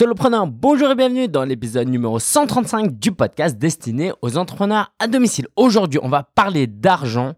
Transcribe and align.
Solopreneur, 0.00 0.46
bonjour 0.46 0.90
et 0.90 0.94
bienvenue 0.94 1.28
dans 1.28 1.44
l'épisode 1.44 1.86
numéro 1.86 2.18
135 2.18 2.98
du 2.98 3.12
podcast 3.12 3.58
destiné 3.58 4.12
aux 4.22 4.38
entrepreneurs 4.38 4.94
à 4.98 5.06
domicile. 5.06 5.46
Aujourd'hui, 5.56 6.00
on 6.02 6.08
va 6.08 6.22
parler 6.22 6.66
d'argent 6.66 7.34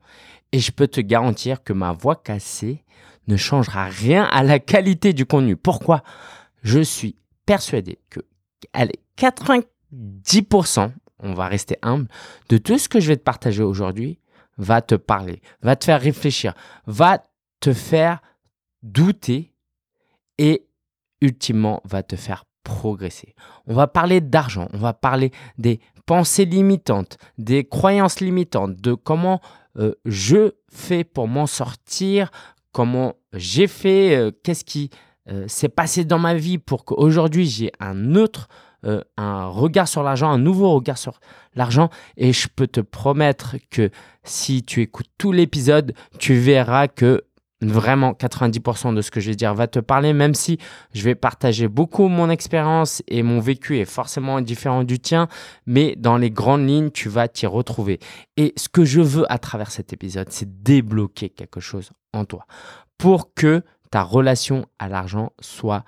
et 0.53 0.61
je 0.61 0.71
peux 0.71 0.87
te 0.87 1.01
garantir 1.01 1.65
que 1.65 1.73
ma 1.73 1.91
voix 1.91 2.15
cassée 2.15 2.85
ne 3.27 3.37
changera 3.37 3.87
rien 3.87 4.29
à 4.31 4.45
la 4.45 4.61
qualité 4.61 5.13
du 5.13 5.27
contenu. 5.27 5.57
Pourquoi? 5.57 6.05
Je 6.63 6.79
suis 6.79 7.17
persuadé 7.47 7.99
que, 8.11 8.21
allez, 8.73 9.01
90%, 9.19 10.93
on 11.19 11.35
va 11.35 11.49
rester 11.49 11.79
humble, 11.83 12.07
de 12.49 12.59
tout 12.59 12.79
ce 12.79 12.89
que 12.89 13.01
je 13.01 13.09
vais 13.09 13.17
te 13.17 13.25
partager 13.25 13.65
aujourd'hui 13.65 14.21
va 14.57 14.83
te 14.83 14.95
parler, 14.95 15.43
va 15.63 15.75
te 15.75 15.85
faire 15.85 16.01
réfléchir, 16.01 16.55
va 16.87 17.25
te 17.59 17.73
faire 17.73 18.23
douter 18.85 19.53
et 20.39 20.65
ultimement 21.21 21.83
va 21.85 22.05
te 22.05 22.15
faire 22.15 22.45
progresser. 22.63 23.35
On 23.67 23.75
va 23.75 23.87
parler 23.87 24.21
d'argent, 24.21 24.69
on 24.73 24.79
va 24.79 24.93
parler 24.93 25.31
des 25.59 25.81
pensées 26.07 26.45
limitantes, 26.45 27.19
des 27.39 27.65
croyances 27.65 28.21
limitantes, 28.21 28.77
de 28.77 28.95
comment 28.95 29.41
euh, 29.79 29.95
je 30.05 30.53
fais 30.69 31.05
pour 31.05 31.29
m'en 31.29 31.47
sortir, 31.47 32.31
comment 32.73 33.15
j'ai 33.33 33.67
fait, 33.67 34.17
euh, 34.17 34.31
qu'est-ce 34.43 34.65
qui 34.65 34.91
euh, 35.31 35.47
s'est 35.49 35.69
passé 35.69 36.05
dans 36.05 36.19
ma 36.19 36.35
vie 36.35 36.59
pour 36.59 36.85
qu'aujourd'hui 36.85 37.47
j'ai 37.47 37.73
un 37.81 38.15
autre 38.17 38.49
un 39.17 39.47
regard 39.47 39.87
sur 39.87 40.03
l'argent, 40.03 40.29
un 40.29 40.39
nouveau 40.39 40.75
regard 40.75 40.99
sur 40.99 41.21
l'argent. 41.55 41.89
Et 42.17 42.33
je 42.33 42.49
peux 42.49 42.67
te 42.67 42.81
promettre 42.81 43.55
que 43.71 43.91
si 44.25 44.65
tu 44.65 44.81
écoutes 44.81 45.07
tout 45.19 45.31
l'épisode, 45.31 45.95
tu 46.19 46.35
verras 46.35 46.89
que 46.89 47.23
vraiment 47.71 48.13
90% 48.13 48.95
de 48.95 49.03
ce 49.03 49.11
que 49.11 49.21
je 49.21 49.31
vais 49.31 49.37
dire 49.37 49.55
va 49.55 49.67
te 49.67 49.79
parler, 49.79 50.13
même 50.13 50.35
si 50.35 50.59
je 50.95 51.03
vais 51.03 51.15
partager 51.15 51.69
beaucoup 51.69 52.09
mon 52.09 52.31
expérience 52.31 53.03
et 53.09 53.23
mon 53.23 53.41
vécu 53.41 53.79
est 53.79 53.85
forcément 53.85 54.41
différent 54.41 54.85
du 54.85 54.99
tien, 54.99 55.29
mais 55.67 55.95
dans 55.97 56.17
les 56.17 56.31
grandes 56.31 56.67
lignes, 56.67 56.91
tu 56.91 57.09
vas 57.09 57.29
t'y 57.29 57.47
retrouver. 57.47 58.01
Et 58.37 58.53
ce 58.57 58.69
que 58.69 58.85
je 58.85 59.01
veux 59.01 59.31
à 59.33 59.39
travers 59.39 59.71
cet 59.71 59.93
épisode, 59.93 60.29
c'est 60.31 60.63
débloquer 60.63 61.29
quelque 61.29 61.61
chose 61.61 61.91
en 62.13 62.25
toi 62.25 62.47
pour 62.99 63.35
que 63.35 63.63
ta 63.91 64.03
relation 64.03 64.67
à 64.79 64.89
l'argent 64.89 65.33
soit 65.41 65.85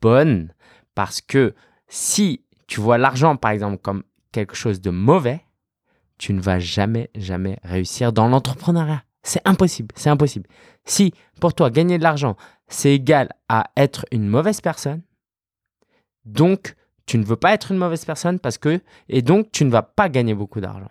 bonne. 0.00 0.52
Parce 0.94 1.20
que 1.20 1.54
si 1.88 2.44
tu 2.66 2.80
vois 2.80 2.98
l'argent, 2.98 3.36
par 3.36 3.50
exemple, 3.50 3.78
comme 3.78 4.02
quelque 4.32 4.54
chose 4.54 4.80
de 4.80 4.90
mauvais, 4.90 5.44
tu 6.18 6.32
ne 6.32 6.40
vas 6.40 6.58
jamais, 6.58 7.10
jamais 7.14 7.58
réussir 7.64 8.12
dans 8.12 8.28
l'entrepreneuriat. 8.28 9.02
C'est 9.22 9.46
impossible, 9.46 9.94
c'est 9.96 10.10
impossible. 10.10 10.48
Si 10.84 11.12
pour 11.40 11.54
toi 11.54 11.70
gagner 11.70 11.98
de 11.98 12.02
l'argent, 12.02 12.36
c'est 12.68 12.94
égal 12.94 13.28
à 13.48 13.70
être 13.76 14.04
une 14.10 14.26
mauvaise 14.26 14.60
personne, 14.60 15.02
donc 16.24 16.74
tu 17.06 17.18
ne 17.18 17.24
veux 17.24 17.36
pas 17.36 17.52
être 17.52 17.72
une 17.72 17.78
mauvaise 17.78 18.04
personne 18.04 18.38
parce 18.38 18.58
que 18.58 18.80
et 19.08 19.22
donc 19.22 19.50
tu 19.52 19.64
ne 19.64 19.70
vas 19.70 19.82
pas 19.82 20.08
gagner 20.08 20.34
beaucoup 20.34 20.60
d'argent. 20.60 20.90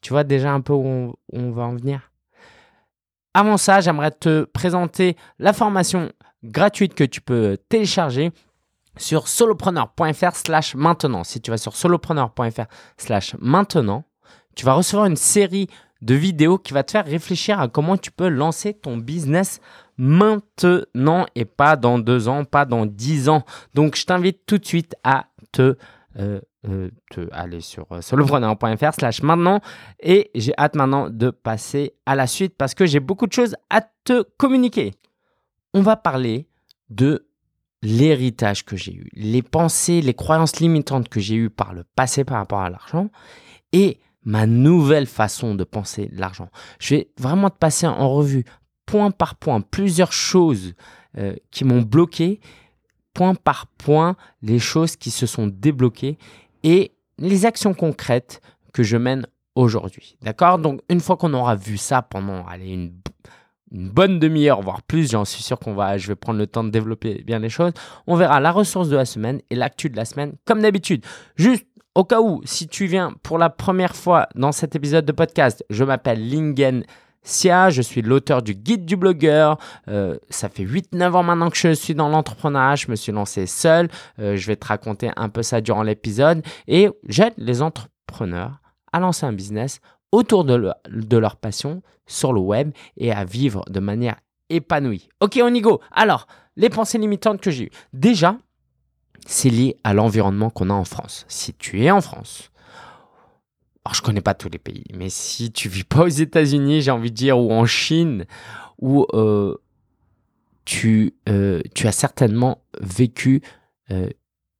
Tu 0.00 0.12
vois 0.12 0.24
déjà 0.24 0.52
un 0.52 0.60
peu 0.60 0.72
où 0.72 1.14
on, 1.32 1.50
va 1.50 1.64
en 1.64 1.76
venir? 1.76 2.12
Avant 3.34 3.56
ça, 3.56 3.80
j'aimerais 3.80 4.12
te 4.12 4.44
présenter 4.44 5.16
la 5.38 5.52
formation 5.52 6.12
gratuite 6.44 6.94
que 6.94 7.04
tu 7.04 7.20
peux 7.20 7.58
télécharger 7.68 8.32
sur 8.96 9.28
solopreneur.fr 9.28 10.36
slash 10.36 10.74
maintenant. 10.74 11.24
Si 11.24 11.40
tu 11.40 11.50
vas 11.50 11.58
sur 11.58 11.74
solopreneur.fr 11.74 12.66
slash 12.96 13.34
maintenant, 13.40 14.04
tu 14.54 14.64
vas 14.64 14.74
recevoir 14.74 15.06
une 15.06 15.16
série 15.16 15.68
de 16.00 16.14
vidéos 16.14 16.58
qui 16.58 16.72
va 16.72 16.82
te 16.82 16.92
faire 16.92 17.06
réfléchir 17.06 17.60
à 17.60 17.68
comment 17.68 17.96
tu 17.96 18.10
peux 18.10 18.28
lancer 18.28 18.74
ton 18.74 18.96
business 18.96 19.60
maintenant 19.96 21.26
et 21.34 21.44
pas 21.44 21.76
dans 21.76 21.98
deux 21.98 22.28
ans, 22.28 22.44
pas 22.44 22.64
dans 22.64 22.86
dix 22.86 23.28
ans. 23.28 23.44
Donc, 23.74 23.96
je 23.96 24.04
t'invite 24.04 24.46
tout 24.46 24.58
de 24.58 24.64
suite 24.64 24.94
à 25.02 25.26
te, 25.52 25.76
euh, 26.18 26.40
euh, 26.68 26.90
aller 27.32 27.60
sur 27.60 27.86
euh, 27.92 28.00
solopreneur.fr 28.00 28.94
slash 28.94 29.22
maintenant 29.22 29.60
et 30.00 30.30
j'ai 30.34 30.52
hâte 30.58 30.76
maintenant 30.76 31.10
de 31.10 31.30
passer 31.30 31.94
à 32.06 32.14
la 32.14 32.26
suite 32.26 32.54
parce 32.56 32.74
que 32.74 32.86
j'ai 32.86 33.00
beaucoup 33.00 33.26
de 33.26 33.32
choses 33.32 33.56
à 33.70 33.82
te 34.04 34.22
communiquer. 34.36 34.94
On 35.74 35.82
va 35.82 35.96
parler 35.96 36.48
de 36.90 37.28
l'héritage 37.82 38.64
que 38.64 38.76
j'ai 38.76 38.94
eu, 38.94 39.08
les 39.12 39.42
pensées, 39.42 40.00
les 40.00 40.14
croyances 40.14 40.58
limitantes 40.58 41.08
que 41.08 41.20
j'ai 41.20 41.36
eues 41.36 41.50
par 41.50 41.72
le 41.72 41.84
passé 41.94 42.24
par 42.24 42.38
rapport 42.38 42.60
à 42.60 42.70
l'argent 42.70 43.10
et 43.72 44.00
ma 44.28 44.44
nouvelle 44.44 45.06
façon 45.06 45.54
de 45.54 45.64
penser 45.64 46.10
l'argent. 46.12 46.50
Je 46.78 46.96
vais 46.96 47.10
vraiment 47.18 47.48
te 47.48 47.56
passer 47.56 47.86
en 47.86 48.10
revue 48.10 48.44
point 48.84 49.10
par 49.10 49.36
point 49.36 49.62
plusieurs 49.62 50.12
choses 50.12 50.74
euh, 51.16 51.34
qui 51.50 51.64
m'ont 51.64 51.80
bloqué, 51.80 52.40
point 53.14 53.34
par 53.34 53.66
point 53.66 54.16
les 54.42 54.58
choses 54.58 54.96
qui 54.96 55.10
se 55.10 55.24
sont 55.24 55.46
débloquées 55.46 56.18
et 56.62 56.92
les 57.16 57.46
actions 57.46 57.72
concrètes 57.72 58.42
que 58.74 58.82
je 58.82 58.98
mène 58.98 59.26
aujourd'hui. 59.54 60.18
D'accord? 60.20 60.58
Donc 60.58 60.82
une 60.90 61.00
fois 61.00 61.16
qu'on 61.16 61.32
aura 61.32 61.56
vu 61.56 61.78
ça 61.78 62.02
pendant 62.02 62.44
une, 62.50 62.92
une 63.72 63.88
bonne 63.88 64.18
demi-heure, 64.18 64.60
voire 64.60 64.82
plus, 64.82 65.10
j'en 65.10 65.24
suis 65.24 65.42
sûr 65.42 65.58
qu'on 65.58 65.72
va, 65.72 65.96
je 65.96 66.06
vais 66.06 66.16
prendre 66.16 66.38
le 66.38 66.46
temps 66.46 66.64
de 66.64 66.70
développer 66.70 67.22
bien 67.26 67.38
les 67.38 67.48
choses. 67.48 67.72
On 68.06 68.14
verra 68.14 68.40
la 68.40 68.52
ressource 68.52 68.90
de 68.90 68.96
la 68.96 69.06
semaine 69.06 69.40
et 69.48 69.54
l'actu 69.54 69.88
de 69.88 69.96
la 69.96 70.04
semaine, 70.04 70.34
comme 70.44 70.60
d'habitude. 70.60 71.02
Juste 71.36 71.64
au 71.98 72.04
cas 72.04 72.20
où, 72.20 72.40
si 72.44 72.68
tu 72.68 72.86
viens 72.86 73.12
pour 73.24 73.38
la 73.38 73.50
première 73.50 73.96
fois 73.96 74.28
dans 74.36 74.52
cet 74.52 74.76
épisode 74.76 75.04
de 75.04 75.10
podcast, 75.10 75.64
je 75.68 75.82
m'appelle 75.82 76.30
Lingen 76.30 76.84
Sia, 77.22 77.70
je 77.70 77.82
suis 77.82 78.02
l'auteur 78.02 78.40
du 78.40 78.54
guide 78.54 78.84
du 78.84 78.96
blogueur. 78.96 79.58
Euh, 79.88 80.16
ça 80.30 80.48
fait 80.48 80.62
8-9 80.62 81.10
ans 81.10 81.24
maintenant 81.24 81.50
que 81.50 81.56
je 81.56 81.72
suis 81.72 81.96
dans 81.96 82.08
l'entrepreneuriat, 82.08 82.76
je 82.76 82.88
me 82.88 82.94
suis 82.94 83.10
lancé 83.10 83.46
seul. 83.46 83.88
Euh, 84.20 84.36
je 84.36 84.46
vais 84.46 84.54
te 84.54 84.64
raconter 84.64 85.10
un 85.16 85.28
peu 85.28 85.42
ça 85.42 85.60
durant 85.60 85.82
l'épisode. 85.82 86.44
Et 86.68 86.88
j'aide 87.08 87.34
les 87.36 87.62
entrepreneurs 87.62 88.60
à 88.92 89.00
lancer 89.00 89.26
un 89.26 89.32
business 89.32 89.80
autour 90.12 90.44
de, 90.44 90.72
de 90.88 91.16
leur 91.16 91.34
passion 91.34 91.82
sur 92.06 92.32
le 92.32 92.40
web 92.40 92.70
et 92.96 93.10
à 93.10 93.24
vivre 93.24 93.64
de 93.68 93.80
manière 93.80 94.14
épanouie. 94.50 95.08
Ok, 95.20 95.40
on 95.42 95.52
y 95.52 95.60
go. 95.60 95.80
Alors, 95.90 96.28
les 96.54 96.70
pensées 96.70 96.98
limitantes 96.98 97.40
que 97.40 97.50
j'ai 97.50 97.64
eues. 97.64 97.70
Déjà, 97.92 98.36
c'est 99.28 99.50
lié 99.50 99.76
à 99.84 99.92
l'environnement 99.92 100.48
qu'on 100.48 100.70
a 100.70 100.72
en 100.72 100.84
France. 100.84 101.26
Si 101.28 101.52
tu 101.52 101.84
es 101.84 101.90
en 101.90 102.00
France, 102.00 102.50
alors 103.84 103.94
je 103.94 104.00
connais 104.00 104.22
pas 104.22 104.32
tous 104.32 104.48
les 104.48 104.58
pays, 104.58 104.84
mais 104.94 105.10
si 105.10 105.52
tu 105.52 105.68
vis 105.68 105.84
pas 105.84 106.04
aux 106.04 106.08
États-Unis, 106.08 106.80
j'ai 106.80 106.90
envie 106.90 107.10
de 107.10 107.16
dire, 107.16 107.38
ou 107.38 107.52
en 107.52 107.66
Chine, 107.66 108.24
où 108.78 109.06
euh, 109.12 109.54
tu, 110.64 111.14
euh, 111.28 111.60
tu 111.74 111.86
as 111.86 111.92
certainement 111.92 112.62
vécu 112.80 113.42
euh, 113.90 114.08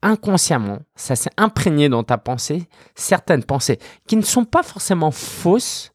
inconsciemment, 0.02 0.80
ça 0.96 1.16
s'est 1.16 1.30
imprégné 1.38 1.88
dans 1.88 2.04
ta 2.04 2.18
pensée, 2.18 2.68
certaines 2.94 3.44
pensées 3.44 3.78
qui 4.06 4.16
ne 4.16 4.22
sont 4.22 4.44
pas 4.44 4.62
forcément 4.62 5.10
fausses, 5.10 5.92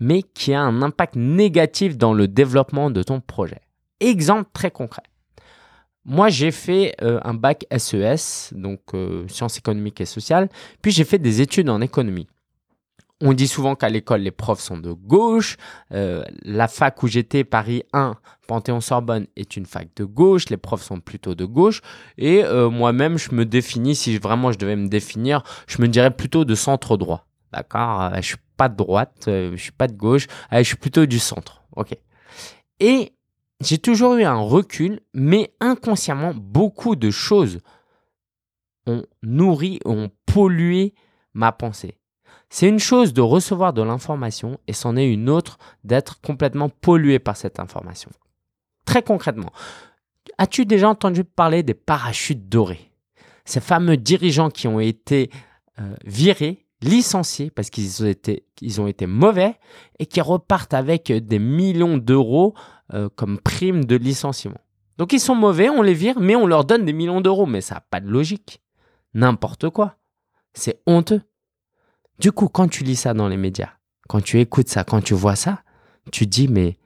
mais 0.00 0.22
qui 0.22 0.52
ont 0.52 0.58
un 0.58 0.82
impact 0.82 1.16
négatif 1.16 1.96
dans 1.96 2.12
le 2.12 2.28
développement 2.28 2.90
de 2.90 3.02
ton 3.02 3.20
projet. 3.20 3.62
Exemple 4.00 4.50
très 4.52 4.70
concret. 4.70 5.02
Moi, 6.08 6.28
j'ai 6.28 6.52
fait 6.52 6.94
euh, 7.02 7.18
un 7.24 7.34
bac 7.34 7.66
SES, 7.76 8.52
e 8.52 8.54
donc 8.54 8.80
euh, 8.94 9.26
sciences 9.26 9.58
économiques 9.58 10.00
et 10.00 10.04
sociales, 10.06 10.48
puis 10.80 10.92
j'ai 10.92 11.02
fait 11.02 11.18
des 11.18 11.40
études 11.40 11.68
en 11.68 11.80
économie. 11.80 12.28
On 13.20 13.32
dit 13.32 13.48
souvent 13.48 13.74
qu'à 13.74 13.88
l'école, 13.88 14.20
les 14.20 14.30
profs 14.30 14.60
sont 14.60 14.78
de 14.78 14.92
gauche. 14.92 15.56
Euh, 15.92 16.22
la 16.42 16.68
fac 16.68 17.02
où 17.02 17.08
j'étais, 17.08 17.42
Paris 17.42 17.82
1, 17.92 18.14
Panthéon-Sorbonne, 18.46 19.26
est 19.34 19.56
une 19.56 19.66
fac 19.66 19.88
de 19.96 20.04
gauche. 20.04 20.48
Les 20.48 20.58
profs 20.58 20.82
sont 20.82 21.00
plutôt 21.00 21.34
de 21.34 21.44
gauche. 21.44 21.80
Et 22.18 22.44
moi-même, 22.70 23.16
je 23.16 23.32
me 23.32 23.46
définis, 23.46 23.96
si 23.96 24.18
vraiment 24.18 24.52
je 24.52 24.58
devais 24.58 24.76
me 24.76 24.88
définir, 24.88 25.42
je 25.66 25.80
me 25.80 25.88
dirais 25.88 26.10
plutôt 26.10 26.44
de 26.44 26.54
centre 26.54 26.98
droit. 26.98 27.26
D'accord? 27.54 28.12
Je 28.16 28.20
suis 28.20 28.36
pas 28.58 28.68
de 28.68 28.76
droite, 28.76 29.22
je 29.26 29.56
suis 29.56 29.72
pas 29.72 29.88
de 29.88 29.94
gauche, 29.94 30.26
je 30.52 30.62
suis 30.62 30.76
plutôt 30.76 31.06
du 31.06 31.18
centre. 31.18 31.62
Ok. 31.74 31.96
Et 32.80 33.15
j'ai 33.60 33.78
toujours 33.78 34.14
eu 34.14 34.24
un 34.24 34.38
recul, 34.38 35.00
mais 35.14 35.54
inconsciemment, 35.60 36.32
beaucoup 36.34 36.96
de 36.96 37.10
choses 37.10 37.60
ont 38.86 39.04
nourri, 39.22 39.80
ont 39.84 40.10
pollué 40.26 40.94
ma 41.32 41.52
pensée. 41.52 41.98
C'est 42.48 42.68
une 42.68 42.78
chose 42.78 43.12
de 43.12 43.20
recevoir 43.20 43.72
de 43.72 43.82
l'information 43.82 44.60
et 44.66 44.72
c'en 44.72 44.96
est 44.96 45.10
une 45.10 45.28
autre 45.28 45.58
d'être 45.84 46.20
complètement 46.20 46.68
pollué 46.68 47.18
par 47.18 47.36
cette 47.36 47.58
information. 47.58 48.10
Très 48.84 49.02
concrètement, 49.02 49.52
as-tu 50.38 50.64
déjà 50.64 50.88
entendu 50.88 51.24
parler 51.24 51.62
des 51.62 51.74
parachutes 51.74 52.48
dorés? 52.48 52.92
Ces 53.44 53.60
fameux 53.60 53.96
dirigeants 53.96 54.50
qui 54.50 54.68
ont 54.68 54.80
été 54.80 55.30
euh, 55.80 55.94
virés, 56.04 56.65
licenciés 56.82 57.50
parce 57.50 57.70
qu'ils 57.70 58.02
ont, 58.02 58.86
été, 58.86 59.06
mauvais 59.06 59.58
et 59.98 60.06
qui 60.06 60.20
repartent 60.20 60.74
avec 60.74 61.10
des 61.12 61.38
millions 61.38 61.96
d'euros 61.96 62.54
euh, 62.92 63.08
comme 63.14 63.38
prime 63.38 63.84
de 63.84 63.96
licenciement. 63.96 64.60
Donc 64.98 65.12
ils 65.12 65.20
sont 65.20 65.34
mauvais, 65.34 65.68
on 65.68 65.82
les 65.82 65.94
vire, 65.94 66.20
mais 66.20 66.36
on 66.36 66.46
leur 66.46 66.64
donne 66.64 66.84
des 66.84 66.92
millions 66.92 67.20
d'euros. 67.20 67.46
Mais 67.46 67.60
ça 67.60 67.76
n'a 67.76 67.80
pas 67.80 68.00
de 68.00 68.08
logique. 68.08 68.62
N'importe 69.14 69.70
quoi. 69.70 69.96
C'est 70.54 70.80
honteux. 70.86 71.22
Du 72.18 72.32
coup, 72.32 72.48
quand 72.48 72.68
tu 72.68 72.84
lis 72.84 72.96
ça 72.96 73.12
dans 73.12 73.28
les 73.28 73.36
médias, 73.36 73.72
quand 74.08 74.22
tu 74.22 74.40
écoutes 74.40 74.68
ça, 74.68 74.84
quand 74.84 75.02
tu 75.02 75.14
vois 75.14 75.36
ça, 75.36 75.62
tu 76.12 76.26
dis, 76.26 76.48
mais 76.48 76.78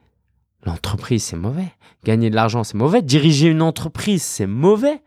l'entreprise, 0.63 1.23
c'est 1.23 1.37
mauvais. 1.37 1.71
Gagner 2.03 2.29
de 2.29 2.35
l'argent, 2.35 2.63
c'est 2.63 2.77
mauvais. 2.77 3.01
Diriger 3.01 3.47
une 3.47 3.61
entreprise, 3.61 4.23
c'est 4.23 4.47
mauvais. 4.47 5.01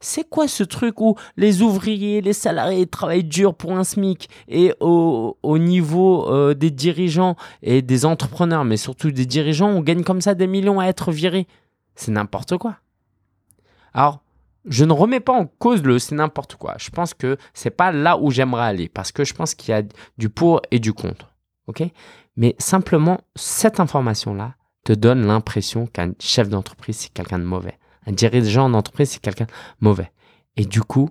C'est 0.00 0.28
quoi 0.28 0.48
ce 0.48 0.64
truc 0.64 1.00
où 1.02 1.16
les 1.36 1.60
ouvriers, 1.60 2.22
les 2.22 2.32
salariés 2.32 2.86
travaillent 2.86 3.22
dur 3.22 3.54
pour 3.54 3.72
un 3.72 3.84
SMIC 3.84 4.30
et 4.48 4.72
au, 4.80 5.36
niveau 5.58 6.32
euh, 6.32 6.54
des 6.54 6.70
dirigeants 6.70 7.36
et 7.62 7.82
des 7.82 8.06
entrepreneurs, 8.06 8.64
mais 8.64 8.78
surtout 8.78 9.10
des 9.10 9.26
dirigeants, 9.26 9.68
on 9.68 9.82
gagne 9.82 10.02
comme 10.02 10.22
ça 10.22 10.34
des 10.34 10.46
millions 10.46 10.80
à 10.80 10.86
être 10.86 11.12
virés? 11.12 11.46
C'est 11.94 12.12
n'importe 12.12 12.56
quoi. 12.56 12.76
Alors, 13.92 14.22
je 14.64 14.84
ne 14.84 14.92
remets 14.92 15.20
pas 15.20 15.34
en 15.34 15.46
cause 15.46 15.82
le 15.82 15.98
c'est 15.98 16.14
n'importe 16.14 16.56
quoi. 16.56 16.76
Je 16.78 16.90
pense 16.90 17.12
que 17.12 17.36
c'est 17.52 17.70
pas 17.70 17.92
là 17.92 18.16
où 18.18 18.30
j'aimerais 18.30 18.66
aller 18.66 18.88
parce 18.88 19.12
que 19.12 19.24
je 19.24 19.34
pense 19.34 19.54
qu'il 19.54 19.70
y 19.70 19.74
a 19.74 19.82
du 20.16 20.30
pour 20.30 20.62
et 20.70 20.78
du 20.78 20.94
contre. 20.94 21.34
OK? 21.66 21.82
Mais 22.36 22.54
simplement 22.58 23.20
cette 23.36 23.80
information 23.80 24.34
là 24.34 24.54
te 24.84 24.94
donne 24.94 25.26
l'impression 25.26 25.86
qu'un 25.86 26.12
chef 26.18 26.48
d'entreprise 26.48 26.96
c'est 26.96 27.12
quelqu'un 27.12 27.38
de 27.38 27.44
mauvais. 27.44 27.78
Un 28.06 28.12
dirigeant 28.12 28.68
d'entreprise 28.70 29.10
c'est 29.10 29.20
quelqu'un 29.20 29.46
mauvais. 29.80 30.10
Et 30.56 30.64
du 30.64 30.82
coup, 30.82 31.10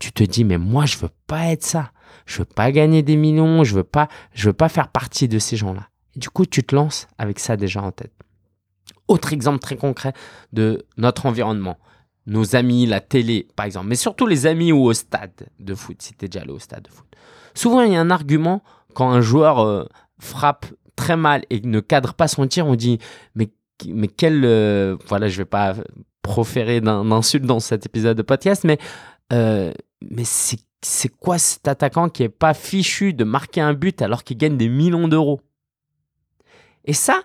tu 0.00 0.12
te 0.12 0.22
dis 0.22 0.44
mais 0.44 0.58
moi 0.58 0.86
je 0.86 0.98
veux 0.98 1.10
pas 1.26 1.46
être 1.46 1.64
ça. 1.64 1.92
Je 2.26 2.38
veux 2.38 2.44
pas 2.44 2.72
gagner 2.72 3.02
des 3.02 3.16
millions, 3.16 3.64
je 3.64 3.74
veux 3.74 3.84
pas 3.84 4.08
je 4.32 4.46
veux 4.48 4.54
pas 4.54 4.68
faire 4.68 4.88
partie 4.88 5.28
de 5.28 5.38
ces 5.38 5.56
gens-là. 5.56 5.88
Et 6.16 6.18
du 6.18 6.30
coup, 6.30 6.46
tu 6.46 6.62
te 6.64 6.74
lances 6.74 7.08
avec 7.18 7.38
ça 7.38 7.56
déjà 7.56 7.82
en 7.82 7.92
tête. 7.92 8.12
Autre 9.08 9.32
exemple 9.32 9.58
très 9.58 9.76
concret 9.76 10.12
de 10.52 10.86
notre 10.96 11.26
environnement 11.26 11.78
nos 12.28 12.54
amis, 12.54 12.86
la 12.86 13.00
télé, 13.00 13.48
par 13.56 13.66
exemple, 13.66 13.86
mais 13.88 13.96
surtout 13.96 14.26
les 14.26 14.46
amis 14.46 14.70
ou 14.70 14.84
au 14.84 14.92
stade 14.92 15.48
de 15.58 15.74
foot, 15.74 16.00
si 16.00 16.14
tu 16.14 16.26
es 16.26 16.28
déjà 16.28 16.42
allé 16.42 16.52
au 16.52 16.58
stade 16.58 16.82
de 16.82 16.90
foot. 16.90 17.06
Souvent, 17.54 17.80
il 17.80 17.92
y 17.92 17.96
a 17.96 18.00
un 18.00 18.10
argument 18.10 18.62
quand 18.94 19.10
un 19.10 19.22
joueur 19.22 19.60
euh, 19.60 19.86
frappe 20.20 20.66
très 20.94 21.16
mal 21.16 21.44
et 21.50 21.60
ne 21.60 21.80
cadre 21.80 22.14
pas 22.14 22.28
son 22.28 22.46
tir, 22.46 22.66
on 22.66 22.76
dit 22.76 22.98
mais, 23.34 23.50
mais 23.86 24.08
quel. 24.08 24.44
Euh, 24.44 24.96
voilà, 25.06 25.28
je 25.28 25.38
vais 25.38 25.46
pas 25.46 25.74
proférer 26.28 26.82
d'insulte 26.82 27.46
dans 27.46 27.58
cet 27.58 27.86
épisode 27.86 28.16
de 28.16 28.22
podcast, 28.22 28.64
mais, 28.64 28.78
euh, 29.32 29.72
c'est 30.82 31.08
quoi 31.08 31.38
cet 31.38 31.66
attaquant 31.66 32.08
qui 32.10 32.22
est 32.22 32.28
pas 32.28 32.54
fichu 32.54 33.14
de 33.14 33.24
marquer 33.24 33.62
un 33.62 33.72
but 33.72 34.02
alors 34.02 34.22
qu'il 34.22 34.36
gagne 34.36 34.58
des 34.58 34.68
millions 34.68 35.08
d'euros? 35.08 35.40
Et 36.84 36.92
ça, 36.92 37.22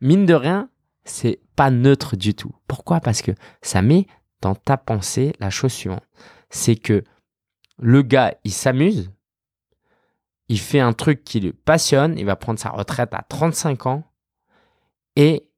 mine 0.00 0.26
de 0.26 0.34
rien, 0.34 0.68
c'est 1.04 1.40
pas 1.56 1.70
neutre 1.70 2.16
du 2.16 2.34
tout. 2.34 2.52
Pourquoi? 2.66 3.00
Parce 3.00 3.22
que 3.22 3.32
ça 3.62 3.80
met 3.80 4.06
dans 4.40 4.54
ta 4.54 4.76
pensée 4.76 5.32
la 5.38 5.50
chose 5.50 5.72
suivante. 5.72 6.04
C'est 6.50 6.76
que 6.76 7.04
le 7.78 8.02
gars, 8.02 8.34
il 8.44 8.52
s'amuse, 8.52 9.10
il 10.48 10.58
fait 10.58 10.80
un 10.80 10.92
truc 10.92 11.24
qui 11.24 11.40
le 11.40 11.52
passionne, 11.52 12.18
il 12.18 12.26
va 12.26 12.36
prendre 12.36 12.58
sa 12.58 12.70
retraite 12.70 13.14
à 13.14 13.22
35 13.22 13.86
ans 13.86 14.04
et 15.16 15.48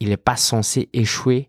il 0.00 0.08
n'est 0.08 0.16
pas 0.16 0.36
censé 0.36 0.88
échouer 0.92 1.48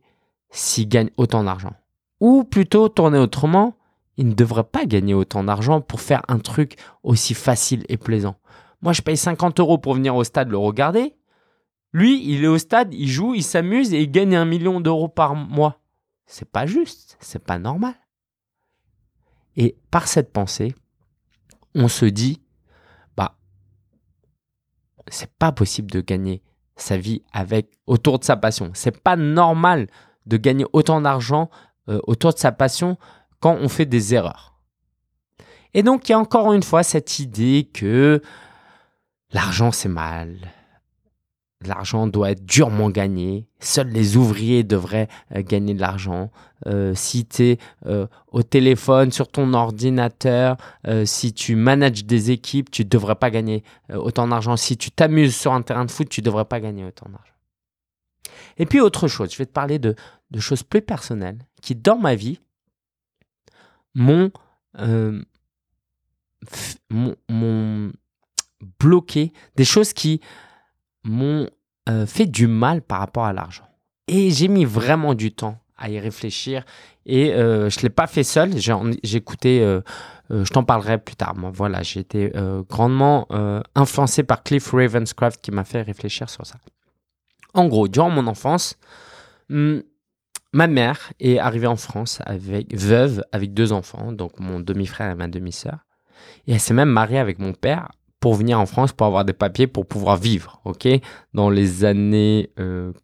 s'il 0.52 0.88
gagne 0.88 1.10
autant 1.18 1.44
d'argent. 1.44 1.74
Ou 2.20 2.44
plutôt, 2.44 2.90
tourner 2.90 3.18
autrement, 3.18 3.76
il 4.18 4.28
ne 4.28 4.34
devrait 4.34 4.66
pas 4.66 4.86
gagner 4.86 5.14
autant 5.14 5.44
d'argent 5.44 5.82
pour 5.82 6.02
faire 6.02 6.22
un 6.28 6.38
truc 6.38 6.76
aussi 7.04 7.34
facile 7.34 7.86
et 7.90 7.98
plaisant. 7.98 8.36
Moi, 8.82 8.94
je 8.94 9.02
paye 9.02 9.18
50 9.18 9.60
euros 9.60 9.78
pour 9.78 9.96
venir 9.96 10.16
au 10.16 10.24
stade 10.24 10.50
le 10.50 10.58
regarder. 10.58 11.16
Lui, 11.94 12.24
il 12.24 12.44
est 12.44 12.48
au 12.48 12.58
stade, 12.58 12.94
il 12.94 13.08
joue, 13.08 13.34
il 13.34 13.44
s'amuse 13.44 13.94
et 13.94 14.02
il 14.02 14.12
gagne 14.12 14.36
un 14.36 14.46
million 14.46 14.80
d'euros 14.82 15.10
par 15.10 15.36
mois. 15.36 15.80
C'est 16.26 16.50
pas 16.50 16.66
juste, 16.66 17.18
c'est 17.20 17.44
pas 17.44 17.60
normal. 17.60 17.96
Et 19.58 19.76
par 19.90 20.08
cette 20.08 20.32
pensée, 20.32 20.74
on 21.76 21.88
se 21.88 22.06
dit, 22.06 22.42
bah, 23.18 23.38
c'est 25.08 25.34
pas 25.34 25.52
possible 25.52 25.92
de 25.92 26.02
gagner 26.02 26.42
sa 26.82 26.98
vie 26.98 27.24
avec 27.32 27.72
autour 27.88 28.20
de 28.20 28.24
sa 28.24 28.38
passion. 28.38 28.72
C'est 28.74 29.02
pas 29.02 29.16
normal 29.16 29.88
de 30.26 30.38
gagner 30.38 30.66
autant 30.74 31.02
d'argent 31.02 31.50
euh, 31.90 32.00
autour 32.04 32.34
de 32.34 32.40
sa 32.40 32.52
passion 32.52 32.98
quand 33.40 33.58
on 33.60 33.70
fait 33.70 33.86
des 33.86 34.14
erreurs. 34.14 34.56
Et 35.74 35.84
donc, 35.84 36.08
il 36.08 36.12
y 36.12 36.16
a 36.16 36.20
encore 36.20 36.54
une 36.54 36.64
fois 36.64 36.84
cette 36.84 37.20
idée 37.20 37.70
que 37.74 38.22
l'argent 39.32 39.72
c'est 39.72 39.90
mal, 39.90 40.36
l'argent 41.68 42.08
doit 42.08 42.32
être 42.32 42.46
durement 42.46 42.90
gagné. 42.90 43.48
Seuls 43.60 43.90
les 43.90 44.18
ouvriers 44.18 44.64
devraient 44.64 45.08
euh, 45.36 45.44
gagner 45.44 45.74
de 45.74 45.82
l'argent. 45.82 46.32
Euh, 46.68 46.94
si 46.96 47.26
tu 47.26 47.44
es 47.44 47.58
euh, 47.86 48.08
au 48.32 48.44
téléphone, 48.44 49.12
sur 49.12 49.28
ton 49.28 49.54
ordinateur, 49.54 50.58
si 51.06 51.34
tu 51.34 51.56
manages 51.56 52.06
des 52.06 52.32
équipes, 52.32 52.72
tu 52.72 52.84
ne 52.84 52.90
devrais 52.90 53.16
pas 53.16 53.30
gagner 53.30 53.64
autant 53.94 54.28
d'argent. 54.28 54.58
Si 54.58 54.78
tu 54.78 54.92
t'amuses 54.92 55.36
sur 55.36 55.54
un 55.54 55.62
terrain 55.62 55.86
de 55.86 55.92
foot, 55.92 56.10
tu 56.10 56.22
ne 56.22 56.26
devrais 56.26 56.46
pas 56.46 56.60
gagner 56.60 56.84
autant 56.84 57.10
d'argent. 57.10 57.32
Et 58.58 58.66
puis 58.66 58.80
autre 58.80 59.08
chose, 59.08 59.32
je 59.32 59.38
vais 59.38 59.46
te 59.46 59.52
parler 59.52 59.80
de, 59.80 59.96
choses 60.40 60.64
plus 60.64 60.82
personnelles 60.82 61.40
qui, 61.62 61.76
dans 61.76 61.98
ma 61.98 62.16
vie, 62.16 62.40
m'ont 63.96 64.32
bloqué, 68.80 69.34
des 69.56 69.66
choses 69.66 69.94
qui 69.94 70.22
m'ont 71.04 71.48
euh, 71.90 72.06
fait 72.06 72.26
du 72.26 72.48
mal 72.48 72.82
par 72.82 73.00
rapport 73.00 73.26
à 73.26 73.34
l'argent. 73.34 73.68
Et 74.08 74.32
j'ai 74.32 74.48
mis 74.48 74.66
vraiment 74.66 75.14
du 75.14 75.32
temps 75.32 75.58
à 75.78 75.90
y 75.90 76.00
réfléchir 76.00 76.64
et 77.06 77.34
euh, 77.34 77.70
je 77.70 77.80
ne 77.80 77.84
l'ai 77.84 77.90
pas 77.90 78.08
fait 78.08 78.24
seul. 78.24 78.52
J'ai 78.58 79.18
écouté, 79.18 79.62
euh, 79.62 79.82
je 80.30 80.50
t'en 80.52 80.64
parlerai 80.64 81.00
plus 81.00 81.16
tard. 81.16 81.36
Moi, 81.36 81.52
voilà, 81.54 81.82
j'ai 81.82 82.02
été 82.02 82.32
grandement 82.70 83.28
influencé 83.74 84.24
par 84.24 84.44
Cliff 84.44 84.72
Ravenscraft 84.72 85.42
qui 85.42 85.52
m'a 85.52 85.64
fait 85.64 85.82
réfléchir 85.82 86.30
sur 86.30 86.46
ça. 86.46 86.58
En 87.54 87.68
gros, 87.68 87.88
durant 87.88 88.10
mon 88.10 88.28
enfance, 88.28 88.78
hmm, 89.50 89.80
ma 90.54 90.68
mère 90.68 91.12
est 91.20 91.40
arrivée 91.40 91.68
en 91.68 91.76
France 91.76 92.20
avec 92.26 92.76
veuve 92.76 93.24
avec 93.32 93.54
deux 93.54 93.74
enfants, 93.74 94.12
donc 94.12 94.40
mon 94.40 94.60
demi-frère 94.60 95.12
et 95.12 95.16
ma 95.16 95.28
demi-sœur. 95.28 95.80
Et 96.48 96.54
elle 96.54 96.60
s'est 96.60 96.74
même 96.74 96.90
mariée 96.90 97.18
avec 97.18 97.40
mon 97.40 97.54
père 97.54 97.90
pour 98.22 98.36
venir 98.36 98.60
en 98.60 98.66
France 98.66 98.94
pour 98.94 99.08
avoir 99.08 99.26
des 99.26 99.34
papiers 99.34 99.68
pour 99.68 99.86
pouvoir 99.86 100.16
vivre, 100.16 100.62
ok? 100.64 100.88
Dans 101.34 101.50
les 101.50 101.84
années 101.84 102.52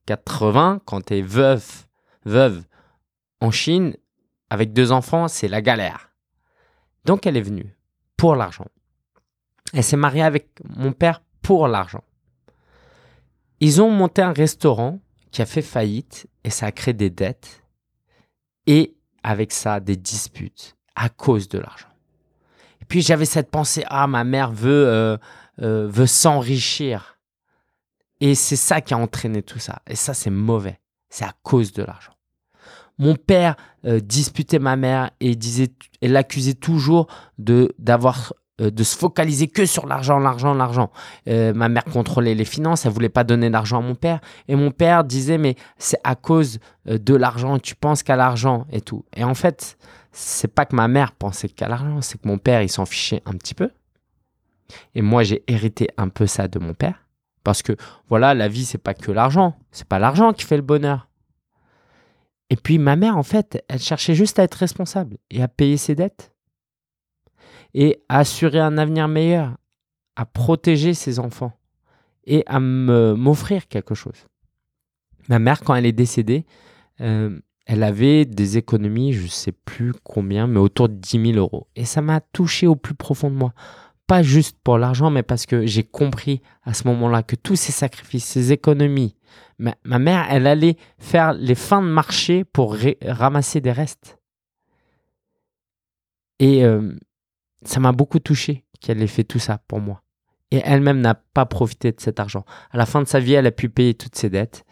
80, 0.05 0.75
euh, 0.75 0.79
quand 0.85 1.07
tu 1.07 1.17
es 1.17 1.21
veuve 1.21 2.63
en 3.41 3.51
Chine, 3.51 3.97
avec 4.49 4.71
deux 4.71 4.91
enfants, 4.91 5.27
c'est 5.27 5.47
la 5.47 5.61
galère. 5.61 6.11
Donc 7.03 7.25
elle 7.25 7.35
est 7.35 7.41
venue 7.41 7.75
pour 8.15 8.35
l'argent. 8.35 8.67
Elle 9.73 9.83
s'est 9.83 9.97
mariée 9.97 10.23
avec 10.23 10.49
mon 10.63 10.93
père 10.93 11.21
pour 11.41 11.67
l'argent. 11.67 12.03
Ils 13.59 13.81
ont 13.81 13.89
monté 13.89 14.21
un 14.21 14.33
restaurant 14.33 14.99
qui 15.31 15.41
a 15.41 15.45
fait 15.45 15.63
faillite 15.63 16.27
et 16.43 16.51
ça 16.51 16.67
a 16.67 16.71
créé 16.71 16.93
des 16.93 17.09
dettes 17.09 17.63
et 18.67 18.95
avec 19.23 19.51
ça 19.51 19.79
des 19.79 19.97
disputes 19.97 20.75
à 20.95 21.09
cause 21.09 21.49
de 21.49 21.57
l'argent. 21.57 21.87
Puis 22.87 23.01
j'avais 23.01 23.25
cette 23.25 23.49
pensée, 23.49 23.83
ah, 23.87 24.07
ma 24.07 24.23
mère 24.23 24.51
veut, 24.51 24.87
euh, 24.87 25.17
euh, 25.61 25.87
veut 25.89 26.07
s'enrichir. 26.07 27.17
Et 28.19 28.35
c'est 28.35 28.55
ça 28.55 28.81
qui 28.81 28.93
a 28.93 28.97
entraîné 28.97 29.43
tout 29.43 29.59
ça. 29.59 29.81
Et 29.87 29.95
ça, 29.95 30.13
c'est 30.13 30.29
mauvais. 30.29 30.79
C'est 31.09 31.25
à 31.25 31.33
cause 31.43 31.71
de 31.73 31.83
l'argent. 31.83 32.13
Mon 32.97 33.15
père 33.15 33.55
euh, 33.85 33.99
disputait 33.99 34.59
ma 34.59 34.75
mère 34.75 35.11
et 35.19 35.35
disait, 35.35 35.69
et 36.01 36.07
l'accusait 36.07 36.55
toujours 36.55 37.07
de 37.37 37.73
d'avoir 37.77 38.33
de 38.59 38.83
se 38.83 38.97
focaliser 38.97 39.47
que 39.49 39.67
sur 39.67 39.85
l'argent, 39.85 40.17
l'argent, 40.17 40.55
l'argent. 40.55 40.89
ma 41.27 41.69
mère 41.69 41.83
contrôlait 41.83 42.33
les 42.33 42.43
finances, 42.43 42.87
elle 42.87 42.91
voulait 42.91 43.07
pas 43.07 43.23
donner 43.23 43.51
d'argent 43.51 43.77
à 43.77 43.81
mon 43.81 43.93
père. 43.93 44.19
Et 44.47 44.55
mon 44.55 44.71
père 44.71 45.03
disait, 45.03 45.37
mais 45.37 45.55
c'est 45.77 45.99
à 46.03 46.15
cause 46.15 46.57
de 46.87 47.13
l'argent, 47.13 47.59
tu 47.59 47.75
penses 47.75 48.01
qu'à 48.01 48.15
l'argent 48.15 48.65
et 48.71 48.81
tout. 48.81 49.05
Et 49.15 49.23
en 49.23 49.35
fait, 49.35 49.77
c'est 50.19 50.47
pas 50.47 50.65
que 50.65 50.75
ma 50.75 50.87
mère 50.87 51.11
pensait 51.11 51.47
qu'à 51.47 51.67
l'argent, 51.67 52.01
c'est 52.01 52.19
que 52.19 52.27
mon 52.27 52.39
père, 52.39 52.63
il 52.63 52.69
s'en 52.69 52.87
fichait 52.87 53.21
un 53.27 53.33
petit 53.33 53.53
peu. 53.53 53.69
Et 54.95 55.03
moi, 55.03 55.21
j'ai 55.21 55.43
hérité 55.47 55.89
un 55.95 56.09
peu 56.09 56.25
ça 56.25 56.47
de 56.47 56.57
mon 56.57 56.73
père. 56.73 57.05
Parce 57.43 57.61
que, 57.61 57.73
voilà, 58.09 58.33
la 58.33 58.47
vie, 58.47 58.65
c'est 58.65 58.79
pas 58.79 58.95
que 58.95 59.11
l'argent. 59.11 59.55
C'est 59.71 59.87
pas 59.87 59.99
l'argent 59.99 60.33
qui 60.33 60.43
fait 60.43 60.55
le 60.55 60.63
bonheur. 60.63 61.07
Et 62.49 62.55
puis, 62.55 62.79
ma 62.79 62.95
mère, 62.95 63.15
en 63.15 63.21
fait, 63.21 63.63
elle 63.69 63.79
cherchait 63.79 64.15
juste 64.15 64.39
à 64.39 64.43
être 64.43 64.55
responsable 64.55 65.17
et 65.29 65.43
à 65.43 65.47
payer 65.47 65.77
ses 65.77 65.93
dettes. 65.93 66.33
Et 67.75 68.01
à 68.09 68.19
assurer 68.19 68.59
un 68.59 68.79
avenir 68.79 69.07
meilleur, 69.07 69.55
à 70.15 70.25
protéger 70.25 70.95
ses 70.95 71.19
enfants 71.19 71.53
et 72.25 72.43
à 72.47 72.59
m'offrir 72.59 73.67
quelque 73.67 73.93
chose. 73.93 74.25
Ma 75.29 75.37
mère, 75.37 75.61
quand 75.61 75.75
elle 75.75 75.85
est 75.85 75.91
décédée, 75.91 76.47
euh, 77.01 77.39
elle 77.67 77.83
avait 77.83 78.23
des 78.23 78.57
économies, 78.57 79.11
je 79.11 79.23
ne 79.23 79.27
sais 79.27 79.51
plus 79.51 79.91
combien, 79.91 80.47
mais 80.47 80.59
autour 80.59 80.87
de 80.87 80.93
10 80.93 81.33
000 81.33 81.37
euros. 81.37 81.67
Et 81.75 81.83
ça 81.83 82.01
m'a 82.01 82.21
touché 82.21 82.65
au 82.65 82.77
plus 82.77 82.95
profond 82.95 83.29
de 83.29 83.35
moi. 83.35 83.53
Pas 84.07 84.23
juste 84.23 84.57
pour 84.63 84.77
l'argent, 84.77 85.09
mais 85.09 85.21
parce 85.21 85.45
que 85.45 85.65
j'ai 85.65 85.83
compris 85.83 86.41
à 86.63 86.73
ce 86.73 86.87
moment-là 86.87 87.23
que 87.23 87.35
tous 87.35 87.57
ces 87.57 87.73
sacrifices, 87.73 88.23
ces 88.23 88.53
économies, 88.53 89.17
ma, 89.59 89.75
mère, 89.99 90.25
elle 90.29 90.47
allait 90.47 90.77
faire 90.97 91.33
les 91.33 91.55
fins 91.55 91.81
de 91.81 91.89
marché 91.89 92.45
pour 92.45 92.77
ramasser 93.05 93.59
des 93.59 93.73
restes. 93.73 94.17
Et 96.39 96.63
euh, 96.63 96.95
ça 97.63 97.81
m'a 97.81 97.91
beaucoup 97.91 98.19
touché 98.19 98.63
qu'elle 98.79 99.01
ait 99.01 99.07
fait 99.07 99.25
tout 99.25 99.39
ça 99.39 99.59
pour 99.67 99.81
moi. 99.81 100.03
Et 100.51 100.61
elle-même 100.63 101.01
n'a 101.01 101.15
pas 101.15 101.45
profité 101.45 101.91
de 101.91 101.99
cet 101.99 102.21
argent. 102.21 102.45
À 102.71 102.77
la 102.77 102.85
fin 102.85 103.01
de 103.01 103.07
sa 103.09 103.19
vie, 103.19 103.33
elle 103.33 103.47
a 103.47 103.51
pu 103.51 103.67
payer 103.67 103.93
toutes 103.93 104.15
ses 104.15 104.29
dettes. 104.29 104.63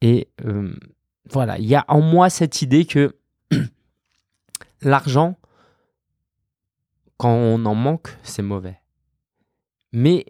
Et 0.00 0.30
euh, 0.46 0.74
voilà, 1.30 1.58
il 1.58 1.66
y 1.66 1.74
a 1.74 1.84
en 1.88 2.00
moi 2.00 2.30
cette 2.30 2.62
idée 2.62 2.84
que 2.84 3.16
l'argent, 4.82 5.38
quand 7.16 7.32
on 7.32 7.64
en 7.64 7.74
manque, 7.74 8.16
c'est 8.22 8.42
mauvais. 8.42 8.80
Mais 9.92 10.26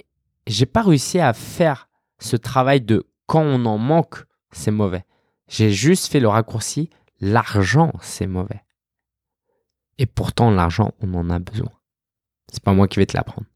j'ai 0.46 0.66
pas 0.66 0.82
réussi 0.82 1.18
à 1.18 1.32
faire 1.32 1.88
ce 2.18 2.36
travail 2.36 2.80
de 2.80 3.06
quand 3.26 3.42
on 3.42 3.64
en 3.66 3.78
manque, 3.78 4.24
c'est 4.50 4.70
mauvais. 4.70 5.04
J'ai 5.48 5.70
juste 5.70 6.10
fait 6.10 6.20
le 6.20 6.28
raccourci 6.28 6.90
l'argent, 7.20 7.92
c'est 8.00 8.26
mauvais. 8.26 8.62
Et 9.98 10.06
pourtant, 10.06 10.50
l'argent, 10.50 10.92
on 11.00 11.12
en 11.14 11.28
a 11.30 11.38
besoin. 11.38 11.70
C'est 12.50 12.62
pas 12.62 12.72
moi 12.72 12.88
qui 12.88 12.98
vais 12.98 13.06
te 13.06 13.16
l'apprendre. 13.16 13.46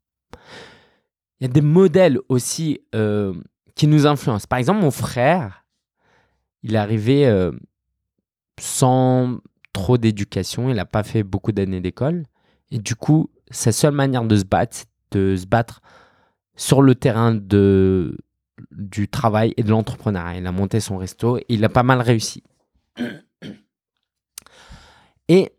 Il 1.40 1.44
y 1.44 1.46
a 1.46 1.52
des 1.52 1.62
modèles 1.62 2.18
aussi 2.28 2.80
euh, 2.94 3.34
qui 3.74 3.86
nous 3.86 4.06
influencent. 4.06 4.46
Par 4.46 4.58
exemple, 4.58 4.82
mon 4.82 4.90
frère, 4.90 5.63
il 6.64 6.74
est 6.74 6.78
arrivé 6.78 7.26
euh, 7.26 7.52
sans 8.58 9.38
trop 9.74 9.98
d'éducation. 9.98 10.70
Il 10.70 10.76
n'a 10.76 10.86
pas 10.86 11.02
fait 11.02 11.22
beaucoup 11.22 11.52
d'années 11.52 11.82
d'école. 11.82 12.24
Et 12.70 12.78
du 12.78 12.96
coup, 12.96 13.30
sa 13.50 13.70
seule 13.70 13.92
manière 13.92 14.24
de 14.24 14.34
se 14.34 14.44
battre, 14.44 14.76
c'est 14.78 14.86
de 15.12 15.36
se 15.36 15.46
battre 15.46 15.82
sur 16.56 16.80
le 16.80 16.94
terrain 16.94 17.34
de, 17.34 18.16
du 18.72 19.08
travail 19.08 19.52
et 19.58 19.62
de 19.62 19.68
l'entrepreneuriat. 19.68 20.38
Il 20.38 20.46
a 20.46 20.52
monté 20.52 20.80
son 20.80 20.96
resto 20.96 21.36
et 21.36 21.44
il 21.50 21.64
a 21.64 21.68
pas 21.68 21.82
mal 21.82 22.00
réussi. 22.00 22.42
Et 25.28 25.52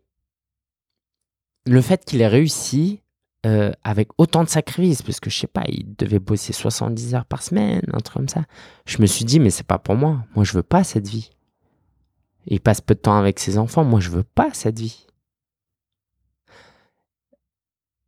le 1.66 1.80
fait 1.80 2.04
qu'il 2.04 2.20
ait 2.20 2.28
réussi 2.28 3.00
euh, 3.46 3.70
avec 3.84 4.08
autant 4.18 4.42
de 4.42 4.48
sacrifices, 4.48 5.02
parce 5.02 5.20
que 5.20 5.30
je 5.30 5.38
sais 5.38 5.46
pas, 5.46 5.62
il 5.68 5.94
devait 5.96 6.18
bosser 6.18 6.52
70 6.52 7.14
heures 7.14 7.26
par 7.26 7.42
semaine, 7.42 7.82
un 7.92 8.00
truc 8.00 8.16
comme 8.16 8.28
ça, 8.28 8.42
je 8.86 9.00
me 9.00 9.06
suis 9.06 9.24
dit, 9.24 9.38
mais 9.38 9.50
c'est 9.50 9.66
pas 9.66 9.78
pour 9.78 9.94
moi. 9.94 10.24
Moi, 10.34 10.44
je 10.44 10.52
veux 10.52 10.64
pas 10.64 10.82
cette 10.82 11.06
vie. 11.06 11.30
Il 12.46 12.60
passe 12.60 12.80
peu 12.80 12.94
de 12.94 13.00
temps 13.00 13.16
avec 13.16 13.38
ses 13.38 13.56
enfants. 13.56 13.84
Moi, 13.84 14.00
je 14.00 14.10
veux 14.10 14.24
pas 14.24 14.50
cette 14.52 14.80
vie. 14.80 15.06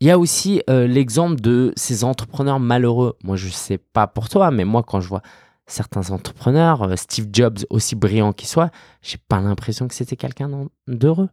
Il 0.00 0.08
y 0.08 0.10
a 0.10 0.18
aussi 0.18 0.62
euh, 0.68 0.86
l'exemple 0.86 1.40
de 1.40 1.72
ces 1.76 2.02
entrepreneurs 2.02 2.58
malheureux. 2.58 3.16
Moi, 3.22 3.36
je 3.36 3.48
sais 3.48 3.78
pas 3.78 4.08
pour 4.08 4.28
toi, 4.28 4.50
mais 4.50 4.64
moi, 4.64 4.82
quand 4.82 5.00
je 5.00 5.08
vois 5.08 5.22
certains 5.66 6.10
entrepreneurs, 6.10 6.82
euh, 6.82 6.96
Steve 6.96 7.28
Jobs, 7.32 7.58
aussi 7.70 7.94
brillant 7.94 8.32
qu'il 8.32 8.48
soit, 8.48 8.72
j'ai 9.02 9.18
pas 9.28 9.40
l'impression 9.40 9.86
que 9.86 9.94
c'était 9.94 10.16
quelqu'un 10.16 10.68
d'heureux. 10.88 11.28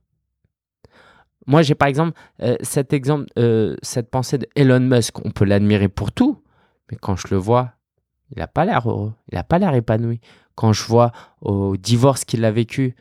Moi, 1.47 1.61
j'ai 1.61 1.75
par 1.75 1.87
exemple 1.87 2.17
euh, 2.41 2.57
cet 2.61 2.93
exemple, 2.93 3.27
cette 3.81 4.09
pensée 4.09 4.37
de 4.37 4.47
Elon 4.55 4.79
Musk. 4.79 5.23
On 5.25 5.31
peut 5.31 5.45
l'admirer 5.45 5.89
pour 5.89 6.11
tout, 6.11 6.41
mais 6.89 6.97
quand 6.97 7.15
je 7.15 7.27
le 7.29 7.37
vois, 7.37 7.73
il 8.31 8.39
n'a 8.39 8.47
pas 8.47 8.65
l'air 8.65 8.89
heureux, 8.89 9.13
il 9.31 9.35
n'a 9.35 9.43
pas 9.43 9.59
l'air 9.59 9.73
épanoui. 9.73 10.19
Quand 10.55 10.73
je 10.73 10.83
vois 10.85 11.11
au 11.41 11.77
divorce 11.77 12.25
qu'il 12.25 12.45
a 12.45 12.51
vécu, 12.51 12.95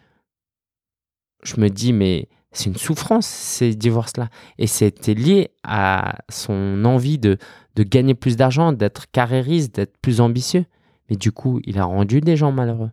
je 1.43 1.61
me 1.61 1.69
dis, 1.69 1.93
mais 1.93 2.29
c'est 2.53 2.67
une 2.67 2.77
souffrance, 2.77 3.27
ces 3.27 3.75
divorces-là. 3.75 4.29
Et 4.59 4.67
c'était 4.67 5.15
lié 5.15 5.51
à 5.63 6.19
son 6.29 6.85
envie 6.85 7.19
de, 7.19 7.39
de 7.75 7.83
gagner 7.83 8.15
plus 8.15 8.37
d'argent, 8.37 8.73
d'être 8.73 9.11
carriériste, 9.11 9.75
d'être 9.77 9.99
plus 9.99 10.21
ambitieux. 10.21 10.65
Mais 11.09 11.17
du 11.17 11.33
coup, 11.33 11.61
il 11.65 11.79
a 11.79 11.85
rendu 11.85 12.21
des 12.21 12.37
gens 12.37 12.53
malheureux. 12.53 12.91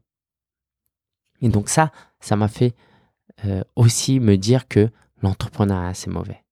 Et 1.41 1.49
donc 1.49 1.69
ça, 1.69 1.91
ça 2.19 2.35
m'a 2.35 2.47
fait 2.47 2.75
euh, 3.45 3.63
aussi 3.75 4.19
me 4.19 4.35
dire 4.35 4.67
que 4.67 4.89
l'entrepreneuriat, 5.21 5.93
c'est 5.93 6.09
mauvais. 6.09 6.43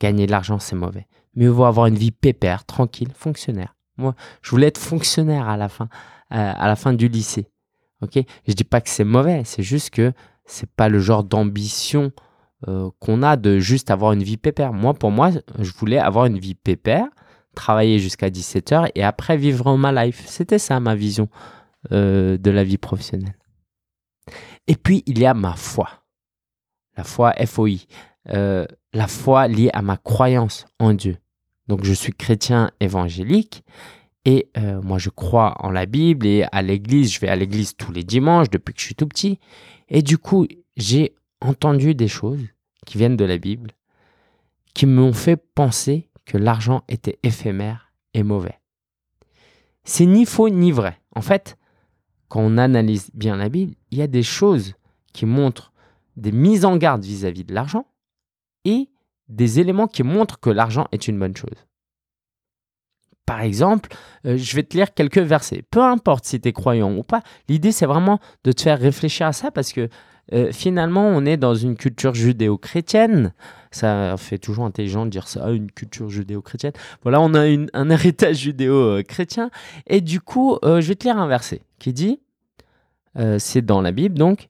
Gagner 0.00 0.26
de 0.26 0.30
l'argent, 0.30 0.58
c'est 0.58 0.76
mauvais. 0.76 1.06
Mieux 1.36 1.48
vaut 1.48 1.64
avoir 1.64 1.86
une 1.86 1.96
vie 1.96 2.10
pépère, 2.10 2.64
tranquille, 2.64 3.10
fonctionnaire. 3.14 3.76
Moi, 3.96 4.14
je 4.42 4.50
voulais 4.50 4.66
être 4.66 4.78
fonctionnaire 4.78 5.48
à 5.48 5.56
la 5.56 5.68
fin, 5.68 5.88
euh, 6.32 6.92
du 6.92 7.08
lycée. 7.08 7.48
Ok? 8.02 8.18
Je 8.46 8.52
dis 8.52 8.64
pas 8.64 8.80
que 8.80 8.88
c'est 8.88 9.04
mauvais, 9.04 9.42
c'est 9.44 9.62
juste 9.62 9.90
que 9.90 10.12
c'est 10.44 10.68
pas 10.70 10.88
le 10.88 10.98
genre 10.98 11.24
d'ambition 11.24 12.12
euh, 12.68 12.90
qu'on 12.98 13.22
a 13.22 13.36
de 13.36 13.58
juste 13.58 13.90
avoir 13.90 14.12
une 14.12 14.22
vie 14.22 14.36
pépère. 14.36 14.72
Moi, 14.72 14.94
pour 14.94 15.10
moi, 15.10 15.30
je 15.58 15.72
voulais 15.72 15.98
avoir 15.98 16.26
une 16.26 16.38
vie 16.38 16.54
pépère, 16.54 17.06
travailler 17.54 17.98
jusqu'à 17.98 18.30
17h 18.30 18.90
et 18.94 19.04
après 19.04 19.36
vivre 19.36 19.76
ma 19.76 20.04
life. 20.04 20.24
C'était 20.26 20.58
ça 20.58 20.80
ma 20.80 20.94
vision 20.94 21.28
euh, 21.92 22.36
de 22.36 22.50
la 22.50 22.64
vie 22.64 22.78
professionnelle. 22.78 23.36
Et 24.66 24.76
puis, 24.76 25.02
il 25.06 25.18
y 25.18 25.26
a 25.26 25.34
ma 25.34 25.54
foi. 25.54 25.88
La 26.96 27.04
foi 27.04 27.34
FOI. 27.46 27.86
Euh, 28.30 28.66
la 28.92 29.06
foi 29.06 29.48
liée 29.48 29.70
à 29.72 29.82
ma 29.82 29.96
croyance 29.96 30.66
en 30.78 30.94
Dieu. 30.94 31.18
Donc, 31.68 31.84
je 31.84 31.92
suis 31.92 32.12
chrétien 32.12 32.70
évangélique 32.80 33.64
et 34.26 34.48
moi, 34.82 34.98
je 34.98 35.10
crois 35.10 35.54
en 35.58 35.70
la 35.70 35.84
Bible 35.84 36.26
et 36.26 36.46
à 36.50 36.62
l'église. 36.62 37.12
Je 37.12 37.20
vais 37.20 37.28
à 37.28 37.36
l'église 37.36 37.76
tous 37.76 37.92
les 37.92 38.04
dimanches 38.04 38.48
depuis 38.48 38.72
que 38.72 38.80
je 38.80 38.86
suis 38.86 38.94
tout 38.94 39.06
petit. 39.06 39.38
Et 39.88 40.02
du 40.02 40.16
coup, 40.16 40.46
j'ai 40.76 41.14
entendu 41.40 41.94
des 41.94 42.08
choses 42.08 42.46
qui 42.86 42.98
viennent 42.98 43.16
de 43.16 43.24
la 43.24 43.38
Bible, 43.38 43.72
qui 44.74 44.86
m'ont 44.86 45.12
fait 45.12 45.36
penser 45.36 46.08
que 46.24 46.38
l'argent 46.38 46.84
était 46.88 47.18
éphémère 47.22 47.92
et 48.14 48.22
mauvais. 48.22 48.58
C'est 49.84 50.06
ni 50.06 50.24
faux 50.24 50.48
ni 50.48 50.72
vrai. 50.72 50.98
En 51.14 51.20
fait, 51.20 51.58
quand 52.28 52.40
on 52.40 52.56
analyse 52.56 53.10
bien 53.12 53.36
la 53.36 53.48
Bible, 53.50 53.74
il 53.90 53.98
y 53.98 54.02
a 54.02 54.06
des 54.06 54.22
choses 54.22 54.74
qui 55.12 55.26
montrent 55.26 55.72
des 56.16 56.32
mises 56.32 56.64
en 56.64 56.76
garde 56.76 57.02
vis-à-vis 57.02 57.44
de 57.44 57.54
l'argent 57.54 57.86
et 58.64 58.88
des 59.28 59.60
éléments 59.60 59.86
qui 59.86 60.02
montrent 60.02 60.38
que 60.38 60.50
l'argent 60.50 60.86
est 60.92 61.08
une 61.08 61.18
bonne 61.18 61.36
chose. 61.36 61.66
Par 63.26 63.40
exemple, 63.40 63.88
euh, 64.26 64.36
je 64.36 64.54
vais 64.56 64.62
te 64.62 64.76
lire 64.76 64.92
quelques 64.92 65.18
versets. 65.18 65.62
Peu 65.70 65.82
importe 65.82 66.26
si 66.26 66.40
tu 66.40 66.48
es 66.48 66.52
croyant 66.52 66.94
ou 66.94 67.02
pas, 67.02 67.22
l'idée 67.48 67.72
c'est 67.72 67.86
vraiment 67.86 68.20
de 68.44 68.52
te 68.52 68.62
faire 68.62 68.78
réfléchir 68.78 69.26
à 69.26 69.32
ça 69.32 69.50
parce 69.50 69.72
que 69.72 69.88
euh, 70.32 70.52
finalement, 70.52 71.06
on 71.06 71.26
est 71.26 71.36
dans 71.36 71.54
une 71.54 71.76
culture 71.76 72.14
judéo-chrétienne. 72.14 73.34
Ça 73.70 74.16
fait 74.16 74.38
toujours 74.38 74.64
intelligent 74.64 75.04
de 75.04 75.10
dire 75.10 75.28
ça, 75.28 75.50
une 75.50 75.70
culture 75.70 76.08
judéo-chrétienne. 76.08 76.72
Voilà, 77.02 77.20
on 77.20 77.34
a 77.34 77.40
un 77.40 77.90
héritage 77.90 78.36
judéo-chrétien. 78.38 79.50
Et 79.86 80.00
du 80.00 80.20
coup, 80.20 80.56
euh, 80.64 80.80
je 80.80 80.88
vais 80.88 80.94
te 80.94 81.04
lire 81.04 81.18
un 81.18 81.26
verset 81.26 81.60
qui 81.78 81.92
dit, 81.92 82.20
c'est 83.38 83.64
dans 83.64 83.80
la 83.80 83.92
Bible 83.92 84.18
donc, 84.18 84.48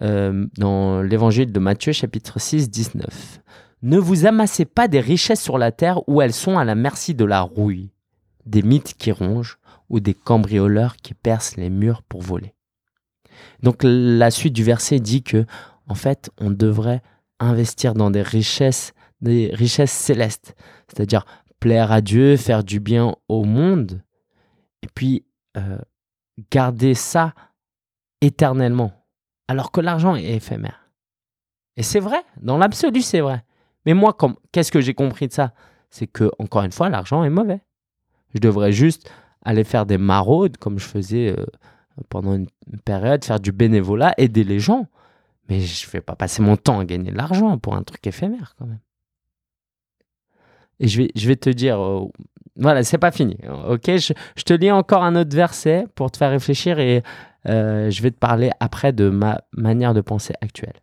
dans 0.00 1.02
l'évangile 1.02 1.52
de 1.52 1.58
Matthieu 1.58 1.92
chapitre 1.92 2.40
6, 2.40 2.70
19. 2.70 3.40
Ne 3.82 3.98
vous 3.98 4.26
amassez 4.26 4.64
pas 4.64 4.88
des 4.88 5.00
richesses 5.00 5.42
sur 5.42 5.58
la 5.58 5.72
terre 5.72 6.08
où 6.08 6.20
elles 6.22 6.32
sont 6.32 6.58
à 6.58 6.64
la 6.64 6.74
merci 6.74 7.14
de 7.14 7.24
la 7.24 7.40
rouille, 7.40 7.92
des 8.46 8.62
mythes 8.62 8.94
qui 8.94 9.12
rongent 9.12 9.58
ou 9.88 10.00
des 10.00 10.14
cambrioleurs 10.14 10.96
qui 10.96 11.14
percent 11.14 11.56
les 11.56 11.70
murs 11.70 12.02
pour 12.02 12.22
voler. 12.22 12.54
Donc 13.62 13.80
la 13.82 14.30
suite 14.30 14.52
du 14.52 14.64
verset 14.64 15.00
dit 15.00 15.22
que 15.22 15.46
en 15.88 15.94
fait, 15.94 16.30
on 16.38 16.50
devrait 16.50 17.02
investir 17.40 17.94
dans 17.94 18.10
des 18.10 18.22
richesses, 18.22 18.92
des 19.20 19.50
richesses 19.54 19.92
célestes, 19.92 20.54
c'est-à-dire 20.88 21.24
plaire 21.60 21.90
à 21.90 22.00
Dieu, 22.00 22.36
faire 22.36 22.62
du 22.62 22.78
bien 22.78 23.16
au 23.28 23.44
monde, 23.44 24.02
et 24.82 24.88
puis 24.94 25.24
euh, 25.56 25.78
garder 26.50 26.94
ça 26.94 27.34
éternellement, 28.20 28.92
alors 29.48 29.72
que 29.72 29.80
l'argent 29.80 30.14
est 30.14 30.34
éphémère. 30.34 30.90
Et 31.76 31.82
c'est 31.82 32.00
vrai, 32.00 32.22
dans 32.40 32.58
l'absolu, 32.58 33.02
c'est 33.02 33.20
vrai. 33.20 33.44
Mais 33.86 33.94
moi, 33.94 34.16
qu'est-ce 34.52 34.72
que 34.72 34.80
j'ai 34.80 34.94
compris 34.94 35.28
de 35.28 35.32
ça? 35.32 35.52
C'est 35.90 36.06
que, 36.06 36.30
encore 36.38 36.62
une 36.62 36.72
fois, 36.72 36.88
l'argent 36.88 37.24
est 37.24 37.30
mauvais. 37.30 37.60
Je 38.34 38.40
devrais 38.40 38.72
juste 38.72 39.10
aller 39.44 39.64
faire 39.64 39.86
des 39.86 39.98
maraudes 39.98 40.58
comme 40.58 40.78
je 40.78 40.86
faisais 40.86 41.34
euh, 41.36 41.46
pendant 42.08 42.34
une 42.34 42.48
période, 42.84 43.24
faire 43.24 43.40
du 43.40 43.52
bénévolat, 43.52 44.12
aider 44.18 44.44
les 44.44 44.60
gens. 44.60 44.86
Mais 45.48 45.60
je 45.60 45.86
ne 45.86 45.90
vais 45.92 46.00
pas 46.00 46.16
passer 46.16 46.42
mon 46.42 46.56
temps 46.56 46.80
à 46.80 46.84
gagner 46.84 47.10
de 47.10 47.16
l'argent 47.16 47.56
pour 47.58 47.74
un 47.74 47.82
truc 47.82 48.06
éphémère 48.06 48.54
quand 48.58 48.66
même. 48.66 48.80
Et 50.80 50.88
je 50.88 51.02
vais, 51.02 51.10
je 51.14 51.32
te 51.32 51.50
dire, 51.50 51.80
euh, 51.80 52.04
voilà, 52.56 52.82
c'est 52.82 52.98
pas 52.98 53.10
fini. 53.10 53.36
Ok, 53.68 53.84
je, 53.86 54.12
te 54.44 54.52
lis 54.52 54.70
encore 54.70 55.02
un 55.02 55.16
autre 55.16 55.34
verset 55.34 55.86
pour 55.94 56.10
te 56.10 56.18
faire 56.18 56.30
réfléchir 56.30 56.78
et 56.78 57.02
euh, 57.46 57.90
je 57.90 58.02
vais 58.02 58.10
te 58.10 58.18
parler 58.18 58.50
après 58.60 58.92
de 58.92 59.08
ma 59.08 59.42
manière 59.52 59.94
de 59.94 60.00
penser 60.00 60.34
actuelle. 60.40 60.80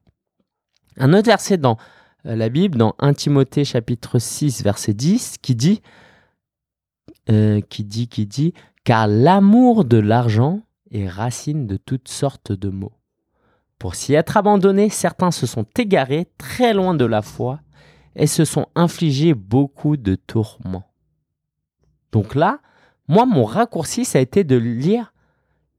Un 0.98 1.14
autre 1.14 1.28
verset 1.28 1.58
dans 1.58 1.78
euh, 2.26 2.36
la 2.36 2.50
Bible, 2.50 2.78
dans 2.78 2.96
1 3.00 3.14
Timothée 3.14 3.66
chapitre 3.66 4.20
6, 4.20 4.64
verset 4.64 4.94
10, 4.94 5.38
qui 5.42 5.56
dit, 5.56 5.82
qui 7.28 7.84
dit, 7.84 8.08
qui 8.08 8.28
dit, 8.28 8.54
car 8.84 9.08
l'amour 9.08 9.84
de 9.84 9.98
l'argent 9.98 10.62
et 10.92 11.08
racine 11.08 11.66
de 11.66 11.76
toutes 11.76 12.08
sortes 12.08 12.52
de 12.52 12.70
maux. 12.70 12.94
Pour 13.80 13.96
s'y 13.96 14.14
être 14.14 14.38
abandonnés, 14.38 14.90
certains 14.90 15.32
se 15.32 15.46
sont 15.46 15.66
égarés 15.78 16.28
très 16.38 16.74
loin 16.74 16.94
de 16.94 17.06
la 17.06 17.22
foi 17.22 17.60
et 18.16 18.28
se 18.28 18.46
sont 18.46 18.68
infligés 18.76 19.34
beaucoup 19.34 19.98
de 19.98 20.16
tourments. 20.16 20.86
Donc 22.12 22.36
là, 22.36 22.60
moi, 23.08 23.26
mon 23.26 23.44
raccourci, 23.44 24.06
ça 24.06 24.20
a 24.20 24.22
été 24.22 24.44
de 24.44 24.56
lire 24.56 25.14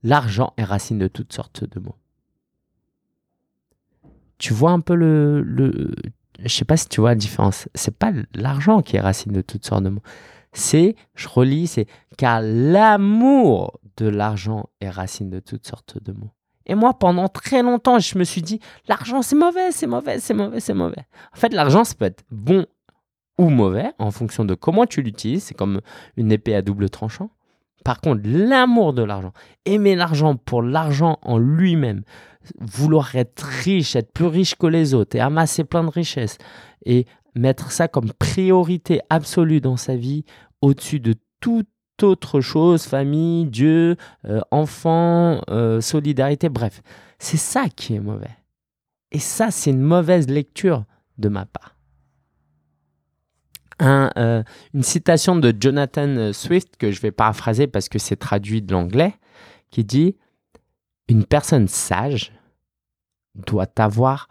l'argent 0.07 0.53
est 0.57 0.65
racine 0.65 0.99
de 0.99 1.09
toutes 1.09 1.33
sortes 1.33 1.69
de 1.69 1.81
maux. 1.81 1.97
Tu 4.39 4.53
vois 4.53 4.71
un 4.71 4.81
peu 4.81 4.95
le, 4.95 5.43
le 5.43 5.95
je 6.43 6.49
sais 6.49 6.65
pas 6.65 6.77
si 6.77 6.89
tu 6.89 7.01
vois 7.01 7.11
la 7.11 7.17
différence. 7.17 7.69
C'est 7.75 7.97
pas 7.97 8.13
l'argent 8.35 8.83
qui 8.83 8.97
est 8.97 9.01
racine 9.01 9.33
de 9.33 9.41
toutes 9.41 9.67
sortes 9.67 9.83
de 9.83 9.89
maux. 9.89 10.03
C'est, 10.53 10.95
je 11.15 11.29
relis, 11.29 11.67
c'est 11.67 11.87
car 12.17 12.41
l'amour 12.43 13.81
de 13.97 14.07
l'argent 14.07 14.69
est 14.81 14.91
racine 14.91 15.31
de 15.31 15.41
toutes 15.41 15.67
sortes 15.67 16.03
de 16.03 16.13
maux. 16.13 16.31
Et 16.67 16.75
moi, 16.75 16.95
pendant 16.95 17.29
très 17.29 17.63
longtemps, 17.63 17.99
je 17.99 18.19
me 18.19 18.25
suis 18.25 18.43
dit, 18.43 18.61
l'argent, 18.89 19.23
c'est 19.23 19.37
mauvais, 19.37 19.71
c'est 19.71 19.87
mauvais, 19.87 20.19
c'est 20.19 20.35
mauvais, 20.35 20.61
c'est 20.61 20.75
mauvais. 20.75 21.05
En 21.33 21.37
fait, 21.37 21.53
l'argent, 21.53 21.85
ça 21.85 21.95
peut 21.95 22.07
être 22.07 22.25
bon 22.31 22.67
ou 23.39 23.51
mauvais 23.51 23.93
en 23.99 24.11
fonction 24.11 24.45
de 24.45 24.55
comment 24.55 24.87
tu 24.87 25.03
l'utilises. 25.03 25.45
C'est 25.45 25.55
comme 25.55 25.81
une 26.17 26.33
épée 26.33 26.55
à 26.55 26.63
double 26.63 26.91
tranchant. 26.91 27.31
Par 27.87 28.01
contre, 28.01 28.23
l'amour 28.25 28.95
de 28.95 29.03
l'argent, 29.03 29.33
aimer 29.65 29.95
l'argent 29.95 30.35
pour 30.35 30.61
l'argent 30.61 31.21
en 31.23 31.39
lui-même, 31.39 32.03
vouloir 32.59 33.15
être 33.15 33.45
riche, 33.45 33.95
être 33.95 34.13
plus 34.13 34.27
riche 34.27 34.57
que 34.57 34.67
les 34.67 34.93
autres 34.93 35.15
et 35.15 35.21
amasser 35.21 35.63
plein 35.63 35.85
de 35.85 35.91
richesses 35.91 36.37
et 36.85 37.07
mettre 37.37 37.71
ça 37.71 37.87
comme 37.87 38.13
priorité 38.19 39.03
absolue 39.09 39.61
dans 39.61 39.77
sa 39.77 39.95
vie 39.95 40.25
au-dessus 40.63 40.99
de 40.99 41.15
toute 41.41 41.69
autre 42.03 42.41
chose, 42.41 42.83
famille, 42.83 43.47
Dieu, 43.47 43.95
euh, 44.25 44.41
enfant, 44.51 45.41
euh, 45.49 45.81
solidarité, 45.81 46.49
bref. 46.49 46.83
C'est 47.21 47.37
ça 47.37 47.69
qui 47.69 47.95
est 47.95 48.01
mauvais. 48.01 48.37
Et 49.13 49.21
ça, 49.21 49.53
c'est 49.53 49.71
une 49.71 49.81
mauvaise 49.81 50.29
lecture 50.29 50.87
de 51.19 51.29
ma 51.29 51.47
part. 51.47 51.76
Euh, 53.83 54.43
une 54.73 54.83
citation 54.83 55.37
de 55.37 55.55
Jonathan 55.59 56.33
Swift 56.33 56.77
que 56.77 56.91
je 56.91 57.01
vais 57.01 57.11
paraphraser 57.11 57.67
parce 57.67 57.89
que 57.89 57.99
c'est 57.99 58.17
traduit 58.17 58.63
de 58.63 58.73
l'anglais, 58.73 59.15
qui 59.71 59.85
dit 59.85 60.17
Une 61.09 61.25
personne 61.25 61.69
sage 61.69 62.33
doit 63.35 63.69
avoir 63.77 64.29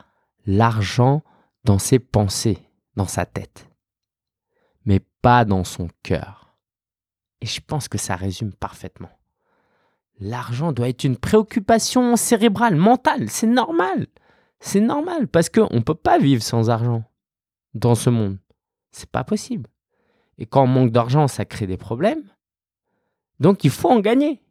l'argent 0.48 1.24
dans 1.64 1.80
ses 1.80 2.00
pensées, 2.00 2.60
dans 2.96 3.08
sa 3.08 3.26
tête, 3.26 3.68
mais 4.86 5.02
pas 5.22 5.46
dans 5.46 5.64
son 5.64 5.90
cœur. 6.04 6.56
Et 7.42 7.46
je 7.46 7.62
pense 7.62 7.88
que 7.88 7.98
ça 7.98 8.16
résume 8.16 8.54
parfaitement. 8.54 9.12
L'argent 10.20 10.72
doit 10.72 10.90
être 10.90 11.04
une 11.04 11.18
préoccupation 11.18 12.16
cérébrale, 12.16 12.76
mentale, 12.76 13.30
c'est 13.30 13.48
normal. 13.48 14.08
C'est 14.60 14.80
normal 14.80 15.28
parce 15.28 15.50
qu'on 15.50 15.76
ne 15.76 15.82
peut 15.82 15.94
pas 15.94 16.18
vivre 16.18 16.42
sans 16.42 16.70
argent 16.70 17.04
dans 17.74 17.96
ce 17.96 18.10
monde. 18.10 18.38
C'est 18.96 19.10
pas 19.10 19.26
possible. 19.26 19.70
Et 20.38 20.46
quand 20.46 20.64
on 20.64 20.68
manque 20.68 20.92
d'argent, 20.92 21.28
ça 21.28 21.44
crée 21.44 21.68
des 21.68 21.76
problèmes. 21.76 22.24
Donc 23.42 23.66
il 23.66 23.70
faut 23.70 23.90
en 23.90 24.00
gagner. 24.00 24.42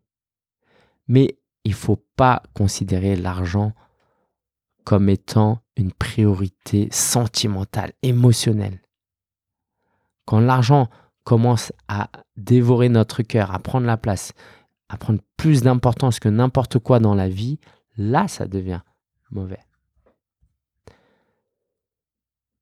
Mais 1.08 1.38
il 1.64 1.72
faut 1.72 2.04
pas 2.14 2.42
considérer 2.52 3.16
l'argent 3.16 3.72
comme 4.84 5.08
étant 5.08 5.60
une 5.78 5.92
priorité 5.92 6.88
sentimentale, 6.92 7.92
émotionnelle. 8.02 8.82
Quand 10.26 10.40
l'argent 10.40 10.90
commence 11.24 11.72
à 11.88 12.10
dévorer 12.36 12.90
notre 12.90 13.22
cœur, 13.22 13.50
à 13.50 13.58
prendre 13.60 13.86
la 13.86 13.96
place, 13.96 14.34
à 14.90 14.98
prendre 14.98 15.20
plus 15.38 15.62
d'importance 15.62 16.20
que 16.20 16.28
n'importe 16.28 16.78
quoi 16.78 16.98
dans 16.98 17.14
la 17.14 17.30
vie, 17.30 17.58
là, 17.96 18.28
ça 18.28 18.46
devient 18.46 18.82
mauvais. 19.30 19.60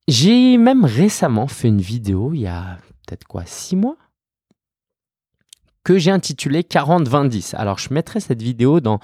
J'ai 0.09 0.59
même 0.59 0.85
récemment 0.85 1.47
fait 1.47 1.69
une 1.69 1.81
vidéo, 1.81 2.33
il 2.35 2.41
y 2.41 2.47
a 2.47 2.79
peut-être 3.07 3.25
quoi, 3.25 3.45
six 3.47 3.77
mois, 3.77 3.97
que 5.85 5.99
j'ai 5.99 6.11
intitulée 6.11 6.63
40-20-10. 6.63 7.55
Alors, 7.57 7.79
je 7.79 7.93
mettrai 7.95 8.21
cette 8.21 8.43
vidéo 8.43 8.81
dans 8.81 8.99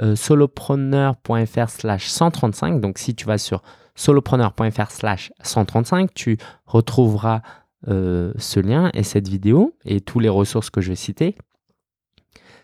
euh, 0.00 0.16
solopreneur.fr 0.16 1.68
slash 1.68 2.06
135. 2.06 2.80
Donc, 2.80 2.98
si 2.98 3.14
tu 3.14 3.26
vas 3.26 3.38
sur 3.38 3.62
solopreneur.fr 3.96 4.90
slash 4.90 5.32
135, 5.42 6.14
tu 6.14 6.38
retrouveras 6.66 7.42
euh, 7.88 8.32
ce 8.38 8.60
lien 8.60 8.90
et 8.94 9.02
cette 9.02 9.28
vidéo 9.28 9.76
et 9.84 10.00
tous 10.00 10.20
les 10.20 10.28
ressources 10.28 10.70
que 10.70 10.80
je 10.80 10.90
vais 10.90 10.96
citer. 10.96 11.36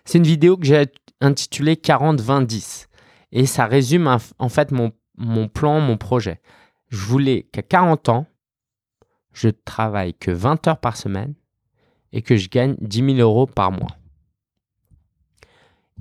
C'est 0.05 0.19
une 0.19 0.25
vidéo 0.25 0.57
que 0.57 0.65
j'ai 0.65 0.87
intitulée 1.21 1.75
40-20-10 1.75 2.87
et 3.33 3.47
ça 3.47 3.67
résume 3.67 4.17
en 4.39 4.49
fait 4.49 4.73
mon, 4.73 4.93
mon 5.17 5.47
plan, 5.47 5.81
mon 5.81 5.97
projet 5.97 6.41
je 6.91 7.05
voulais 7.05 7.45
qu'à 7.53 7.63
40 7.63 8.09
ans, 8.09 8.27
je 9.33 9.49
travaille 9.49 10.15
que 10.15 10.31
20 10.31 10.69
heures 10.69 10.81
par 10.81 10.97
semaine 10.97 11.35
et 12.13 12.23
que 12.23 12.37
je 12.37 12.49
gagne 12.49 12.77
10 12.81 13.17
000 13.17 13.19
euros 13.19 13.47
par 13.47 13.71
mois. 13.71 13.97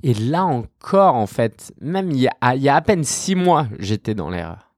Et 0.02 0.14
là 0.14 0.44
encore, 0.44 1.14
en 1.14 1.26
fait, 1.26 1.72
même 1.80 2.10
il 2.10 2.20
y 2.20 2.28
a, 2.28 2.56
il 2.56 2.62
y 2.62 2.68
a 2.68 2.76
à 2.76 2.80
peine 2.80 3.04
6 3.04 3.34
mois, 3.36 3.68
j'étais 3.78 4.14
dans 4.14 4.30
l'erreur. 4.30 4.74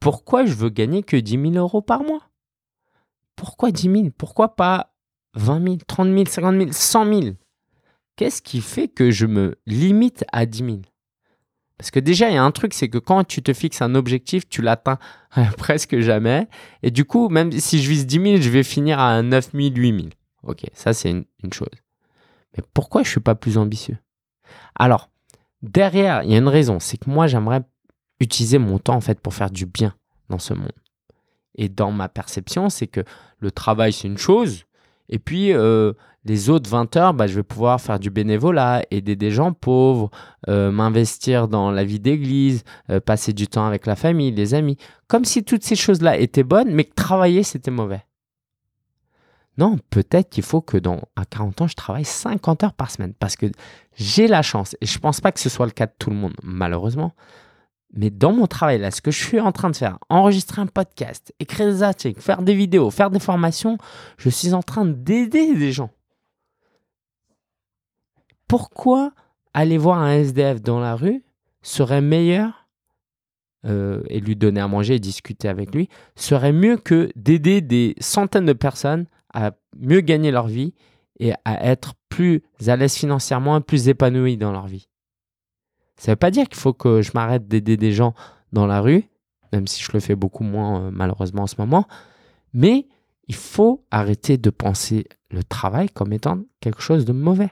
Pourquoi 0.00 0.46
je 0.46 0.54
veux 0.54 0.70
gagner 0.70 1.02
que 1.02 1.16
10 1.16 1.52
000 1.52 1.52
euros 1.54 1.82
par 1.82 2.02
mois? 2.02 2.22
Pourquoi 3.36 3.70
10 3.70 3.82
000 3.82 4.08
Pourquoi 4.16 4.56
pas 4.56 4.94
20 5.34 5.62
000, 5.62 5.76
30 5.86 6.08
000, 6.08 6.24
50 6.26 6.56
000, 6.56 6.72
100 6.72 7.04
000 7.22 7.36
Qu'est-ce 8.16 8.42
qui 8.42 8.60
fait 8.60 8.88
que 8.88 9.10
je 9.10 9.26
me 9.26 9.56
limite 9.66 10.24
à 10.32 10.46
10 10.46 10.58
000 10.58 10.78
parce 11.78 11.92
que 11.92 12.00
déjà, 12.00 12.28
il 12.28 12.34
y 12.34 12.36
a 12.36 12.42
un 12.42 12.50
truc, 12.50 12.74
c'est 12.74 12.88
que 12.88 12.98
quand 12.98 13.22
tu 13.22 13.40
te 13.40 13.52
fixes 13.52 13.82
un 13.82 13.94
objectif, 13.94 14.48
tu 14.48 14.62
l'atteins 14.62 14.98
presque 15.56 16.00
jamais. 16.00 16.48
Et 16.82 16.90
du 16.90 17.04
coup, 17.04 17.28
même 17.28 17.52
si 17.52 17.80
je 17.80 17.88
vise 17.88 18.04
10 18.04 18.20
000, 18.20 18.36
je 18.40 18.50
vais 18.50 18.64
finir 18.64 18.98
à 18.98 19.22
9 19.22 19.52
000, 19.54 19.70
8 19.76 19.96
000. 19.96 20.08
Ok, 20.42 20.62
ça 20.72 20.92
c'est 20.92 21.10
une, 21.10 21.52
chose. 21.52 21.68
Mais 22.56 22.64
pourquoi 22.74 23.04
je 23.04 23.10
suis 23.10 23.20
pas 23.20 23.36
plus 23.36 23.58
ambitieux? 23.58 23.96
Alors, 24.74 25.08
derrière, 25.62 26.24
il 26.24 26.32
y 26.32 26.34
a 26.34 26.38
une 26.38 26.48
raison. 26.48 26.80
C'est 26.80 26.96
que 26.96 27.08
moi, 27.08 27.28
j'aimerais 27.28 27.62
utiliser 28.18 28.58
mon 28.58 28.78
temps 28.78 28.96
en 28.96 29.00
fait 29.00 29.20
pour 29.20 29.34
faire 29.34 29.50
du 29.50 29.64
bien 29.64 29.94
dans 30.28 30.40
ce 30.40 30.54
monde. 30.54 30.72
Et 31.54 31.68
dans 31.68 31.92
ma 31.92 32.08
perception, 32.08 32.70
c'est 32.70 32.88
que 32.88 33.04
le 33.38 33.52
travail, 33.52 33.92
c'est 33.92 34.08
une 34.08 34.18
chose. 34.18 34.64
Et 35.08 35.18
puis, 35.18 35.52
euh, 35.52 35.92
les 36.24 36.50
autres 36.50 36.68
20 36.68 36.96
heures, 36.96 37.14
bah, 37.14 37.26
je 37.26 37.34
vais 37.34 37.42
pouvoir 37.42 37.80
faire 37.80 37.98
du 37.98 38.10
bénévolat, 38.10 38.82
aider 38.90 39.16
des 39.16 39.30
gens 39.30 39.52
pauvres, 39.52 40.10
euh, 40.48 40.70
m'investir 40.70 41.48
dans 41.48 41.70
la 41.70 41.84
vie 41.84 42.00
d'église, 42.00 42.64
euh, 42.90 43.00
passer 43.00 43.32
du 43.32 43.48
temps 43.48 43.66
avec 43.66 43.86
la 43.86 43.96
famille, 43.96 44.30
les 44.30 44.54
amis. 44.54 44.76
Comme 45.06 45.24
si 45.24 45.42
toutes 45.44 45.64
ces 45.64 45.76
choses-là 45.76 46.18
étaient 46.18 46.44
bonnes, 46.44 46.70
mais 46.70 46.84
que 46.84 46.94
travailler, 46.94 47.42
c'était 47.42 47.70
mauvais. 47.70 48.04
Non, 49.56 49.76
peut-être 49.90 50.28
qu'il 50.28 50.44
faut 50.44 50.60
que 50.60 50.76
dans, 50.76 51.00
à 51.16 51.24
40 51.24 51.62
ans, 51.62 51.66
je 51.66 51.74
travaille 51.74 52.04
50 52.04 52.62
heures 52.62 52.74
par 52.74 52.90
semaine 52.90 53.12
parce 53.18 53.34
que 53.34 53.46
j'ai 53.96 54.28
la 54.28 54.42
chance, 54.42 54.76
et 54.80 54.86
je 54.86 54.96
ne 54.98 55.00
pense 55.00 55.20
pas 55.20 55.32
que 55.32 55.40
ce 55.40 55.48
soit 55.48 55.66
le 55.66 55.72
cas 55.72 55.86
de 55.86 55.92
tout 55.98 56.10
le 56.10 56.16
monde, 56.16 56.34
malheureusement, 56.44 57.12
mais 57.94 58.10
dans 58.10 58.32
mon 58.32 58.46
travail, 58.46 58.78
là, 58.78 58.90
ce 58.90 59.00
que 59.00 59.10
je 59.10 59.22
suis 59.22 59.40
en 59.40 59.52
train 59.52 59.70
de 59.70 59.76
faire, 59.76 59.98
enregistrer 60.08 60.60
un 60.60 60.66
podcast, 60.66 61.32
écrire 61.40 61.66
des 61.66 61.82
articles, 61.82 62.20
faire 62.20 62.42
des 62.42 62.54
vidéos, 62.54 62.90
faire 62.90 63.10
des 63.10 63.20
formations, 63.20 63.78
je 64.18 64.28
suis 64.28 64.52
en 64.52 64.62
train 64.62 64.84
d'aider 64.84 65.54
des 65.54 65.72
gens. 65.72 65.90
Pourquoi 68.46 69.12
aller 69.54 69.78
voir 69.78 69.98
un 69.98 70.12
SDF 70.12 70.60
dans 70.60 70.80
la 70.80 70.94
rue 70.94 71.22
serait 71.62 72.00
meilleur 72.00 72.68
euh, 73.64 74.02
et 74.08 74.20
lui 74.20 74.36
donner 74.36 74.60
à 74.60 74.68
manger 74.68 74.94
et 74.96 75.00
discuter 75.00 75.48
avec 75.48 75.74
lui 75.74 75.88
serait 76.14 76.52
mieux 76.52 76.76
que 76.76 77.10
d'aider 77.16 77.60
des 77.60 77.94
centaines 77.98 78.46
de 78.46 78.52
personnes 78.52 79.06
à 79.34 79.52
mieux 79.76 80.00
gagner 80.00 80.30
leur 80.30 80.46
vie 80.46 80.74
et 81.18 81.32
à 81.44 81.66
être 81.66 81.94
plus 82.08 82.42
à 82.66 82.76
l'aise 82.76 82.94
financièrement 82.94 83.58
et 83.58 83.60
plus 83.60 83.88
épanouis 83.88 84.36
dans 84.36 84.52
leur 84.52 84.66
vie? 84.66 84.88
Ça 85.98 86.10
ne 86.10 86.12
veut 86.12 86.16
pas 86.16 86.30
dire 86.30 86.48
qu'il 86.48 86.58
faut 86.58 86.72
que 86.72 87.02
je 87.02 87.10
m'arrête 87.14 87.48
d'aider 87.48 87.76
des 87.76 87.92
gens 87.92 88.14
dans 88.52 88.66
la 88.66 88.80
rue, 88.80 89.04
même 89.52 89.66
si 89.66 89.82
je 89.82 89.92
le 89.92 90.00
fais 90.00 90.14
beaucoup 90.14 90.44
moins 90.44 90.80
euh, 90.80 90.90
malheureusement 90.92 91.42
en 91.42 91.46
ce 91.46 91.56
moment. 91.58 91.86
Mais 92.54 92.86
il 93.26 93.34
faut 93.34 93.84
arrêter 93.90 94.38
de 94.38 94.50
penser 94.50 95.06
le 95.30 95.44
travail 95.44 95.88
comme 95.90 96.12
étant 96.12 96.38
quelque 96.60 96.80
chose 96.80 97.04
de 97.04 97.12
mauvais. 97.12 97.50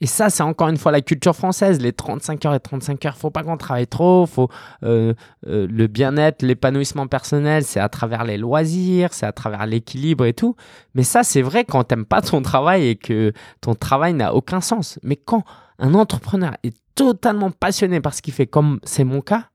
Et 0.00 0.06
ça, 0.06 0.28
c'est 0.28 0.42
encore 0.42 0.68
une 0.68 0.76
fois 0.76 0.92
la 0.92 1.00
culture 1.00 1.34
française, 1.34 1.80
les 1.80 1.92
35 1.92 2.44
heures 2.44 2.54
et 2.54 2.60
35 2.60 3.04
heures. 3.06 3.16
Faut 3.16 3.30
pas 3.30 3.42
qu'on 3.42 3.56
travaille 3.56 3.86
trop. 3.86 4.26
Faut 4.26 4.50
euh, 4.82 5.14
euh, 5.46 5.66
le 5.70 5.86
bien-être, 5.86 6.42
l'épanouissement 6.42 7.06
personnel, 7.06 7.64
c'est 7.64 7.80
à 7.80 7.88
travers 7.88 8.24
les 8.24 8.36
loisirs, 8.36 9.14
c'est 9.14 9.24
à 9.24 9.32
travers 9.32 9.66
l'équilibre 9.66 10.26
et 10.26 10.34
tout. 10.34 10.56
Mais 10.94 11.04
ça, 11.04 11.22
c'est 11.22 11.42
vrai 11.42 11.64
quand 11.64 11.84
t'aimes 11.84 12.04
pas 12.04 12.20
ton 12.20 12.42
travail 12.42 12.88
et 12.88 12.96
que 12.96 13.32
ton 13.60 13.74
travail 13.74 14.14
n'a 14.14 14.34
aucun 14.34 14.60
sens. 14.60 14.98
Mais 15.02 15.16
quand 15.16 15.44
un 15.78 15.94
entrepreneur 15.94 16.56
est 16.62 16.76
totalement 16.94 17.50
passionné 17.50 18.00
par 18.00 18.14
ce 18.14 18.22
qu'il 18.22 18.34
fait, 18.34 18.46
comme 18.46 18.80
c'est 18.84 19.04
mon 19.04 19.20
cas, 19.20 19.50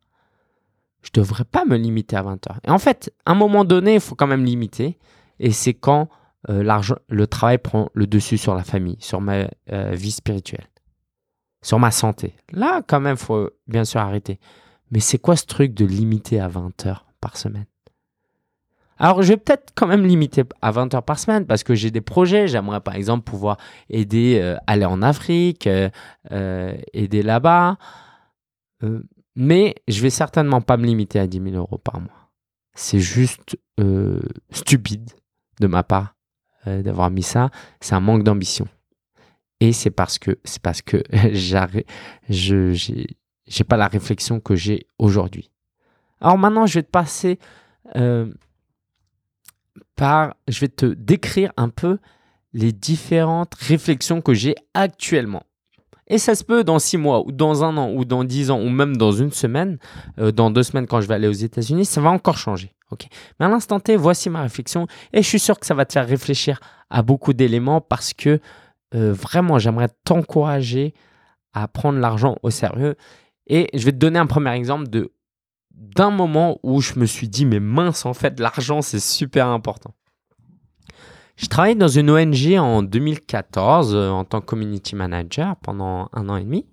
je 1.01 1.09
ne 1.15 1.21
devrais 1.21 1.45
pas 1.45 1.65
me 1.65 1.77
limiter 1.77 2.15
à 2.15 2.23
20 2.23 2.49
heures. 2.49 2.59
Et 2.65 2.69
en 2.69 2.79
fait, 2.79 3.13
à 3.25 3.31
un 3.31 3.35
moment 3.35 3.63
donné, 3.63 3.95
il 3.95 3.99
faut 3.99 4.15
quand 4.15 4.27
même 4.27 4.43
limiter. 4.43 4.97
Et 5.39 5.51
c'est 5.51 5.73
quand 5.73 6.09
euh, 6.49 6.63
l'argent, 6.63 6.95
le 7.07 7.27
travail 7.27 7.57
prend 7.57 7.89
le 7.93 8.07
dessus 8.07 8.37
sur 8.37 8.55
la 8.55 8.63
famille, 8.63 8.97
sur 8.99 9.21
ma 9.21 9.47
euh, 9.71 9.91
vie 9.93 10.11
spirituelle, 10.11 10.67
sur 11.61 11.79
ma 11.79 11.91
santé. 11.91 12.35
Là, 12.51 12.81
quand 12.85 12.99
même, 12.99 13.15
il 13.15 13.23
faut 13.23 13.49
bien 13.67 13.85
sûr 13.85 14.01
arrêter. 14.01 14.39
Mais 14.91 14.99
c'est 14.99 15.19
quoi 15.19 15.35
ce 15.35 15.45
truc 15.45 15.73
de 15.73 15.85
limiter 15.85 16.39
à 16.39 16.47
20 16.47 16.85
heures 16.85 17.05
par 17.21 17.37
semaine? 17.37 17.65
Alors, 18.99 19.23
je 19.23 19.29
vais 19.29 19.37
peut-être 19.37 19.71
quand 19.75 19.87
même 19.87 20.05
limiter 20.05 20.43
à 20.61 20.71
20 20.71 20.93
heures 20.93 21.03
par 21.03 21.17
semaine 21.17 21.45
parce 21.45 21.63
que 21.63 21.73
j'ai 21.73 21.89
des 21.89 22.01
projets. 22.01 22.49
J'aimerais 22.49 22.81
par 22.81 22.95
exemple 22.95 23.23
pouvoir 23.23 23.57
aider, 23.89 24.39
euh, 24.41 24.57
aller 24.67 24.83
en 24.83 25.01
Afrique, 25.01 25.67
euh, 25.67 25.89
euh, 26.31 26.77
aider 26.93 27.23
là-bas. 27.23 27.77
mais 29.35 29.75
je 29.87 30.01
vais 30.01 30.09
certainement 30.09 30.61
pas 30.61 30.77
me 30.77 30.85
limiter 30.85 31.19
à 31.19 31.27
10 31.27 31.41
000 31.51 31.55
euros 31.55 31.77
par 31.77 32.01
mois. 32.01 32.29
C'est 32.73 32.99
juste 32.99 33.57
stupide 34.51 35.11
de 35.61 35.67
ma 35.67 35.83
part 35.83 36.15
d'avoir 36.65 37.09
mis 37.09 37.23
ça. 37.23 37.49
C'est 37.79 37.95
un 37.95 37.99
manque 38.01 38.23
d'ambition. 38.23 38.67
Et 39.61 39.73
c'est 39.73 39.91
parce 39.91 40.19
que 40.19 40.39
c'est 40.43 40.61
parce 40.61 40.81
que 40.81 41.03
je 41.33 43.07
j'ai 43.47 43.63
pas 43.63 43.77
la 43.77 43.87
réflexion 43.87 44.39
que 44.39 44.55
j'ai 44.55 44.87
aujourd'hui. 44.97 45.51
Alors 46.21 46.37
maintenant, 46.37 46.65
je 46.65 46.75
vais 46.75 46.83
te 46.83 46.91
passer 46.91 47.39
je 50.47 50.59
vais 50.59 50.67
te 50.67 50.85
décrire 50.85 51.51
un 51.57 51.69
peu 51.69 51.97
les 52.53 52.71
différentes 52.71 53.53
réflexions 53.55 54.21
que 54.21 54.33
j'ai 54.33 54.55
actuellement. 54.73 55.43
Et 56.07 56.17
ça 56.17 56.33
se 56.33 56.43
peut 56.43 56.63
dans 56.63 56.79
six 56.79 56.97
mois, 56.97 57.23
ou 57.25 57.31
dans 57.31 57.63
un 57.63 57.77
an, 57.77 57.91
ou 57.91 58.03
dans 58.03 58.23
dix 58.23 58.49
ans, 58.49 58.59
ou 58.59 58.69
même 58.69 58.97
dans 58.97 59.11
une 59.11 59.31
semaine, 59.31 59.77
euh, 60.19 60.31
dans 60.31 60.49
deux 60.49 60.63
semaines 60.63 60.87
quand 60.87 61.01
je 61.01 61.07
vais 61.07 61.13
aller 61.13 61.27
aux 61.27 61.31
États-Unis, 61.31 61.85
ça 61.85 62.01
va 62.01 62.09
encore 62.09 62.37
changer. 62.37 62.73
Ok? 62.91 63.05
Mais 63.39 63.45
à 63.45 63.49
l'instant 63.49 63.79
T, 63.79 63.95
voici 63.95 64.29
ma 64.31 64.41
réflexion, 64.41 64.87
et 65.13 65.21
je 65.21 65.27
suis 65.27 65.39
sûr 65.39 65.59
que 65.59 65.67
ça 65.67 65.75
va 65.75 65.85
te 65.85 65.93
faire 65.93 66.07
réfléchir 66.07 66.59
à 66.89 67.03
beaucoup 67.03 67.33
d'éléments 67.33 67.81
parce 67.81 68.13
que 68.13 68.39
euh, 68.95 69.13
vraiment, 69.13 69.59
j'aimerais 69.59 69.89
t'encourager 70.03 70.95
à 71.53 71.67
prendre 71.67 71.99
l'argent 71.99 72.37
au 72.41 72.49
sérieux. 72.49 72.95
Et 73.45 73.69
je 73.73 73.85
vais 73.85 73.91
te 73.91 73.97
donner 73.97 74.17
un 74.17 74.25
premier 74.25 74.51
exemple 74.53 74.87
de 74.87 75.11
d'un 75.71 76.11
moment 76.11 76.59
où 76.63 76.81
je 76.81 76.99
me 76.99 77.05
suis 77.05 77.29
dit, 77.29 77.45
mais 77.45 77.59
mince, 77.59 78.05
en 78.05 78.13
fait, 78.13 78.39
l'argent, 78.39 78.81
c'est 78.81 78.99
super 78.99 79.47
important. 79.47 79.93
Je 81.39 81.47
travaillais 81.47 81.75
dans 81.75 81.87
une 81.87 82.09
ONG 82.09 82.57
en 82.57 82.83
2014 82.83 83.95
euh, 83.95 84.09
en 84.09 84.25
tant 84.25 84.41
que 84.41 84.45
community 84.45 84.95
manager 84.95 85.55
pendant 85.57 86.09
un 86.11 86.27
an 86.27 86.35
et 86.35 86.43
demi. 86.43 86.65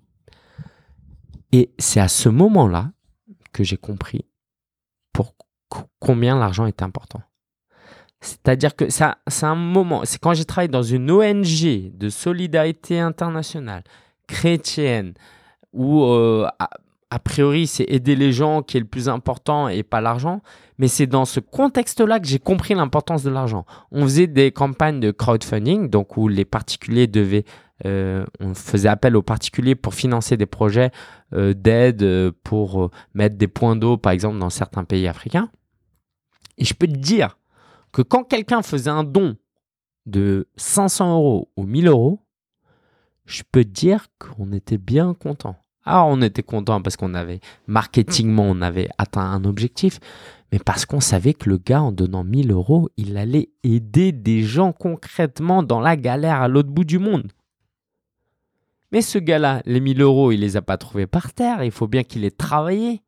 Et 1.53 1.71
c'est 1.79 2.01
à 2.01 2.09
ce 2.09 2.27
moment-là 2.27 2.91
que 3.53 3.63
j'ai 3.63 3.77
compris 3.77 4.25
pour 5.13 5.35
combien 5.99 6.37
l'argent 6.37 6.65
était 6.65 6.83
important. 6.83 7.21
C'est-à-dire 8.19 8.75
que 8.75 8.89
c'est 8.89 9.05
un 9.43 9.55
moment, 9.55 10.01
c'est 10.03 10.19
quand 10.19 10.33
j'ai 10.33 10.43
travaillé 10.43 10.67
dans 10.67 10.83
une 10.83 11.09
ONG 11.11 11.91
de 11.93 12.09
solidarité 12.09 12.99
internationale 12.99 13.83
chrétienne 14.27 15.13
où 15.71 16.03
a 17.09 17.19
priori, 17.19 17.67
c'est 17.67 17.85
aider 17.87 18.15
les 18.15 18.33
gens 18.33 18.61
qui 18.61 18.77
est 18.77 18.81
le 18.81 18.85
plus 18.85 19.07
important 19.07 19.69
et 19.69 19.83
pas 19.83 20.01
l'argent. 20.01 20.41
Mais 20.77 20.87
c'est 20.87 21.07
dans 21.07 21.25
ce 21.25 21.39
contexte-là 21.39 22.19
que 22.19 22.27
j'ai 22.27 22.39
compris 22.39 22.73
l'importance 22.75 23.23
de 23.23 23.29
l'argent. 23.29 23.65
On 23.91 24.03
faisait 24.03 24.27
des 24.27 24.51
campagnes 24.51 24.99
de 24.99 25.11
crowdfunding, 25.11 25.89
donc 25.89 26.17
où 26.17 26.27
les 26.27 26.45
particuliers 26.45 27.07
devaient, 27.07 27.45
euh, 27.85 28.25
on 28.39 28.53
faisait 28.53 28.89
appel 28.89 29.15
aux 29.15 29.21
particuliers 29.21 29.75
pour 29.75 29.93
financer 29.93 30.35
des 30.35 30.45
projets 30.45 30.91
euh, 31.33 31.53
d'aide 31.53 32.03
euh, 32.03 32.31
pour 32.43 32.91
mettre 33.13 33.37
des 33.37 33.47
points 33.47 33.75
d'eau, 33.75 33.97
par 33.97 34.11
exemple, 34.11 34.37
dans 34.37 34.49
certains 34.49 34.83
pays 34.83 35.07
africains. 35.07 35.49
Et 36.57 36.65
je 36.65 36.73
peux 36.73 36.87
te 36.87 36.97
dire 36.97 37.37
que 37.93 38.01
quand 38.01 38.23
quelqu'un 38.23 38.61
faisait 38.61 38.89
un 38.89 39.03
don 39.03 39.37
de 40.05 40.47
500 40.57 41.15
euros 41.15 41.51
ou 41.55 41.63
1000 41.63 41.87
euros, 41.87 42.19
je 43.25 43.43
peux 43.49 43.63
te 43.63 43.69
dire 43.69 44.07
qu'on 44.19 44.51
était 44.51 44.77
bien 44.77 45.13
content. 45.13 45.55
Alors, 45.87 46.07
on 46.09 46.21
était 46.21 46.43
content 46.43 46.81
parce 46.81 46.97
qu'on 46.97 47.13
avait, 47.13 47.39
marketingement, 47.65 48.43
on 48.43 48.61
avait 48.61 48.89
atteint 48.97 49.21
un 49.21 49.45
objectif, 49.45 50.01
mais 50.51 50.59
parce 50.59 50.85
qu'on 50.85 50.99
savait 50.99 51.33
que 51.33 51.49
le 51.49 51.57
gars, 51.57 51.81
en 51.81 51.93
donnant 51.93 52.25
1000 52.25 52.51
euros, 52.51 52.89
il 52.97 53.15
allait 53.15 53.51
aider 53.63 54.11
des 54.11 54.43
gens 54.43 54.73
concrètement 54.73 55.63
dans 55.63 55.79
la 55.79 55.95
galère 55.95 56.41
à 56.41 56.49
l'autre 56.49 56.71
bout 56.71 56.83
du 56.83 56.99
monde. 56.99 57.31
Mais 58.91 59.01
ce 59.01 59.17
gars-là, 59.17 59.61
les 59.65 59.79
1000 59.79 60.01
euros, 60.01 60.33
il 60.33 60.41
les 60.41 60.57
a 60.57 60.61
pas 60.61 60.75
trouvés 60.75 61.07
par 61.07 61.31
terre. 61.33 61.63
Il 61.63 61.71
faut 61.71 61.87
bien 61.87 62.03
qu'il 62.03 62.25
ait 62.25 62.31
travaillé, 62.31 63.01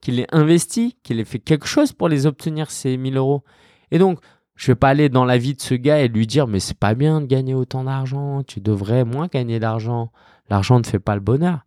qu'il 0.00 0.18
ait 0.18 0.26
investi, 0.32 0.96
qu'il 1.04 1.20
ait 1.20 1.24
fait 1.24 1.38
quelque 1.38 1.68
chose 1.68 1.92
pour 1.92 2.08
les 2.08 2.26
obtenir, 2.26 2.72
ces 2.72 2.96
1000 2.96 3.18
euros. 3.18 3.44
Et 3.92 3.98
donc, 3.98 4.18
je 4.56 4.72
vais 4.72 4.76
pas 4.76 4.88
aller 4.88 5.08
dans 5.08 5.24
la 5.24 5.38
vie 5.38 5.54
de 5.54 5.60
ce 5.60 5.74
gars 5.76 6.00
et 6.00 6.08
lui 6.08 6.26
dire, 6.26 6.48
mais 6.48 6.58
c'est 6.58 6.76
pas 6.76 6.94
bien 6.94 7.20
de 7.20 7.26
gagner 7.26 7.54
autant 7.54 7.84
d'argent, 7.84 8.42
tu 8.42 8.60
devrais 8.60 9.04
moins 9.04 9.28
gagner 9.28 9.60
d'argent. 9.60 10.10
L'argent 10.50 10.80
ne 10.80 10.84
fait 10.84 10.98
pas 10.98 11.14
le 11.14 11.20
bonheur 11.20 11.65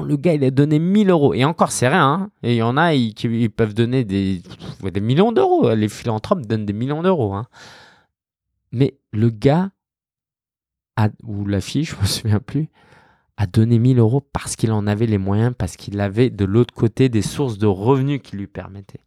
le 0.00 0.16
gars, 0.16 0.32
il 0.32 0.44
a 0.44 0.50
donné 0.50 0.78
1000 0.78 1.10
euros. 1.10 1.34
Et 1.34 1.44
encore, 1.44 1.72
c'est 1.72 1.88
rien. 1.88 2.06
Hein. 2.06 2.30
Et 2.42 2.54
il 2.54 2.56
y 2.56 2.62
en 2.62 2.76
a 2.76 2.94
qui 2.94 3.48
peuvent 3.50 3.74
donner 3.74 4.04
des, 4.04 4.42
millions 5.00 5.32
d'euros. 5.32 5.74
Les 5.74 5.88
philanthropes 5.88 6.46
donnent 6.46 6.64
des 6.64 6.72
millions 6.72 7.02
d'euros. 7.02 7.34
Hein. 7.34 7.46
Mais 8.72 8.96
le 9.12 9.28
gars, 9.28 9.70
ou 11.24 11.44
la 11.46 11.60
fille, 11.60 11.84
je 11.84 11.96
ne 11.96 12.00
me 12.00 12.06
souviens 12.06 12.40
plus, 12.40 12.70
a 13.36 13.46
donné 13.46 13.78
1000 13.78 13.98
euros 13.98 14.20
parce 14.20 14.56
qu'il 14.56 14.72
en 14.72 14.86
avait 14.86 15.06
les 15.06 15.18
moyens, 15.18 15.52
parce 15.56 15.76
qu'il 15.76 16.00
avait 16.00 16.30
de 16.30 16.44
l'autre 16.44 16.72
côté 16.72 17.08
des 17.08 17.22
sources 17.22 17.58
de 17.58 17.66
revenus 17.66 18.20
qui 18.22 18.36
lui 18.36 18.46
permettaient. 18.46 19.04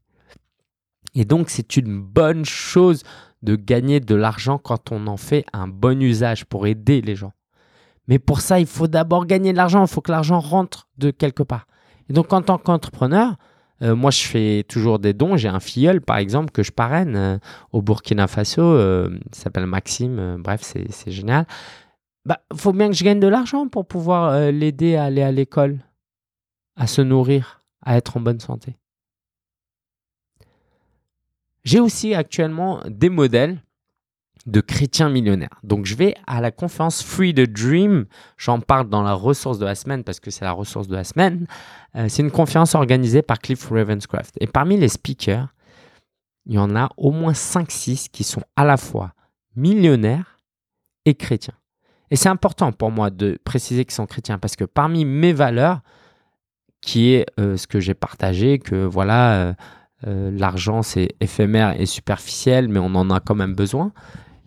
Et 1.13 1.23
donc, 1.23 1.49
c'est 1.49 1.77
une 1.77 2.01
bonne 2.01 2.43
chose 2.43 3.03
de 3.41 3.55
gagner 3.55 3.99
de 3.99 4.15
l'argent 4.15 4.57
quand 4.57 4.91
on 4.91 5.07
en 5.07 5.17
fait 5.17 5.45
un 5.53 5.67
bon 5.67 6.01
usage 6.01 6.45
pour 6.45 6.67
aider 6.67 7.01
les 7.01 7.15
gens. 7.15 7.31
Mais 8.07 8.19
pour 8.19 8.41
ça, 8.41 8.59
il 8.59 8.67
faut 8.67 8.87
d'abord 8.87 9.25
gagner 9.25 9.51
de 9.51 9.57
l'argent. 9.57 9.81
Il 9.81 9.87
faut 9.87 10.01
que 10.01 10.11
l'argent 10.11 10.39
rentre 10.39 10.87
de 10.97 11.11
quelque 11.11 11.43
part. 11.43 11.67
Et 12.09 12.13
donc, 12.13 12.31
en 12.33 12.41
tant 12.41 12.57
qu'entrepreneur, 12.57 13.35
euh, 13.81 13.95
moi, 13.95 14.11
je 14.11 14.23
fais 14.23 14.63
toujours 14.67 14.99
des 14.99 15.13
dons. 15.13 15.37
J'ai 15.37 15.47
un 15.47 15.59
filleul, 15.59 16.01
par 16.01 16.17
exemple, 16.17 16.51
que 16.51 16.63
je 16.63 16.71
parraine 16.71 17.15
euh, 17.15 17.37
au 17.71 17.81
Burkina 17.81 18.27
Faso. 18.27 18.61
Euh, 18.61 19.09
il 19.31 19.35
s'appelle 19.35 19.65
Maxime. 19.65 20.37
bref, 20.39 20.61
c'est 20.61 21.11
génial. 21.11 21.45
Il 22.25 22.29
bah, 22.29 22.41
faut 22.55 22.73
bien 22.73 22.87
que 22.87 22.95
je 22.95 23.03
gagne 23.03 23.19
de 23.19 23.27
l'argent 23.27 23.67
pour 23.67 23.85
pouvoir 23.85 24.51
l'aider 24.51 24.95
à 24.95 25.05
aller 25.05 25.21
à 25.21 25.31
l'école, 25.31 25.79
à 26.75 26.87
se 26.87 27.01
nourrir, 27.01 27.63
à 27.81 27.97
être 27.97 28.17
en 28.17 28.19
bonne 28.19 28.39
santé. 28.39 28.77
J'ai 31.63 31.79
aussi 31.79 32.15
actuellement 32.15 32.81
des 32.87 33.09
modèles 33.09 33.61
de 34.45 34.61
chrétiens 34.61 35.09
millionnaires. 35.09 35.59
Donc 35.63 35.85
je 35.85 35.95
vais 35.95 36.15
à 36.27 36.39
la 36.39 36.51
conférence 36.51 37.01
Free 37.01 37.33
the 37.33 37.49
Dream, 37.49 38.05
j'en 38.37 38.59
parle 38.59 38.89
dans 38.89 39.01
la 39.01 39.13
ressource 39.13 39.57
de 39.57 39.65
la 39.65 39.75
semaine 39.75 40.03
parce 40.03 40.19
que 40.19 40.29
c'est 40.29 40.45
la 40.45 40.51
ressource 40.51 40.87
de 40.87 40.95
la 40.95 41.03
semaine. 41.03 41.47
Euh, 41.95 42.05
c'est 42.09 42.21
une 42.21 42.31
conférence 42.31 42.75
organisée 42.75 43.21
par 43.21 43.39
Cliff 43.39 43.67
Ravenscraft. 43.69 44.35
Et 44.39 44.47
parmi 44.47 44.77
les 44.77 44.89
speakers, 44.89 45.47
il 46.45 46.53
y 46.53 46.59
en 46.59 46.75
a 46.75 46.89
au 46.97 47.11
moins 47.11 47.31
5-6 47.31 48.09
qui 48.11 48.23
sont 48.23 48.43
à 48.55 48.65
la 48.65 48.77
fois 48.77 49.13
millionnaires 49.55 50.39
et 51.05 51.15
chrétiens. 51.15 51.55
Et 52.11 52.15
c'est 52.15 52.29
important 52.29 52.71
pour 52.71 52.91
moi 52.91 53.09
de 53.09 53.39
préciser 53.43 53.83
qu'ils 53.83 53.95
sont 53.95 54.05
chrétiens 54.05 54.37
parce 54.37 54.55
que 54.55 54.65
parmi 54.65 55.05
mes 55.05 55.33
valeurs, 55.33 55.81
qui 56.81 57.13
est 57.13 57.25
euh, 57.39 57.57
ce 57.57 57.65
que 57.65 57.79
j'ai 57.79 57.95
partagé, 57.95 58.59
que 58.59 58.85
voilà, 58.85 59.55
euh, 60.05 60.29
l'argent 60.31 60.83
c'est 60.83 61.09
éphémère 61.19 61.81
et 61.81 61.87
superficiel, 61.87 62.67
mais 62.67 62.77
on 62.77 62.93
en 62.93 63.09
a 63.09 63.19
quand 63.19 63.33
même 63.33 63.55
besoin. 63.55 63.91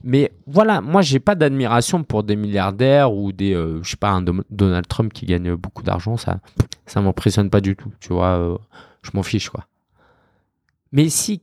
Mais 0.05 0.33
voilà, 0.47 0.81
moi, 0.81 1.03
j'ai 1.03 1.19
pas 1.19 1.35
d'admiration 1.35 2.05
pour 2.05 2.23
des 2.23 2.37
milliardaires 2.37 3.13
ou 3.13 3.33
des, 3.33 3.55
euh, 3.55 3.83
je 3.83 3.91
sais 3.91 3.97
pas, 3.97 4.11
un 4.11 4.23
Donald 4.23 4.87
Trump 4.87 5.13
qui 5.13 5.27
gagne 5.27 5.55
beaucoup 5.55 5.83
d'argent. 5.83 6.17
Ça, 6.17 6.39
ça 6.87 7.01
m'impressionne 7.01 7.51
pas 7.51 7.61
du 7.61 7.75
tout. 7.77 7.93
Tu 8.01 8.13
vois, 8.13 8.39
euh, 8.39 8.59
je 9.03 9.11
m'en 9.15 9.23
fiche, 9.23 9.51
quoi. 9.51 9.67
Mais 10.93 11.09
si 11.09 11.43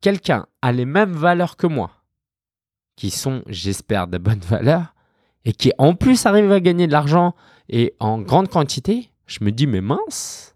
quelqu'un 0.00 0.46
a 0.62 0.72
les 0.72 0.84
mêmes 0.84 1.12
valeurs 1.12 1.56
que 1.56 1.66
moi, 1.66 1.90
qui 2.96 3.10
sont, 3.10 3.42
j'espère, 3.48 4.06
de 4.06 4.18
bonnes 4.18 4.38
valeurs, 4.38 4.94
et 5.44 5.52
qui 5.52 5.72
en 5.78 5.94
plus 5.94 6.26
arrive 6.26 6.52
à 6.52 6.60
gagner 6.60 6.86
de 6.86 6.92
l'argent 6.92 7.34
et 7.68 7.94
en 8.00 8.20
grande 8.20 8.48
quantité, 8.48 9.10
je 9.26 9.42
me 9.42 9.50
dis, 9.50 9.66
mais 9.66 9.80
mince, 9.80 10.54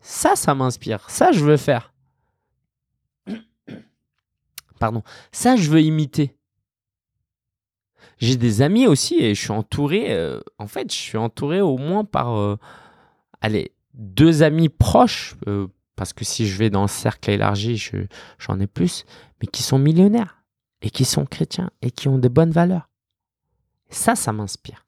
ça, 0.00 0.36
ça 0.36 0.54
m'inspire. 0.54 1.08
Ça, 1.08 1.32
je 1.32 1.44
veux 1.44 1.56
faire. 1.56 1.92
Pardon. 4.78 5.02
Ça, 5.32 5.56
je 5.56 5.70
veux 5.70 5.82
imiter. 5.82 6.34
J'ai 8.18 8.36
des 8.36 8.62
amis 8.62 8.86
aussi 8.86 9.16
et 9.16 9.34
je 9.34 9.40
suis 9.40 9.52
entouré. 9.52 10.12
Euh, 10.12 10.40
en 10.58 10.66
fait, 10.66 10.92
je 10.92 10.98
suis 10.98 11.18
entouré 11.18 11.60
au 11.60 11.78
moins 11.78 12.04
par, 12.04 12.36
euh, 12.36 12.56
allez, 13.40 13.72
deux 13.94 14.42
amis 14.42 14.68
proches, 14.68 15.36
euh, 15.46 15.68
parce 15.96 16.12
que 16.12 16.24
si 16.24 16.46
je 16.46 16.56
vais 16.58 16.70
dans 16.70 16.82
le 16.82 16.88
cercle 16.88 17.30
élargi, 17.30 17.90
j'en 18.38 18.60
ai 18.60 18.66
plus, 18.66 19.04
mais 19.40 19.46
qui 19.46 19.62
sont 19.62 19.78
millionnaires 19.78 20.42
et 20.82 20.90
qui 20.90 21.04
sont 21.04 21.26
chrétiens 21.26 21.70
et 21.82 21.90
qui 21.90 22.08
ont 22.08 22.18
des 22.18 22.28
bonnes 22.28 22.50
valeurs. 22.50 22.88
Ça, 23.90 24.14
ça 24.14 24.32
m'inspire. 24.32 24.84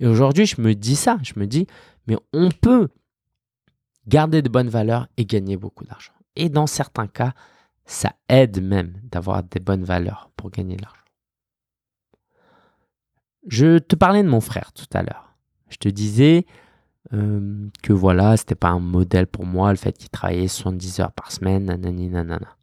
Et 0.00 0.06
aujourd'hui, 0.06 0.46
je 0.46 0.60
me 0.60 0.74
dis 0.74 0.96
ça. 0.96 1.18
Je 1.22 1.34
me 1.36 1.46
dis, 1.46 1.66
mais 2.06 2.16
on 2.32 2.50
peut 2.50 2.88
garder 4.06 4.42
de 4.42 4.48
bonnes 4.48 4.68
valeurs 4.68 5.06
et 5.16 5.24
gagner 5.24 5.56
beaucoup 5.56 5.84
d'argent. 5.84 6.12
Et 6.36 6.48
dans 6.48 6.66
certains 6.66 7.06
cas, 7.06 7.34
ça 7.90 8.14
aide 8.28 8.62
même 8.62 9.00
d'avoir 9.02 9.42
des 9.42 9.58
bonnes 9.58 9.82
valeurs 9.82 10.30
pour 10.36 10.50
gagner 10.50 10.76
de 10.76 10.82
l'argent. 10.82 11.00
Je 13.48 13.78
te 13.78 13.96
parlais 13.96 14.22
de 14.22 14.28
mon 14.28 14.40
frère 14.40 14.72
tout 14.72 14.86
à 14.92 15.02
l'heure. 15.02 15.34
Je 15.70 15.76
te 15.76 15.88
disais 15.88 16.46
euh, 17.12 17.68
que 17.82 17.92
voilà, 17.92 18.36
c'était 18.36 18.54
pas 18.54 18.68
un 18.68 18.78
modèle 18.78 19.26
pour 19.26 19.44
moi, 19.44 19.70
le 19.70 19.76
fait 19.76 19.92
qu'il 19.98 20.08
travaillait 20.08 20.46
70 20.46 21.00
heures 21.00 21.12
par 21.12 21.32
semaine, 21.32 21.64
nanani, 21.64 22.08
nanana. 22.08 22.56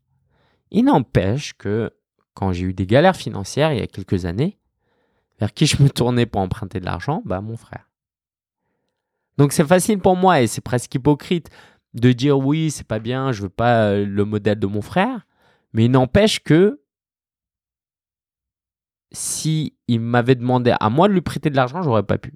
Il 0.71 0.85
n'empêche 0.85 1.53
que 1.57 1.91
quand 2.33 2.53
j'ai 2.53 2.63
eu 2.67 2.73
des 2.73 2.85
galères 2.85 3.17
financières 3.17 3.73
il 3.73 3.79
y 3.79 3.83
a 3.83 3.87
quelques 3.87 4.23
années, 4.23 4.57
vers 5.39 5.53
qui 5.53 5.65
je 5.65 5.83
me 5.83 5.89
tournais 5.89 6.25
pour 6.25 6.39
emprunter 6.39 6.79
de 6.79 6.85
l'argent 6.85 7.21
Bah 7.25 7.41
mon 7.41 7.57
frère. 7.57 7.89
Donc 9.37 9.51
c'est 9.51 9.67
facile 9.67 9.99
pour 9.99 10.15
moi 10.15 10.41
et 10.41 10.47
c'est 10.47 10.61
presque 10.61 10.95
hypocrite 10.95 11.49
de 11.99 12.11
dire 12.11 12.37
oui, 12.37 12.71
c'est 12.71 12.87
pas 12.87 12.99
bien, 12.99 13.31
je 13.31 13.43
veux 13.43 13.49
pas 13.49 13.89
euh, 13.89 14.05
le 14.05 14.25
modèle 14.25 14.59
de 14.59 14.67
mon 14.67 14.81
frère, 14.81 15.25
mais 15.73 15.85
il 15.85 15.91
n'empêche 15.91 16.39
que 16.39 16.81
si 19.11 19.73
il 19.87 20.01
m'avait 20.01 20.35
demandé 20.35 20.73
à 20.79 20.89
moi 20.89 21.07
de 21.07 21.13
lui 21.13 21.21
prêter 21.21 21.49
de 21.49 21.55
l'argent, 21.55 21.81
j'aurais 21.81 22.03
pas 22.03 22.17
pu. 22.17 22.33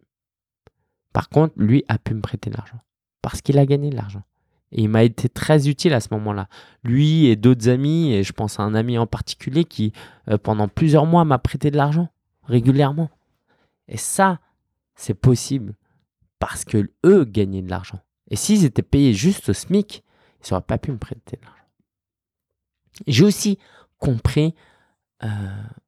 Par 1.13 1.29
contre, 1.29 1.53
lui 1.57 1.83
a 1.87 1.97
pu 1.97 2.13
me 2.13 2.21
prêter 2.21 2.49
de 2.49 2.55
l'argent 2.55 2.79
parce 3.21 3.41
qu'il 3.41 3.59
a 3.59 3.65
gagné 3.65 3.89
de 3.89 3.95
l'argent. 3.95 4.23
Et 4.71 4.83
il 4.83 4.89
m'a 4.89 5.03
été 5.03 5.27
très 5.27 5.67
utile 5.67 5.93
à 5.93 5.99
ce 5.99 6.07
moment-là. 6.11 6.47
Lui 6.83 7.25
et 7.25 7.35
d'autres 7.35 7.67
amis, 7.67 8.13
et 8.13 8.23
je 8.23 8.31
pense 8.31 8.59
à 8.59 8.63
un 8.63 8.73
ami 8.73 8.97
en 8.97 9.05
particulier 9.05 9.65
qui, 9.65 9.91
euh, 10.29 10.37
pendant 10.37 10.69
plusieurs 10.69 11.05
mois, 11.05 11.25
m'a 11.25 11.39
prêté 11.39 11.71
de 11.71 11.77
l'argent 11.77 12.09
régulièrement. 12.43 13.09
Et 13.89 13.97
ça, 13.97 14.39
c'est 14.95 15.13
possible 15.13 15.73
parce 16.39 16.63
que 16.63 16.89
eux 17.05 17.25
gagnaient 17.25 17.61
de 17.61 17.69
l'argent. 17.69 17.99
Et 18.31 18.35
s'ils 18.35 18.65
étaient 18.65 18.81
payés 18.81 19.13
juste 19.13 19.49
au 19.49 19.53
SMIC, 19.53 20.03
ils 20.41 20.51
n'auraient 20.51 20.65
pas 20.65 20.79
pu 20.79 20.91
me 20.91 20.97
prêter 20.97 21.37
de 21.37 21.45
l'argent. 21.45 21.61
J'ai 23.05 23.23
aussi 23.23 23.59
compris, 23.99 24.55
euh, 25.23 25.27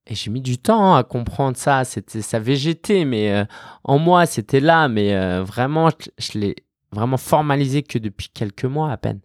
et 0.06 0.14
j'ai 0.14 0.30
mis 0.30 0.42
du 0.42 0.60
temps 0.60 0.96
à 0.96 1.04
comprendre 1.04 1.58
ça, 1.58 1.84
c'était 1.86 2.22
ça 2.22 2.38
végété, 2.38 3.06
mais 3.06 3.32
euh, 3.32 3.46
en 3.84 3.98
moi 3.98 4.28
c'était 4.28 4.60
là, 4.60 4.88
mais 4.88 5.42
vraiment 5.42 5.90
je 6.20 6.38
l'ai 6.38 6.56
vraiment 6.92 7.18
formalisé 7.18 7.82
que 7.82 7.98
depuis 7.98 8.30
quelques 8.30 8.66
mois 8.66 8.92
à 8.92 8.98
peine, 8.98 9.22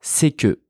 c'est 0.00 0.30
que 0.30 0.60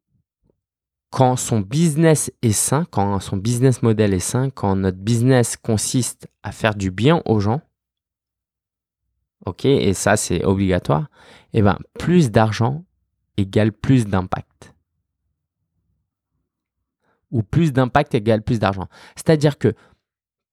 quand 1.11 1.37
son 1.37 1.61
business 1.61 2.33
est 2.43 2.53
sain, 2.53 2.87
quand 2.91 3.19
son 3.21 3.37
business 3.37 3.83
model 3.83 4.15
est 4.15 4.21
sain, 4.21 4.49
quand 4.51 4.77
notre 4.77 4.99
business 4.99 5.57
consiste 5.57 6.29
à 6.43 6.53
faire 6.53 6.75
du 6.75 6.91
bien 6.91 7.21
aux 7.27 7.41
gens, 7.41 7.61
ok, 9.47 9.65
et 9.65 9.95
ça 9.95 10.17
c'est 10.17 10.45
obligatoire, 10.45 11.09
eh 11.53 11.63
ben 11.63 11.79
plus 11.99 12.31
d'argent 12.31 12.85
égale 13.37 13.73
plus 13.73 14.07
d'impact. 14.07 14.75
Ou 17.31 17.43
plus 17.43 17.73
d'impact 17.73 18.15
égale 18.15 18.43
plus 18.43 18.59
d'argent. 18.59 18.89
C'est-à-dire 19.15 19.59
que 19.59 19.75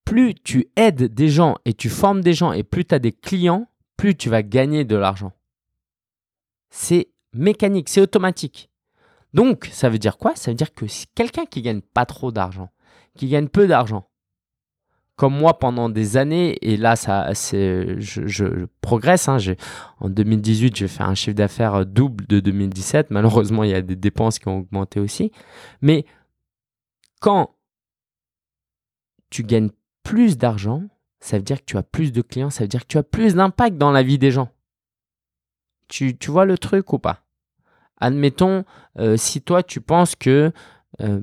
plus 0.06 0.36
tu 0.36 0.70
aides 0.76 1.14
des 1.14 1.30
gens 1.30 1.58
et 1.66 1.74
tu 1.74 1.90
formes 1.90 2.22
des 2.22 2.34
gens 2.34 2.54
et 2.54 2.64
plus 2.64 2.86
tu 2.86 2.96
as 2.96 3.00
des 3.00 3.12
clients, 3.12 3.68
plus 3.98 4.16
tu 4.16 4.30
vas 4.30 4.44
gagner 4.44 4.86
de 4.86 4.96
l'argent. 4.96 5.34
C'est 6.70 7.10
mécanique, 7.34 7.90
c'est 7.90 8.02
automatique. 8.02 8.70
Donc, 9.34 9.70
ça 9.72 9.90
veut 9.90 10.00
dire 10.00 10.18
quoi? 10.18 10.36
Ça 10.36 10.52
veut 10.52 10.56
dire 10.56 10.74
que 10.74 10.88
si 10.88 11.08
quelqu'un 11.14 11.46
qui 11.46 11.62
gagne 11.62 11.82
pas 11.82 12.06
trop 12.06 12.32
d'argent, 12.32 12.70
qui 13.16 13.28
gagne 13.28 13.50
peu 13.50 13.68
d'argent, 13.68 14.08
comme 15.18 15.36
moi 15.36 15.58
pendant 15.58 15.90
des 15.90 16.16
années, 16.16 16.58
et 16.62 16.78
là, 16.78 16.96
ça, 16.96 17.34
c'est, 17.34 18.00
je, 18.00 18.68
progresse. 18.82 19.28
Hein, 19.28 19.38
en 20.00 20.10
2018, 20.10 20.76
j'ai 20.76 20.88
fait 20.88 21.04
un 21.04 21.16
chiffre 21.16 21.36
d'affaires 21.36 21.88
double 21.88 22.28
de 22.28 22.40
2017. 22.40 23.10
Malheureusement, 23.10 23.64
il 23.64 23.72
y 23.72 23.74
a 23.74 23.82
des 23.82 23.96
dépenses 23.96 24.38
qui 24.38 24.48
ont 24.48 24.60
augmenté 24.60 25.00
aussi. 25.00 25.32
Mais 25.82 26.06
quand 27.20 27.56
tu 29.32 29.44
gagnes 29.44 29.72
plus 30.04 30.38
d'argent, 30.38 30.84
ça 31.20 31.38
veut 31.38 31.44
dire 31.44 31.62
que 31.62 31.66
tu 31.66 31.78
as 31.78 31.84
plus 31.84 32.12
de 32.12 32.22
clients, 32.22 32.52
ça 32.52 32.64
veut 32.64 32.68
dire 32.68 32.82
que 32.82 32.88
tu 32.88 33.00
as 33.00 33.04
plus 33.04 33.34
d'impact 33.34 33.76
dans 33.76 33.92
la 33.92 34.04
vie 34.04 34.20
des 34.20 34.30
gens. 34.30 34.50
Tu, 35.88 36.16
vois 36.28 36.46
le 36.46 36.60
truc 36.60 36.94
ou 36.94 37.00
pas? 37.00 37.24
Admettons, 38.00 38.66
euh, 39.00 39.18
si 39.18 39.42
toi 39.42 39.64
tu 39.64 39.82
penses 39.82 40.16
que 40.16 40.52
euh, 41.02 41.22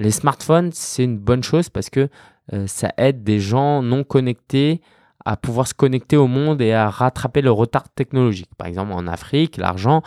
les 0.00 0.10
smartphones, 0.10 0.70
c'est 0.72 1.04
une 1.04 1.18
bonne 1.18 1.42
chose 1.42 1.68
parce 1.68 1.90
que 1.90 2.08
euh, 2.52 2.66
ça 2.66 2.92
aide 2.96 3.22
des 3.22 3.38
gens 3.38 3.82
non 3.82 4.02
connectés 4.02 4.80
à 5.24 5.36
pouvoir 5.36 5.66
se 5.66 5.74
connecter 5.74 6.16
au 6.16 6.26
monde 6.26 6.62
et 6.62 6.72
à 6.72 6.88
rattraper 6.88 7.42
le 7.42 7.52
retard 7.52 7.88
technologique. 7.90 8.50
Par 8.56 8.66
exemple, 8.66 8.92
en 8.92 9.06
Afrique, 9.06 9.58
l'argent, 9.58 10.02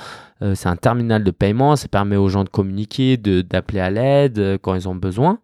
c'est 0.56 0.68
un 0.68 0.76
terminal 0.76 1.24
de 1.24 1.30
paiement, 1.30 1.76
ça 1.76 1.88
permet 1.88 2.16
aux 2.16 2.30
gens 2.30 2.44
de 2.44 2.50
communiquer, 2.50 3.18
d'appeler 3.18 3.80
à 3.80 3.92
l'aide 3.92 4.58
quand 4.64 4.74
ils 4.74 4.90
ont 4.90 4.96
besoin 4.96 5.38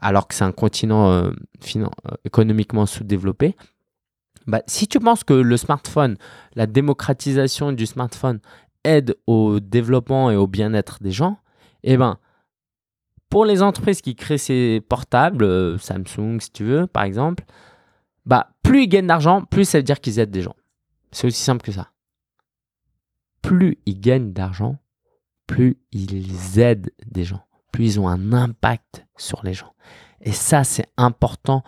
alors 0.00 0.28
que 0.28 0.34
c'est 0.34 0.44
un 0.44 0.52
continent 0.52 1.10
euh, 1.10 1.30
euh, 1.76 1.86
économiquement 2.24 2.86
sous-développé, 2.86 3.56
bah, 4.46 4.62
si 4.66 4.86
tu 4.86 5.00
penses 5.00 5.24
que 5.24 5.34
le 5.34 5.56
smartphone, 5.56 6.16
la 6.54 6.66
démocratisation 6.66 7.72
du 7.72 7.86
smartphone 7.86 8.40
aide 8.84 9.16
au 9.26 9.60
développement 9.60 10.30
et 10.30 10.36
au 10.36 10.46
bien-être 10.46 11.02
des 11.02 11.12
gens, 11.12 11.38
eh 11.82 11.96
ben, 11.96 12.18
pour 13.34 13.44
les 13.44 13.62
entreprises 13.62 14.00
qui 14.00 14.14
créent 14.14 14.38
ces 14.38 14.80
portables, 14.88 15.42
euh, 15.42 15.76
Samsung 15.76 16.38
si 16.38 16.52
tu 16.52 16.62
veux 16.62 16.86
par 16.86 17.02
exemple, 17.02 17.44
bah, 18.26 18.50
plus 18.62 18.84
ils 18.84 18.88
gagnent 18.88 19.08
d'argent, 19.08 19.42
plus 19.42 19.64
ça 19.64 19.78
veut 19.78 19.82
dire 19.82 20.00
qu'ils 20.00 20.20
aident 20.20 20.30
des 20.30 20.42
gens. 20.42 20.54
C'est 21.10 21.26
aussi 21.26 21.42
simple 21.42 21.66
que 21.66 21.72
ça. 21.72 21.90
Plus 23.42 23.78
ils 23.86 24.00
gagnent 24.00 24.32
d'argent, 24.32 24.78
plus 25.46 25.78
ils 25.90 26.60
aident 26.60 26.90
des 27.06 27.24
gens 27.24 27.44
plus 27.74 27.96
ils 27.96 28.00
ont 28.00 28.06
un 28.06 28.32
impact 28.32 29.04
sur 29.16 29.40
les 29.42 29.52
gens. 29.52 29.74
Et 30.20 30.30
ça, 30.30 30.62
c'est 30.62 30.86
important 30.96 31.64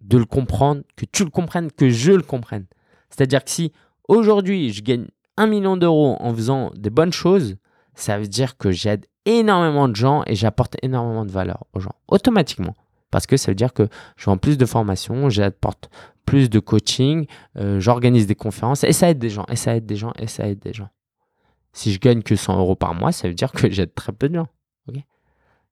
de 0.00 0.16
le 0.16 0.24
comprendre, 0.24 0.80
que 0.96 1.04
tu 1.04 1.24
le 1.24 1.30
comprennes, 1.30 1.70
que 1.70 1.90
je 1.90 2.12
le 2.12 2.22
comprenne. 2.22 2.64
C'est-à-dire 3.10 3.44
que 3.44 3.50
si 3.50 3.70
aujourd'hui 4.08 4.72
je 4.72 4.82
gagne 4.82 5.08
un 5.36 5.46
million 5.46 5.76
d'euros 5.76 6.16
en 6.20 6.34
faisant 6.34 6.70
des 6.74 6.88
bonnes 6.88 7.12
choses, 7.12 7.58
ça 7.94 8.18
veut 8.18 8.28
dire 8.28 8.56
que 8.56 8.70
j'aide 8.70 9.04
énormément 9.24 9.88
de 9.88 9.96
gens 9.96 10.22
et 10.26 10.34
j'apporte 10.34 10.76
énormément 10.82 11.24
de 11.24 11.30
valeur 11.30 11.64
aux 11.72 11.80
gens, 11.80 11.94
automatiquement. 12.08 12.74
Parce 13.10 13.26
que 13.26 13.36
ça 13.36 13.50
veut 13.50 13.54
dire 13.54 13.72
que 13.72 13.88
je 14.16 14.24
vends 14.24 14.38
plus 14.38 14.56
de 14.56 14.66
formations, 14.66 15.28
j'apporte 15.28 15.90
plus 16.24 16.48
de 16.48 16.60
coaching, 16.60 17.26
euh, 17.56 17.78
j'organise 17.78 18.26
des 18.26 18.34
conférences 18.34 18.84
et 18.84 18.92
ça 18.92 19.10
aide 19.10 19.18
des 19.18 19.30
gens, 19.30 19.44
et 19.48 19.56
ça 19.56 19.76
aide 19.76 19.86
des 19.86 19.96
gens, 19.96 20.12
et 20.18 20.26
ça 20.26 20.48
aide 20.48 20.60
des 20.60 20.72
gens. 20.72 20.88
Si 21.72 21.92
je 21.92 21.98
gagne 21.98 22.22
que 22.22 22.36
100 22.36 22.58
euros 22.58 22.76
par 22.76 22.94
mois, 22.94 23.12
ça 23.12 23.28
veut 23.28 23.34
dire 23.34 23.52
que 23.52 23.70
j'aide 23.70 23.94
très 23.94 24.12
peu 24.12 24.28
de 24.28 24.36
gens. 24.36 24.48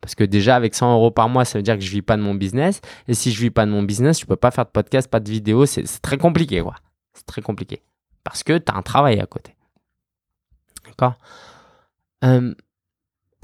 Parce 0.01 0.15
que 0.15 0.25
déjà, 0.25 0.57
avec 0.57 0.75
100 0.75 0.95
euros 0.95 1.11
par 1.11 1.29
mois, 1.29 1.45
ça 1.45 1.59
veut 1.59 1.63
dire 1.63 1.77
que 1.77 1.85
je 1.85 1.91
vis 1.91 2.03
pas 2.03 2.17
de 2.17 2.23
mon 2.23 2.35
business. 2.35 2.81
Et 3.07 3.15
si 3.15 3.33
je 3.33 3.41
vis 3.41 3.51
pas 3.51 3.67
de 3.67 3.71
mon 3.71 3.83
business, 3.83 4.21
je 4.21 4.27
peux 4.27 4.37
pas 4.37 4.51
faire 4.51 4.65
de 4.65 4.71
podcast, 4.71 5.09
pas 5.09 5.21
de 5.21 5.31
vidéo. 5.31 5.67
C'est 5.67 5.85
très 6.01 6.17
compliqué, 6.17 6.63
quoi. 6.63 6.75
C'est 7.13 7.27
très 7.27 7.43
compliqué. 7.43 7.83
Parce 8.25 8.43
que 8.43 8.57
tu 8.57 8.73
as 8.73 8.77
un 8.77 8.83
travail 8.83 9.21
à 9.21 9.27
côté. 9.27 9.55
D'accord? 10.87 11.15
Euh, 12.25 12.55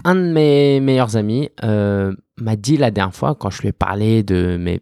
Un 0.07 0.15
de 0.15 0.21
mes 0.21 0.79
meilleurs 0.79 1.17
amis 1.17 1.51
euh, 1.65 2.15
m'a 2.37 2.55
dit 2.55 2.77
la 2.77 2.93
dernière 2.93 3.13
fois, 3.13 3.35
quand 3.35 3.51
je 3.51 3.61
lui 3.61 3.71
ai 3.71 3.73
parlé 3.73 4.23
de 4.23 4.57
mes 4.57 4.81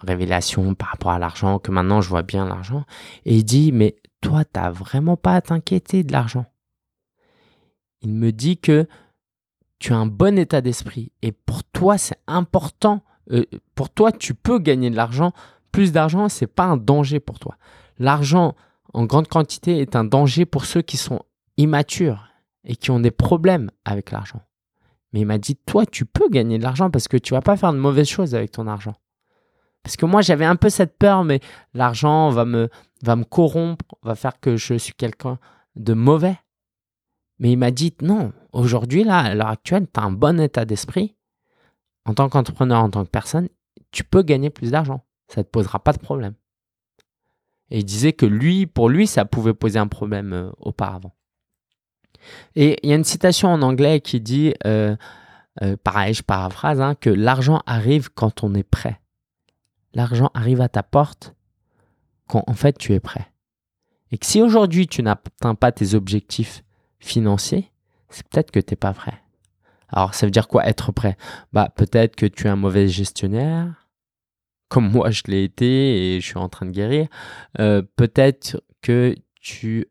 révélations 0.00 0.74
par 0.74 0.88
rapport 0.88 1.12
à 1.12 1.20
l'argent, 1.20 1.60
que 1.60 1.70
maintenant 1.70 2.00
je 2.00 2.08
vois 2.08 2.24
bien 2.24 2.48
l'argent, 2.48 2.84
et 3.24 3.36
il 3.36 3.44
dit, 3.44 3.70
mais 3.70 3.94
toi, 4.20 4.44
tu 4.44 4.58
n'as 4.58 4.70
vraiment 4.70 5.16
pas 5.16 5.36
à 5.36 5.40
t'inquiéter 5.40 6.02
de 6.02 6.10
l'argent. 6.10 6.46
Il 8.02 8.12
me 8.12 8.32
dit 8.32 8.58
que 8.58 8.88
tu 9.78 9.92
as 9.92 9.96
un 9.98 10.06
bon 10.06 10.36
état 10.36 10.60
d'esprit 10.60 11.12
et 11.22 11.30
pour 11.30 11.62
toi 11.62 11.96
c'est 11.96 12.18
important. 12.26 13.04
Euh, 13.30 13.44
pour 13.76 13.88
toi, 13.88 14.10
tu 14.10 14.34
peux 14.34 14.58
gagner 14.58 14.90
de 14.90 14.96
l'argent. 14.96 15.32
Plus 15.70 15.92
d'argent, 15.92 16.28
c'est 16.28 16.48
pas 16.48 16.64
un 16.64 16.76
danger 16.76 17.20
pour 17.20 17.38
toi. 17.38 17.56
L'argent 18.00 18.56
en 18.92 19.04
grande 19.04 19.28
quantité 19.28 19.78
est 19.78 19.94
un 19.94 20.02
danger 20.02 20.44
pour 20.44 20.64
ceux 20.64 20.82
qui 20.82 20.96
sont 20.96 21.22
immatures 21.56 22.26
et 22.64 22.74
qui 22.74 22.90
ont 22.90 22.98
des 22.98 23.12
problèmes 23.12 23.70
avec 23.84 24.10
l'argent. 24.10 24.42
Mais 25.12 25.20
il 25.20 25.26
m'a 25.26 25.38
dit, 25.38 25.56
toi, 25.56 25.86
tu 25.86 26.04
peux 26.04 26.28
gagner 26.28 26.58
de 26.58 26.62
l'argent 26.62 26.90
parce 26.90 27.08
que 27.08 27.16
tu 27.16 27.34
vas 27.34 27.40
pas 27.40 27.56
faire 27.56 27.72
de 27.72 27.78
mauvaises 27.78 28.08
choses 28.08 28.34
avec 28.34 28.50
ton 28.50 28.66
argent. 28.66 28.94
Parce 29.82 29.96
que 29.96 30.06
moi, 30.06 30.20
j'avais 30.20 30.44
un 30.44 30.56
peu 30.56 30.68
cette 30.68 30.98
peur, 30.98 31.22
mais 31.22 31.40
l'argent 31.72 32.30
va 32.30 32.44
me, 32.44 32.68
corrompre, 33.30 33.84
va 34.02 34.14
faire 34.14 34.40
que 34.40 34.56
je 34.56 34.74
suis 34.74 34.94
quelqu'un 34.94 35.38
de 35.76 35.94
mauvais. 35.94 36.36
Mais 37.38 37.52
il 37.52 37.56
m'a 37.56 37.70
dit, 37.70 37.94
non, 38.02 38.32
aujourd'hui, 38.52 39.04
là, 39.04 39.18
à 39.18 39.34
l'heure 39.34 39.48
actuelle, 39.48 39.86
tu 39.92 40.00
as 40.00 40.02
un 40.02 40.10
bon 40.10 40.40
état 40.40 40.64
d'esprit. 40.64 41.14
En 42.04 42.14
tant 42.14 42.28
qu'entrepreneur, 42.28 42.82
en 42.82 42.90
tant 42.90 43.04
que 43.04 43.10
personne, 43.10 43.48
tu 43.90 44.02
peux 44.02 44.22
gagner 44.22 44.50
plus 44.50 44.72
d'argent. 44.72 45.04
Ça 45.28 45.40
ne 45.40 45.44
te 45.44 45.50
posera 45.50 45.78
pas 45.78 45.92
de 45.92 45.98
problème. 45.98 46.34
Et 47.70 47.78
il 47.78 47.84
disait 47.84 48.12
que 48.12 48.26
lui, 48.26 48.66
pour 48.66 48.88
lui, 48.88 49.06
ça 49.06 49.24
pouvait 49.24 49.54
poser 49.54 49.78
un 49.78 49.88
problème 49.88 50.32
euh, 50.32 50.50
auparavant. 50.58 51.14
Et 52.54 52.78
il 52.82 52.90
y 52.90 52.92
a 52.92 52.96
une 52.96 53.04
citation 53.04 53.48
en 53.48 53.62
anglais 53.62 54.00
qui 54.00 54.20
dit, 54.20 54.54
euh, 54.66 54.96
euh, 55.62 55.76
pareil, 55.82 56.14
je 56.14 56.22
paraphrase, 56.22 56.80
hein, 56.80 56.94
que 56.94 57.10
l'argent 57.10 57.62
arrive 57.66 58.10
quand 58.12 58.42
on 58.44 58.54
est 58.54 58.68
prêt. 58.68 59.00
L'argent 59.94 60.30
arrive 60.34 60.60
à 60.60 60.68
ta 60.68 60.82
porte 60.82 61.34
quand 62.28 62.44
en 62.46 62.54
fait 62.54 62.76
tu 62.76 62.92
es 62.92 63.00
prêt. 63.00 63.26
Et 64.10 64.18
que 64.18 64.26
si 64.26 64.42
aujourd'hui 64.42 64.86
tu 64.86 65.02
n'atteins 65.02 65.54
pas 65.54 65.72
tes 65.72 65.94
objectifs 65.94 66.62
financiers, 66.98 67.70
c'est 68.08 68.26
peut-être 68.28 68.50
que 68.50 68.60
tu 68.60 68.72
n'es 68.72 68.76
pas 68.76 68.92
prêt. 68.92 69.20
Alors, 69.88 70.14
ça 70.14 70.26
veut 70.26 70.30
dire 70.32 70.48
quoi 70.48 70.66
être 70.66 70.92
prêt? 70.92 71.16
Bah, 71.52 71.72
peut-être 71.74 72.16
que 72.16 72.26
tu 72.26 72.46
es 72.46 72.50
un 72.50 72.56
mauvais 72.56 72.88
gestionnaire, 72.88 73.88
comme 74.68 74.90
moi 74.90 75.10
je 75.10 75.22
l'ai 75.28 75.44
été 75.44 76.16
et 76.16 76.20
je 76.20 76.26
suis 76.26 76.38
en 76.38 76.48
train 76.48 76.66
de 76.66 76.72
guérir. 76.72 77.08
Euh, 77.60 77.82
peut-être 77.96 78.62
que 78.82 79.14
tu, 79.40 79.86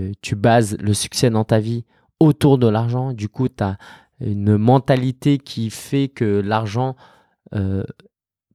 euh, 0.00 0.02
euh, 0.02 0.12
tu 0.22 0.34
bases 0.36 0.76
le 0.78 0.94
succès 0.94 1.30
dans 1.30 1.44
ta 1.44 1.58
vie 1.58 1.84
autour 2.20 2.58
de 2.58 2.66
l'argent. 2.68 3.12
Du 3.12 3.28
coup, 3.28 3.48
tu 3.48 3.62
as 3.62 3.78
une 4.20 4.56
mentalité 4.56 5.38
qui 5.38 5.70
fait 5.70 6.08
que 6.08 6.40
l'argent 6.40 6.96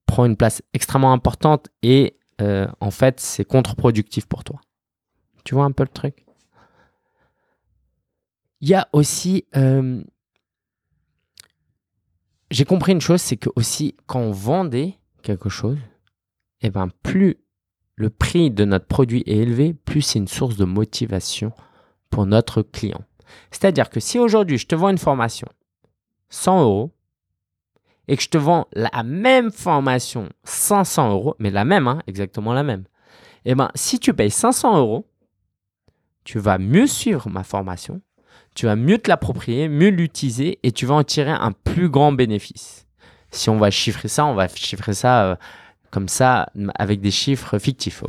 prend 0.05 0.25
une 0.25 0.35
place 0.35 0.61
extrêmement 0.73 1.13
importante 1.13 1.69
et 1.83 2.17
en 2.41 2.91
fait, 2.91 3.19
c'est 3.19 3.45
contre-productif 3.45 4.25
pour 4.25 4.43
toi. 4.43 4.59
Tu 5.43 5.55
vois 5.55 5.65
un 5.65 5.71
peu 5.71 5.83
le 5.83 5.89
truc? 5.89 6.25
Il 8.61 8.69
y 8.69 8.73
a 8.73 8.89
aussi 8.91 9.45
euh, 9.55 10.03
j'ai 12.51 12.65
compris 12.65 12.91
une 12.91 13.01
chose, 13.01 13.21
c'est 13.21 13.37
que 13.37 13.49
aussi 13.55 13.95
quand 14.07 14.19
on 14.19 14.31
vendait 14.31 14.97
quelque 15.21 15.49
chose, 15.49 15.77
eh 16.61 16.69
ben 16.69 16.89
plus 17.03 17.37
le 17.99 18.09
prix 18.09 18.49
de 18.49 18.63
notre 18.63 18.85
produit 18.85 19.23
est 19.27 19.37
élevé, 19.37 19.73
plus 19.73 20.01
c'est 20.01 20.19
une 20.19 20.27
source 20.29 20.55
de 20.55 20.63
motivation 20.63 21.51
pour 22.09 22.25
notre 22.25 22.61
client. 22.61 23.01
C'est-à-dire 23.51 23.89
que 23.89 23.99
si 23.99 24.17
aujourd'hui 24.17 24.57
je 24.57 24.67
te 24.67 24.73
vends 24.73 24.89
une 24.89 24.97
formation 24.97 25.49
100 26.29 26.63
euros 26.63 26.91
et 28.07 28.15
que 28.15 28.23
je 28.23 28.29
te 28.29 28.37
vends 28.37 28.67
la 28.71 29.03
même 29.03 29.51
formation 29.51 30.29
500 30.45 31.11
euros, 31.11 31.35
mais 31.39 31.51
la 31.51 31.65
même, 31.65 31.89
hein, 31.89 32.01
exactement 32.07 32.53
la 32.53 32.63
même, 32.63 32.85
eh 33.43 33.53
ben 33.53 33.69
si 33.75 33.99
tu 33.99 34.13
payes 34.13 34.31
500 34.31 34.77
euros, 34.77 35.05
tu 36.23 36.39
vas 36.39 36.57
mieux 36.57 36.87
suivre 36.87 37.29
ma 37.29 37.43
formation, 37.43 38.01
tu 38.55 38.65
vas 38.65 38.77
mieux 38.77 38.97
te 38.97 39.09
l'approprier, 39.09 39.67
mieux 39.67 39.89
l'utiliser 39.89 40.57
et 40.63 40.71
tu 40.71 40.85
vas 40.85 40.95
en 40.95 41.03
tirer 41.03 41.31
un 41.31 41.51
plus 41.51 41.89
grand 41.89 42.13
bénéfice. 42.13 42.87
Si 43.29 43.49
on 43.49 43.57
va 43.57 43.71
chiffrer 43.71 44.07
ça, 44.07 44.25
on 44.25 44.35
va 44.35 44.47
chiffrer 44.47 44.93
ça 44.93 45.25
euh, 45.25 45.35
comme 45.91 46.07
ça 46.07 46.51
avec 46.75 47.01
des 47.01 47.11
chiffres 47.11 47.59
fictifs. 47.59 48.03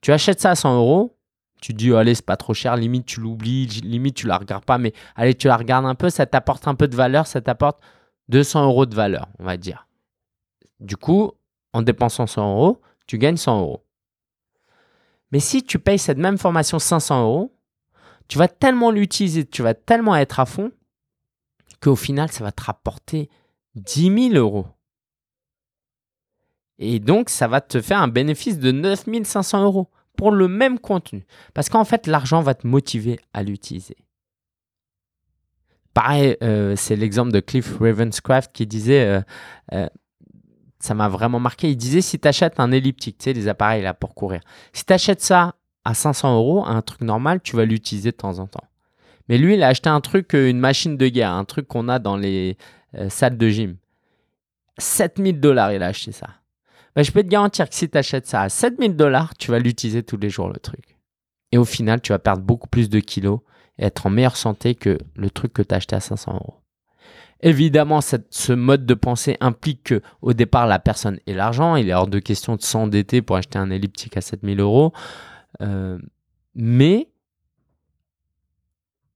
tu 0.00 0.12
achètes 0.12 0.40
ça 0.40 0.50
à 0.50 0.54
100 0.54 0.76
euros, 0.76 1.16
tu 1.60 1.72
dis, 1.72 1.94
allez, 1.94 2.14
c'est 2.14 2.26
pas 2.26 2.36
trop 2.36 2.52
cher, 2.52 2.76
limite 2.76 3.06
tu 3.06 3.20
l'oublies, 3.20 3.66
limite 3.66 4.16
tu 4.16 4.26
la 4.26 4.36
regardes 4.36 4.64
pas, 4.64 4.78
mais 4.78 4.92
allez, 5.16 5.34
tu 5.34 5.48
la 5.48 5.56
regardes 5.56 5.86
un 5.86 5.94
peu, 5.94 6.10
ça 6.10 6.26
t'apporte 6.26 6.68
un 6.68 6.74
peu 6.74 6.88
de 6.88 6.96
valeur, 6.96 7.26
ça 7.26 7.40
t'apporte 7.40 7.80
200 8.28 8.66
euros 8.66 8.86
de 8.86 8.94
valeur, 8.94 9.28
on 9.38 9.44
va 9.44 9.56
dire. 9.56 9.88
Du 10.80 10.96
coup, 10.96 11.32
en 11.72 11.82
dépensant 11.82 12.26
100 12.26 12.52
euros, 12.52 12.80
tu 13.06 13.18
gagnes 13.18 13.36
100 13.36 13.60
euros. 13.60 13.84
Mais 15.32 15.40
si 15.40 15.62
tu 15.64 15.78
payes 15.78 15.98
cette 15.98 16.18
même 16.18 16.38
formation 16.38 16.78
500 16.78 17.22
euros, 17.22 17.56
tu 18.28 18.38
vas 18.38 18.48
tellement 18.48 18.90
l'utiliser, 18.90 19.46
tu 19.46 19.62
vas 19.62 19.74
tellement 19.74 20.16
être 20.16 20.40
à 20.40 20.46
fond, 20.46 20.70
qu'au 21.80 21.96
final, 21.96 22.30
ça 22.30 22.44
va 22.44 22.52
te 22.52 22.62
rapporter 22.62 23.28
10 23.74 24.30
000 24.32 24.34
euros. 24.34 24.66
Et 26.78 26.98
donc, 26.98 27.30
ça 27.30 27.46
va 27.48 27.60
te 27.60 27.80
faire 27.80 28.00
un 28.00 28.08
bénéfice 28.08 28.58
de 28.58 28.72
9 28.72 29.04
500 29.24 29.64
euros 29.64 29.88
pour 30.16 30.30
le 30.30 30.48
même 30.48 30.78
contenu. 30.78 31.24
Parce 31.54 31.68
qu'en 31.68 31.84
fait, 31.84 32.06
l'argent 32.06 32.40
va 32.40 32.54
te 32.54 32.66
motiver 32.66 33.20
à 33.32 33.42
l'utiliser. 33.42 33.96
Pareil, 35.92 36.36
euh, 36.42 36.74
c'est 36.76 36.96
l'exemple 36.96 37.30
de 37.30 37.40
Cliff 37.40 37.78
Ravenscraft 37.78 38.50
qui 38.52 38.66
disait, 38.66 39.06
euh, 39.06 39.20
euh, 39.72 39.88
ça 40.80 40.94
m'a 40.94 41.08
vraiment 41.08 41.38
marqué, 41.38 41.70
il 41.70 41.76
disait 41.76 42.00
si 42.00 42.18
tu 42.18 42.26
achètes 42.26 42.58
un 42.58 42.72
elliptique, 42.72 43.18
tu 43.18 43.24
sais, 43.24 43.32
les 43.32 43.46
appareils 43.46 43.82
là 43.82 43.94
pour 43.94 44.14
courir, 44.14 44.40
si 44.72 44.84
tu 44.84 44.92
achètes 44.92 45.20
ça 45.20 45.54
à 45.84 45.94
500 45.94 46.36
euros, 46.36 46.64
un 46.66 46.82
truc 46.82 47.02
normal, 47.02 47.40
tu 47.42 47.54
vas 47.54 47.64
l'utiliser 47.64 48.10
de 48.10 48.16
temps 48.16 48.40
en 48.40 48.48
temps. 48.48 48.64
Mais 49.28 49.38
lui, 49.38 49.54
il 49.54 49.62
a 49.62 49.68
acheté 49.68 49.88
un 49.88 50.00
truc, 50.00 50.32
une 50.34 50.58
machine 50.58 50.96
de 50.96 51.06
guerre, 51.06 51.32
un 51.32 51.44
truc 51.44 51.68
qu'on 51.68 51.88
a 51.88 51.98
dans 51.98 52.16
les 52.16 52.58
salles 53.08 53.38
de 53.38 53.48
gym. 53.48 53.76
7000 54.78 55.40
dollars, 55.40 55.72
il 55.72 55.82
a 55.82 55.86
acheté 55.86 56.12
ça. 56.12 56.28
Bah, 56.94 57.02
je 57.02 57.10
peux 57.10 57.22
te 57.22 57.28
garantir 57.28 57.68
que 57.68 57.74
si 57.74 57.88
tu 57.88 57.98
achètes 57.98 58.26
ça 58.26 58.42
à 58.42 58.48
7000 58.48 58.96
dollars, 58.96 59.36
tu 59.36 59.50
vas 59.50 59.58
l'utiliser 59.58 60.02
tous 60.02 60.16
les 60.16 60.30
jours, 60.30 60.48
le 60.48 60.58
truc. 60.58 60.96
Et 61.52 61.58
au 61.58 61.64
final, 61.64 62.00
tu 62.00 62.12
vas 62.12 62.18
perdre 62.18 62.42
beaucoup 62.42 62.68
plus 62.68 62.88
de 62.88 63.00
kilos 63.00 63.40
et 63.78 63.86
être 63.86 64.06
en 64.06 64.10
meilleure 64.10 64.36
santé 64.36 64.74
que 64.74 64.98
le 65.16 65.30
truc 65.30 65.52
que 65.52 65.62
tu 65.62 65.74
acheté 65.74 65.96
à 65.96 66.00
500 66.00 66.34
euros. 66.34 66.60
Évidemment, 67.40 68.00
ce 68.00 68.52
mode 68.52 68.86
de 68.86 68.94
pensée 68.94 69.36
implique 69.40 69.84
que 69.84 70.02
au 70.22 70.32
départ, 70.32 70.66
la 70.66 70.78
personne 70.78 71.18
ait 71.26 71.34
l'argent. 71.34 71.76
Il 71.76 71.88
est 71.88 71.94
hors 71.94 72.06
de 72.06 72.18
question 72.18 72.56
de 72.56 72.62
s'endetter 72.62 73.22
pour 73.22 73.36
acheter 73.36 73.58
un 73.58 73.70
elliptique 73.70 74.16
à 74.16 74.20
7000 74.20 74.60
euros. 74.60 74.92
Euh, 75.60 75.98
mais 76.54 77.10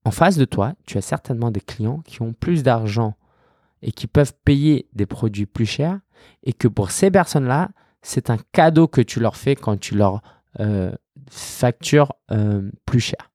en 0.05 0.11
face 0.11 0.37
de 0.37 0.45
toi, 0.45 0.73
tu 0.85 0.97
as 0.97 1.01
certainement 1.01 1.49
des 1.49 1.61
clients 1.61 2.01
qui 2.05 2.21
ont 2.21 2.33
plus 2.33 2.61
d'argent 2.61 3.15
et 3.81 3.91
qui 3.91 4.07
peuvent 4.07 4.33
payer 4.45 4.87
des 4.93 5.05
produits 5.05 5.45
plus 5.45 5.65
chers 5.65 5.99
et 6.43 6.53
que 6.53 6.67
pour 6.67 6.91
ces 6.91 7.11
personnes-là, 7.11 7.69
c'est 8.01 8.29
un 8.29 8.37
cadeau 8.51 8.87
que 8.87 9.01
tu 9.01 9.19
leur 9.19 9.35
fais 9.35 9.55
quand 9.55 9.79
tu 9.79 9.95
leur 9.95 10.21
euh, 10.59 10.91
factures 11.29 12.13
euh, 12.31 12.69
plus 12.85 12.99
cher. 12.99 13.31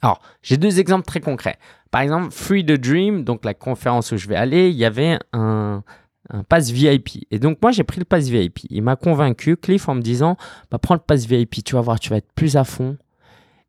Alors, 0.00 0.20
j'ai 0.42 0.56
deux 0.56 0.80
exemples 0.80 1.06
très 1.06 1.20
concrets. 1.20 1.58
Par 1.90 2.00
exemple, 2.00 2.30
Free 2.32 2.64
the 2.64 2.72
Dream, 2.72 3.24
donc 3.24 3.44
la 3.44 3.54
conférence 3.54 4.10
où 4.12 4.16
je 4.16 4.26
vais 4.26 4.34
aller, 4.34 4.68
il 4.68 4.76
y 4.76 4.84
avait 4.84 5.18
un, 5.32 5.84
un 6.30 6.42
pass 6.42 6.70
VIP. 6.70 7.26
Et 7.30 7.38
donc, 7.38 7.58
moi, 7.62 7.70
j'ai 7.70 7.84
pris 7.84 8.00
le 8.00 8.04
pass 8.04 8.28
VIP. 8.28 8.60
Il 8.70 8.82
m'a 8.82 8.96
convaincu, 8.96 9.56
Cliff, 9.56 9.88
en 9.88 9.94
me 9.94 10.00
disant 10.00 10.36
bah, 10.70 10.78
Prends 10.78 10.94
le 10.94 11.00
pass 11.00 11.26
VIP, 11.26 11.62
tu 11.64 11.74
vas 11.76 11.80
voir, 11.82 12.00
tu 12.00 12.10
vas 12.10 12.16
être 12.16 12.32
plus 12.34 12.56
à 12.56 12.64
fond 12.64 12.96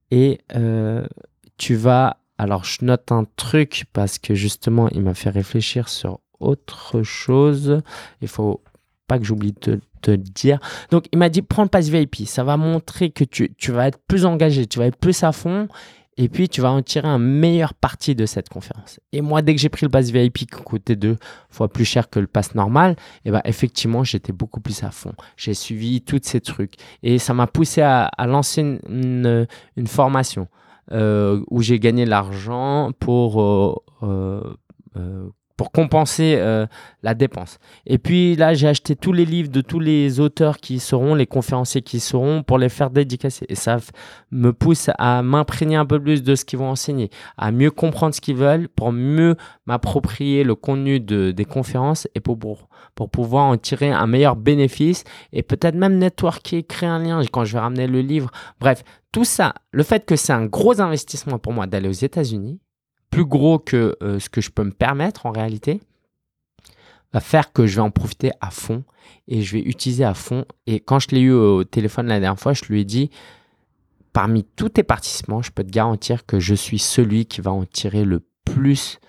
et 0.09 0.41
euh, 0.55 1.05
tu 1.57 1.75
vas 1.75 2.17
alors, 2.37 2.63
je 2.63 2.83
note 2.83 3.11
un 3.11 3.25
truc 3.35 3.85
parce 3.93 4.17
que 4.17 4.33
justement, 4.33 4.89
il 4.89 5.01
m'a 5.01 5.13
fait 5.13 5.29
réfléchir 5.29 5.87
sur 5.87 6.19
autre 6.39 7.03
chose. 7.03 7.81
Il 8.21 8.27
faut 8.27 8.61
pas 9.07 9.19
que 9.19 9.25
j'oublie 9.25 9.53
de 9.61 9.81
te 10.01 10.11
dire. 10.11 10.59
Donc, 10.91 11.05
il 11.11 11.19
m'a 11.19 11.29
dit 11.29 11.41
prends 11.41 11.63
le 11.63 11.69
pass 11.69 11.89
VIP. 11.89 12.27
Ça 12.27 12.43
va 12.43 12.57
montrer 12.57 13.11
que 13.11 13.23
tu, 13.23 13.53
tu 13.55 13.71
vas 13.71 13.87
être 13.87 13.99
plus 14.07 14.25
engagé, 14.25 14.65
tu 14.65 14.79
vas 14.79 14.87
être 14.87 14.97
plus 14.97 15.23
à 15.23 15.31
fond. 15.31 15.67
Et 16.15 16.29
puis, 16.29 16.47
tu 16.47 16.61
vas 16.61 16.71
en 16.71 16.81
tirer 16.83 17.07
un 17.07 17.17
meilleur 17.17 17.73
parti 17.73 18.13
de 18.13 18.27
cette 18.27 18.47
conférence. 18.47 18.99
Et 19.11 19.21
moi, 19.21 19.41
dès 19.41 19.55
que 19.55 19.61
j'ai 19.61 19.69
pris 19.69 19.85
le 19.85 19.89
pass 19.89 20.11
VIP 20.11 20.39
qui 20.39 20.45
coûtait 20.45 20.95
deux 20.95 21.17
fois 21.49 21.69
plus 21.69 21.85
cher 21.85 22.07
que 22.07 22.19
le 22.19 22.27
pass 22.27 22.53
normal, 22.53 22.91
et 22.91 23.29
eh 23.29 23.31
ben, 23.31 23.41
effectivement, 23.45 24.03
j'étais 24.03 24.31
beaucoup 24.31 24.59
plus 24.59 24.83
à 24.83 24.91
fond. 24.91 25.13
J'ai 25.37 25.55
suivi 25.55 26.01
tous 26.01 26.21
ces 26.23 26.39
trucs. 26.39 26.75
Et 27.01 27.17
ça 27.17 27.33
m'a 27.33 27.47
poussé 27.47 27.81
à, 27.81 28.11
lancer 28.27 28.61
une, 28.61 29.47
une 29.75 29.87
formation. 29.87 30.47
Euh, 30.91 31.41
où 31.49 31.61
j'ai 31.61 31.79
gagné 31.79 32.05
l'argent 32.05 32.91
pour, 32.99 33.41
euh, 33.41 33.73
euh, 34.03 35.29
pour 35.55 35.71
compenser 35.71 36.37
la 37.03 37.13
dépense. 37.13 37.57
Et 37.85 37.97
puis 37.97 38.35
là, 38.35 38.53
j'ai 38.53 38.67
acheté 38.67 38.95
tous 38.95 39.13
les 39.13 39.23
livres 39.23 39.49
de 39.49 39.61
tous 39.61 39.79
les 39.79 40.19
auteurs 40.19 40.57
qui 40.57 40.79
seront, 40.79 41.15
les 41.15 41.27
conférenciers 41.27 41.81
qui 41.81 41.99
seront, 41.99 42.43
pour 42.43 42.57
les 42.57 42.69
faire 42.69 42.89
dédicacer. 42.89 43.45
Et 43.47 43.55
ça 43.55 43.77
me 44.31 44.51
pousse 44.51 44.89
à 44.97 45.21
m'imprégner 45.21 45.77
un 45.77 45.85
peu 45.85 46.01
plus 46.01 46.21
de 46.21 46.35
ce 46.35 46.43
qu'ils 46.43 46.59
vont 46.59 46.69
enseigner, 46.69 47.09
à 47.37 47.51
mieux 47.51 47.71
comprendre 47.71 48.13
ce 48.13 48.19
qu'ils 48.19 48.35
veulent, 48.35 48.67
pour 48.67 48.91
mieux 48.91 49.37
m'approprier 49.65 50.43
le 50.43 50.55
contenu 50.55 50.99
de, 50.99 51.31
des 51.31 51.45
conférences 51.45 52.09
et 52.13 52.19
pour, 52.19 52.67
pour 52.95 53.09
pouvoir 53.09 53.45
en 53.45 53.57
tirer 53.57 53.91
un 53.91 54.07
meilleur 54.07 54.35
bénéfice 54.35 55.03
et 55.31 55.43
peut-être 55.43 55.75
même 55.75 55.97
networker, 55.97 56.65
créer 56.67 56.89
un 56.89 56.99
lien 56.99 57.21
quand 57.31 57.45
je 57.45 57.53
vais 57.53 57.59
ramener 57.59 57.87
le 57.87 58.01
livre. 58.01 58.31
Bref, 58.59 58.83
tout 59.11 59.25
ça, 59.25 59.53
le 59.71 59.83
fait 59.83 60.05
que 60.05 60.15
c'est 60.15 60.33
un 60.33 60.45
gros 60.45 60.81
investissement 60.81 61.39
pour 61.39 61.53
moi 61.53 61.67
d'aller 61.67 61.89
aux 61.89 61.91
États-Unis, 61.91 62.59
plus 63.09 63.25
gros 63.25 63.59
que 63.59 63.95
euh, 64.01 64.19
ce 64.19 64.29
que 64.29 64.41
je 64.41 64.49
peux 64.49 64.63
me 64.63 64.71
permettre 64.71 65.25
en 65.25 65.31
réalité, 65.31 65.81
va 67.13 67.19
faire 67.19 67.53
que 67.53 67.67
je 67.67 67.75
vais 67.75 67.81
en 67.81 67.91
profiter 67.91 68.31
à 68.41 68.49
fond 68.49 68.83
et 69.27 69.41
je 69.43 69.57
vais 69.57 69.63
utiliser 69.63 70.03
à 70.03 70.15
fond. 70.15 70.45
Et 70.65 70.79
quand 70.79 70.99
je 70.99 71.09
l'ai 71.09 71.21
eu 71.21 71.31
au 71.31 71.63
téléphone 71.63 72.07
la 72.07 72.19
dernière 72.19 72.39
fois, 72.39 72.53
je 72.53 72.65
lui 72.65 72.81
ai 72.81 72.85
dit, 72.85 73.11
parmi 74.13 74.43
tous 74.43 74.69
tes 74.69 74.83
participants, 74.83 75.41
je 75.41 75.51
peux 75.51 75.63
te 75.63 75.71
garantir 75.71 76.25
que 76.25 76.39
je 76.39 76.55
suis 76.55 76.79
celui 76.79 77.25
qui 77.25 77.41
va 77.41 77.51
en 77.51 77.65
tirer 77.65 78.03
le 78.03 78.21
plus, 78.45 78.99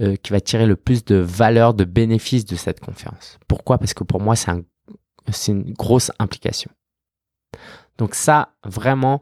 euh, 0.00 0.16
qui 0.16 0.32
va 0.32 0.40
tirer 0.40 0.66
le 0.66 0.76
plus 0.76 1.04
de 1.04 1.16
valeur, 1.16 1.74
de 1.74 1.84
bénéfice 1.84 2.44
de 2.44 2.56
cette 2.56 2.80
conférence. 2.80 3.38
Pourquoi? 3.48 3.78
Parce 3.78 3.94
que 3.94 4.04
pour 4.04 4.20
moi, 4.20 4.36
c'est 4.36 4.50
un, 4.50 4.62
une 5.48 5.72
grosse 5.72 6.12
implication. 6.18 6.70
Donc 7.98 8.14
ça, 8.14 8.50
vraiment, 8.64 9.20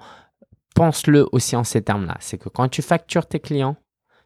pense-le 0.74 1.26
aussi 1.32 1.56
en 1.56 1.64
ces 1.64 1.82
termes-là. 1.82 2.16
C'est 2.20 2.38
que 2.38 2.48
quand 2.48 2.68
tu 2.68 2.82
factures 2.82 3.26
tes 3.26 3.40
clients, 3.40 3.76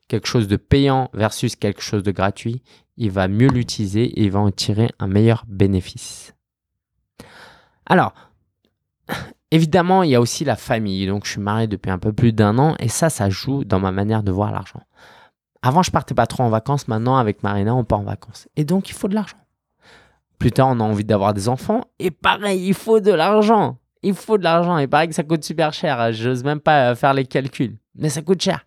quelque 0.08 0.26
chose 0.26 0.48
de 0.48 0.56
payant 0.56 1.11
versus 1.12 1.54
quelque 1.54 1.82
chose 1.82 2.02
de 2.02 2.11
gratuit, 2.11 2.62
il 2.96 3.11
va 3.11 3.28
mieux 3.28 3.48
l'utiliser 3.48 4.04
et 4.04 4.24
il 4.24 4.30
va 4.30 4.40
en 4.40 4.50
tirer 4.50 4.90
un 4.98 5.06
meilleur 5.06 5.44
bénéfice. 5.46 6.34
Alors, 7.87 8.14
évidemment, 9.50 10.02
il 10.02 10.11
y 10.11 10.14
a 10.14 10.20
aussi 10.20 10.44
la 10.44 10.56
famille. 10.56 11.06
Donc, 11.06 11.26
je 11.26 11.32
suis 11.32 11.40
marié 11.40 11.66
depuis 11.66 11.90
un 11.90 11.98
peu 11.98 12.12
plus 12.12 12.32
d'un 12.32 12.58
an 12.58 12.74
et 12.78 12.88
ça, 12.88 13.11
ça 13.11 13.30
joue 13.30 13.64
dans 13.64 13.80
ma 13.80 13.92
manière 13.92 14.22
de 14.22 14.32
voir 14.32 14.50
l'argent. 14.50 14.82
Avant, 15.62 15.83
je 15.83 15.90
partais 15.90 16.14
pas 16.14 16.27
trop 16.27 16.42
en 16.42 16.51
vacances. 16.51 16.88
Maintenant, 16.88 17.16
avec 17.16 17.42
Marina, 17.42 17.75
on 17.75 17.85
part 17.85 18.01
en 18.01 18.05
vacances. 18.05 18.49
Et 18.57 18.64
donc, 18.64 18.90
il 18.90 18.94
faut 18.94 19.09
de 19.09 19.14
l'argent. 19.14 19.37
Plus 20.38 20.52
tard, 20.52 20.69
on 20.69 20.81
a 20.81 20.85
envie 20.85 21.04
d'avoir 21.04 21.35
des 21.35 21.48
enfants. 21.48 21.83
Et 21.98 22.11
pareil, 22.11 22.65
il 22.67 22.75
faut 22.75 23.00
de 23.00 23.13
l'argent. 23.13 23.79
Il 24.02 24.15
faut 24.15 24.38
de 24.38 24.44
l'argent. 24.44 24.79
Et 24.79 24.87
pareil 24.87 25.09
que 25.09 25.15
ça 25.15 25.25
coûte 25.25 25.42
super 25.42 25.73
cher. 25.73 26.13
J'ose 26.13 26.44
même 26.44 26.61
pas 26.61 26.94
faire 26.94 27.13
les 27.13 27.25
calculs. 27.25 27.77
Mais 27.96 28.09
ça 28.09 28.23
coûte 28.23 28.40
cher. 28.40 28.65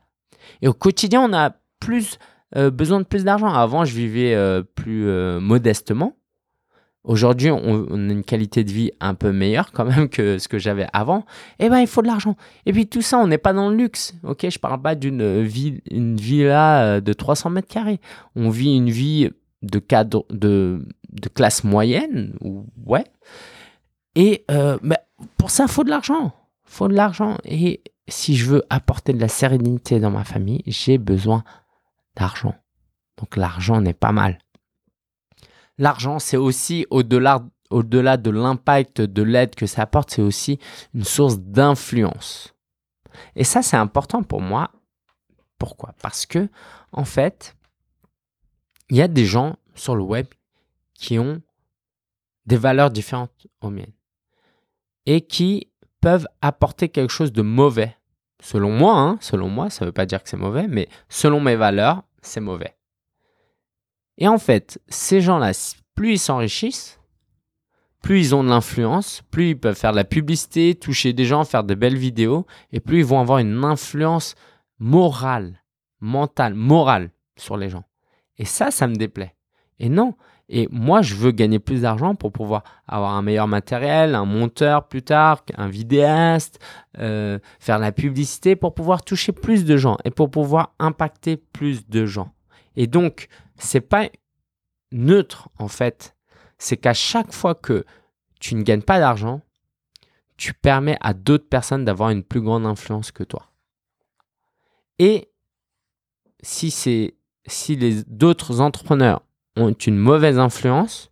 Et 0.62 0.68
au 0.68 0.74
quotidien, 0.74 1.22
on 1.22 1.34
a 1.34 1.52
plus 1.80 2.18
euh, 2.58 2.70
besoin 2.70 3.00
de 3.00 3.06
plus 3.06 3.24
d'argent. 3.24 3.48
Avant, 3.48 3.86
je 3.86 3.96
vivais 3.96 4.34
euh, 4.36 4.62
plus 4.62 5.08
euh, 5.08 5.40
modestement. 5.40 6.18
Aujourd'hui, 7.04 7.50
on, 7.50 7.86
a 7.86 8.14
une 8.14 8.24
qualité 8.24 8.64
de 8.64 8.72
vie 8.72 8.92
un 9.00 9.16
peu 9.16 9.32
meilleure 9.32 9.72
quand 9.72 9.86
même 9.86 10.08
que 10.08 10.38
ce 10.38 10.48
que 10.48 10.60
j'avais 10.60 10.88
avant. 10.94 11.26
Eh 11.60 11.68
ben, 11.70 11.80
il 11.80 11.88
faut 11.88 12.04
de 12.04 12.08
l'argent. 12.08 12.36
Et 12.66 12.74
puis 12.74 12.88
tout 12.88 13.02
ça, 13.02 13.18
on 13.18 13.28
n'est 13.28 13.40
pas 13.40 13.54
dans 13.54 13.70
le 13.70 13.76
luxe. 13.76 14.14
Ok, 14.24 14.48
je 14.48 14.60
parle 14.60 14.82
pas 14.82 14.94
d'une 14.94 15.42
ville, 15.42 15.82
une 15.90 16.16
villa 16.16 17.02
de 17.02 17.14
300 17.14 17.50
mètres 17.50 17.68
carrés. 17.68 18.00
On 18.36 18.50
vit 18.50 18.76
une 18.76 18.92
vie 18.92 19.32
de 19.64 19.80
cadre, 19.80 20.26
de, 20.30 20.86
de 21.12 21.30
classe 21.30 21.64
moyenne, 21.64 22.34
ouais. 22.86 23.06
Et 24.16 24.46
mais 24.84 24.98
pour 25.38 25.50
ça, 25.50 25.64
il 25.64 25.72
faut 25.72 25.84
de 25.84 25.90
l'argent. 25.90 26.34
faut 26.66 26.88
de 26.88 26.94
l'argent. 26.94 27.38
Et 27.46 27.82
si 28.08 28.36
je 28.36 28.46
veux 28.46 28.64
apporter 28.70 29.14
de 29.14 29.20
la 29.20 29.28
sérénité 29.28 30.00
dans 30.00 30.12
ma 30.12 30.24
famille, 30.24 30.62
j'ai 30.68 30.98
besoin 30.98 31.44
d'argent. 32.16 32.56
Donc 33.18 33.36
l'argent 33.38 33.82
n'est 33.82 33.94
pas 33.94 34.12
mal. 34.12 34.38
L'argent, 35.82 36.20
c'est 36.20 36.38
aussi 36.38 36.86
au-delà 36.90 37.40
de 37.72 38.30
l'impact 38.30 39.02
de 39.02 39.24
l'aide 39.24 39.56
que 39.56 39.66
ça 39.66 39.82
apporte, 39.82 40.12
c'est 40.12 40.22
aussi 40.22 40.60
une 40.94 41.04
source 41.04 41.40
d'influence. 41.40 42.54
Et 43.36 43.44
ça, 43.44 43.62
c'est 43.62 43.78
important 43.78 44.24
pour 44.24 44.42
moi. 44.42 44.72
Pourquoi? 45.58 45.94
Parce 46.02 46.26
que, 46.26 46.50
en 46.92 47.04
fait, 47.04 47.56
il 48.90 48.98
y 48.98 49.02
a 49.02 49.08
des 49.08 49.26
gens 49.26 49.56
sur 49.76 49.96
le 49.96 50.04
web 50.04 50.28
qui 50.94 51.18
ont 51.18 51.42
des 52.46 52.58
valeurs 52.58 52.92
différentes 52.92 53.48
aux 53.62 53.70
miennes 53.70 53.94
et 55.06 55.22
qui 55.22 55.72
peuvent 56.00 56.28
apporter 56.42 56.90
quelque 56.90 57.12
chose 57.12 57.32
de 57.32 57.42
mauvais. 57.42 57.96
Selon 58.42 58.72
moi, 58.72 59.00
hein, 59.00 59.18
selon 59.20 59.50
moi, 59.50 59.70
ça 59.70 59.86
ne 59.86 59.90
veut 59.90 59.94
pas 59.94 60.06
dire 60.06 60.22
que 60.22 60.30
c'est 60.30 60.38
mauvais, 60.38 60.68
mais 60.68 60.90
selon 61.10 61.40
mes 61.40 61.56
valeurs, 61.56 62.04
c'est 62.22 62.40
mauvais. 62.40 62.76
Et 64.22 64.28
en 64.28 64.38
fait, 64.38 64.80
ces 64.88 65.20
gens-là, 65.20 65.52
plus 65.96 66.12
ils 66.12 66.20
s'enrichissent, 66.20 67.00
plus 68.04 68.20
ils 68.20 68.36
ont 68.36 68.44
de 68.44 68.50
l'influence, 68.50 69.24
plus 69.32 69.50
ils 69.50 69.60
peuvent 69.60 69.76
faire 69.76 69.94
de 69.94 69.96
la 69.96 70.04
publicité, 70.04 70.76
toucher 70.76 71.12
des 71.12 71.26
gens, 71.26 71.44
faire 71.44 71.64
de 71.64 71.74
belles 71.74 71.98
vidéos, 71.98 72.46
et 72.72 72.80
plus 72.80 73.00
ils 73.00 73.06
vont 73.06 73.20
avoir 73.20 73.40
une 73.40 73.64
influence 73.64 74.36
morale, 74.78 75.64
mentale, 76.02 76.54
morale 76.54 77.10
sur 77.36 77.58
les 77.58 77.70
gens. 77.70 77.84
Et 78.38 78.46
ça, 78.46 78.70
ça 78.70 78.88
me 78.88 78.94
déplaît. 78.94 79.34
Et 79.80 79.90
non. 79.90 80.14
Et 80.50 80.68
moi, 80.70 81.02
je 81.02 81.16
veux 81.16 81.32
gagner 81.32 81.58
plus 81.58 81.82
d'argent 81.82 82.14
pour 82.14 82.32
pouvoir 82.32 82.62
avoir 82.88 83.14
un 83.14 83.24
meilleur 83.24 83.48
matériel, 83.48 84.14
un 84.14 84.26
monteur 84.26 84.88
plus 84.88 85.02
tard, 85.02 85.44
un 85.58 85.68
vidéaste, 85.68 86.60
euh, 87.00 87.40
faire 87.60 87.78
de 87.78 87.86
la 87.86 87.92
publicité 87.92 88.56
pour 88.56 88.76
pouvoir 88.76 89.02
toucher 89.02 89.32
plus 89.32 89.66
de 89.66 89.78
gens 89.78 89.98
et 90.06 90.12
pour 90.12 90.30
pouvoir 90.30 90.76
impacter 90.78 91.38
plus 91.38 91.90
de 91.90 92.06
gens. 92.06 92.32
Et 92.76 92.88
donc, 92.88 93.28
c'est 93.62 93.82
pas 93.82 94.10
neutre 94.92 95.50
en 95.58 95.68
fait 95.68 96.16
c'est 96.62 96.78
qu'à 96.78 96.94
chaque 96.94 97.34
fois 97.34 97.56
que 97.56 97.86
tu 98.40 98.56
ne 98.56 98.62
gagnes 98.62 98.84
pas 98.84 99.00
d'argent, 99.00 99.42
tu 100.38 100.54
permets 100.54 100.98
à 101.02 101.14
d'autres 101.14 101.50
personnes 101.50 101.86
d'avoir 101.86 102.12
une 102.12 102.24
plus 102.24 102.42
grande 102.42 102.66
influence 102.66 103.12
que 103.12 103.24
toi. 103.24 103.52
Et 105.00 105.32
si 106.42 106.70
c'est 106.72 107.16
si 107.48 107.76
les 107.76 108.04
d'autres 108.04 108.62
entrepreneurs 108.62 109.24
ont 109.58 109.72
une 109.74 109.98
mauvaise 109.98 110.38
influence, 110.38 111.12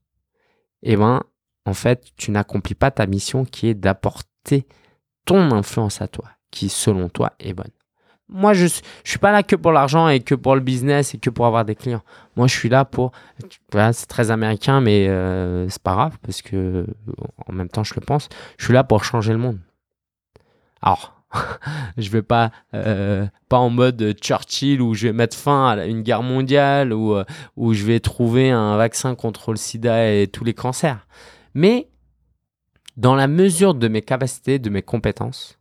eh 0.84 0.96
ben 0.96 1.24
en 1.66 1.74
fait, 1.74 2.12
tu 2.16 2.32
n'accomplis 2.32 2.76
pas 2.76 2.92
ta 2.92 3.08
mission 3.08 3.44
qui 3.44 3.68
est 3.68 3.74
d'apporter 3.74 4.68
ton 5.26 5.52
influence 5.52 6.02
à 6.02 6.08
toi, 6.08 6.30
qui 6.52 6.70
selon 6.70 7.10
toi 7.10 7.34
est 7.40 7.54
bonne. 7.54 7.72
Moi, 8.30 8.54
je 8.54 8.66
ne 8.66 8.70
suis 9.04 9.20
pas 9.20 9.32
là 9.32 9.42
que 9.42 9.56
pour 9.56 9.72
l'argent 9.72 10.08
et 10.08 10.20
que 10.20 10.36
pour 10.36 10.56
le 10.56 10.62
business 10.62 11.16
et 11.16 11.18
que 11.18 11.32
pour 11.32 11.48
avoir 11.48 11.66
des 11.66 11.76
clients. 11.76 12.04
Moi, 12.36 12.48
je 12.48 12.54
suis 12.54 12.70
là 12.70 12.86
pour. 12.86 13.12
Voilà, 13.72 13.92
c'est 13.92 14.06
très 14.06 14.30
américain, 14.30 14.82
mais 14.82 15.08
euh, 15.08 15.68
c'est 15.70 15.82
pas 15.82 15.94
grave 15.94 16.18
parce 16.22 16.42
que 16.42 16.86
en 17.48 17.54
même 17.54 17.70
temps, 17.70 17.84
je 17.84 17.96
le 17.96 18.02
pense. 18.02 18.30
Je 18.58 18.66
suis 18.66 18.74
là 18.74 18.84
pour 18.84 19.04
changer 19.04 19.32
le 19.32 19.40
monde. 19.40 19.60
Alors, 20.82 21.20
je 21.98 22.10
vais 22.10 22.22
pas 22.22 22.52
euh, 22.74 23.26
pas 23.50 23.58
en 23.58 23.70
mode 23.70 24.16
Churchill 24.22 24.82
où 24.82 24.94
je 24.94 25.08
vais 25.08 25.14
mettre 25.14 25.36
fin 25.36 25.70
à 25.70 25.86
une 25.86 26.02
guerre 26.02 26.24
mondiale 26.24 26.94
ou 26.94 27.16
euh, 27.16 27.26
où 27.56 27.74
je 27.74 27.84
vais 27.84 28.00
trouver 28.00 28.52
un 28.52 28.78
vaccin 28.78 29.16
contre 29.16 29.52
le 29.52 29.58
SIDA 29.58 30.14
et 30.14 30.28
tous 30.28 30.44
les 30.44 30.54
cancers. 30.54 31.08
Mais 31.54 31.90
dans 32.96 33.16
la 33.16 33.28
mesure 33.28 33.76
de 33.76 33.88
mes 33.88 34.02
capacités, 34.02 34.60
de 34.60 34.70
mes 34.70 34.82
compétences, 34.82 35.58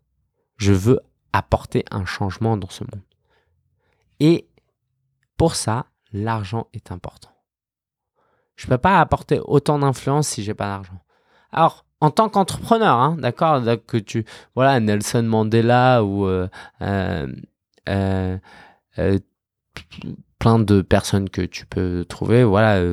je 0.57 0.73
veux 0.73 1.01
apporter 1.33 1.85
un 1.91 2.05
changement 2.05 2.57
dans 2.57 2.71
ce 2.71 2.85
monde. 2.85 3.03
Et 4.21 4.49
pour 5.37 5.55
ça, 5.55 5.87
l'argent 6.13 6.69
est 6.73 6.91
important. 6.93 7.31
Je 8.57 8.67
ne 8.67 8.71
peux 8.71 8.79
pas 8.79 9.01
apporter 9.01 9.41
autant 9.45 9.79
d'influence 9.79 10.29
si 10.29 10.43
j'ai 10.43 10.55
pas 10.55 10.67
d'argent. 10.67 11.01
Alors, 11.53 11.87
en 12.01 12.11
tant 12.11 12.29
qu'entrepreneur, 12.29 12.97
hein, 12.99 13.17
d'accord, 13.19 13.63
que 13.87 13.97
tu, 13.97 14.25
voilà, 14.55 14.81
Nelson 14.81 15.23
Mandela 15.23 16.05
ou 16.05 16.27
euh, 16.27 16.49
euh, 16.83 17.27
euh, 17.89 19.19
plein 20.39 20.59
de 20.59 20.83
personnes 20.83 21.31
que 21.31 21.43
tu 21.43 21.67
peux 21.67 22.05
trouver, 22.09 22.45
voilà, 22.45 22.85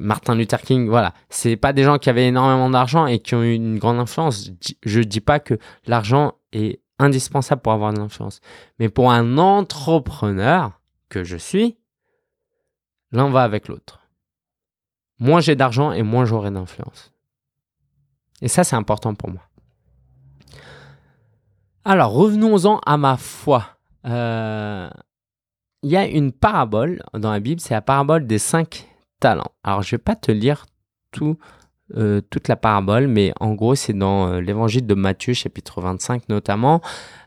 Martin 0.00 0.34
Luther 0.34 0.60
King, 0.60 0.88
voilà, 0.88 1.14
c'est 1.28 1.56
pas 1.56 1.72
des 1.72 1.84
gens 1.84 1.98
qui 1.98 2.10
avaient 2.10 2.26
énormément 2.26 2.70
d'argent 2.70 3.06
et 3.06 3.20
qui 3.20 3.34
ont 3.34 3.42
eu 3.42 3.54
une 3.54 3.78
grande 3.78 3.98
influence. 3.98 4.50
Je 4.84 5.00
dis 5.00 5.20
pas 5.20 5.40
que 5.40 5.58
l'argent 5.86 6.34
est 6.52 6.80
indispensable 6.98 7.62
pour 7.62 7.72
avoir 7.72 7.92
de 7.92 7.98
l'influence, 7.98 8.40
mais 8.78 8.88
pour 8.88 9.12
un 9.12 9.38
entrepreneur 9.38 10.80
que 11.08 11.24
je 11.24 11.36
suis, 11.36 11.78
l'un 13.12 13.30
va 13.30 13.42
avec 13.42 13.68
l'autre. 13.68 14.00
Moins 15.18 15.40
j'ai 15.40 15.56
d'argent 15.56 15.92
et 15.92 16.02
moins 16.02 16.24
j'aurai 16.24 16.50
d'influence. 16.50 17.12
Et 18.40 18.48
ça, 18.48 18.64
c'est 18.64 18.76
important 18.76 19.14
pour 19.14 19.30
moi. 19.30 19.42
Alors, 21.84 22.12
revenons-en 22.12 22.80
à 22.86 22.96
ma 22.96 23.16
foi. 23.16 23.64
Euh, 24.04 24.90
il 25.82 25.90
y 25.90 25.96
a 25.96 26.06
une 26.06 26.32
parabole 26.32 27.02
dans 27.14 27.30
la 27.30 27.40
Bible, 27.40 27.60
c'est 27.60 27.74
la 27.74 27.82
parabole 27.82 28.26
des 28.26 28.38
cinq 28.38 28.88
talent. 29.20 29.50
Alors, 29.64 29.82
je 29.82 29.92
vais 29.92 30.02
pas 30.02 30.16
te 30.16 30.30
lire 30.30 30.66
tout, 31.10 31.38
euh, 31.96 32.20
toute 32.30 32.48
la 32.48 32.56
parabole, 32.56 33.06
mais 33.06 33.32
en 33.40 33.54
gros, 33.54 33.74
c'est 33.74 33.92
dans 33.92 34.28
euh, 34.28 34.40
l'évangile 34.40 34.86
de 34.86 34.94
Matthieu, 34.94 35.32
chapitre 35.32 35.80
25 35.80 36.28
notamment. 36.28 36.80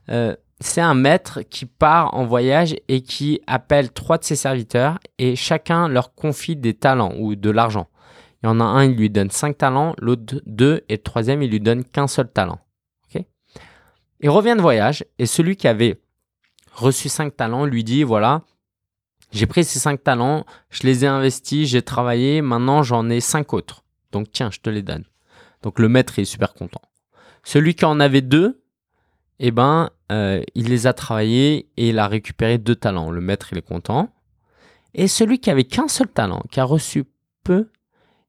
Euh, 0.09 0.35
c'est 0.59 0.81
un 0.81 0.93
maître 0.93 1.41
qui 1.41 1.65
part 1.65 2.13
en 2.13 2.25
voyage 2.25 2.75
et 2.87 3.01
qui 3.01 3.41
appelle 3.47 3.91
trois 3.91 4.19
de 4.19 4.23
ses 4.23 4.35
serviteurs 4.35 4.99
et 5.17 5.35
chacun 5.35 5.87
leur 5.87 6.13
confie 6.13 6.55
des 6.55 6.75
talents 6.75 7.13
ou 7.17 7.35
de 7.35 7.49
l'argent. 7.49 7.87
Il 8.43 8.47
y 8.47 8.49
en 8.49 8.59
a 8.59 8.63
un, 8.63 8.85
il 8.85 8.95
lui 8.95 9.09
donne 9.09 9.31
cinq 9.31 9.57
talents, 9.57 9.95
l'autre 9.97 10.41
deux 10.45 10.83
et 10.89 10.97
le 10.97 11.01
troisième, 11.01 11.41
il 11.41 11.49
lui 11.49 11.59
donne 11.59 11.83
qu'un 11.83 12.07
seul 12.07 12.27
talent. 12.31 12.59
Il 14.23 14.29
revient 14.29 14.53
de 14.55 14.61
voyage 14.61 15.03
et 15.17 15.25
celui 15.25 15.55
qui 15.55 15.67
avait 15.67 15.99
reçu 16.73 17.09
cinq 17.09 17.35
talents 17.35 17.65
lui 17.65 17.83
dit 17.83 18.03
voilà, 18.03 18.43
j'ai 19.31 19.47
pris 19.47 19.63
ces 19.63 19.79
cinq 19.79 20.03
talents, 20.03 20.45
je 20.69 20.83
les 20.83 21.05
ai 21.05 21.07
investis, 21.07 21.67
j'ai 21.67 21.81
travaillé, 21.81 22.43
maintenant 22.43 22.83
j'en 22.83 23.09
ai 23.09 23.19
cinq 23.19 23.53
autres. 23.53 23.83
Donc 24.11 24.31
tiens, 24.31 24.51
je 24.51 24.59
te 24.59 24.69
les 24.69 24.81
donne. 24.81 25.05
Donc 25.61 25.79
le 25.79 25.89
maître 25.89 26.19
est 26.19 26.25
super 26.25 26.53
content. 26.53 26.81
Celui 27.43 27.75
qui 27.75 27.85
en 27.85 27.99
avait 27.99 28.21
deux, 28.21 28.61
eh 29.39 29.51
ben, 29.51 29.89
euh, 30.11 30.43
il 30.53 30.67
les 30.67 30.87
a 30.87 30.93
travaillés 30.93 31.67
et 31.77 31.89
il 31.89 31.99
a 31.99 32.07
récupéré 32.07 32.57
deux 32.57 32.75
talents. 32.75 33.09
Le 33.09 33.21
maître, 33.21 33.49
il 33.51 33.57
est 33.57 33.67
content. 33.67 34.13
Et 34.93 35.07
celui 35.07 35.39
qui 35.39 35.49
avait 35.49 35.63
qu'un 35.63 35.87
seul 35.87 36.07
talent, 36.07 36.43
qui 36.51 36.59
a 36.59 36.63
reçu 36.63 37.05
peu, 37.43 37.69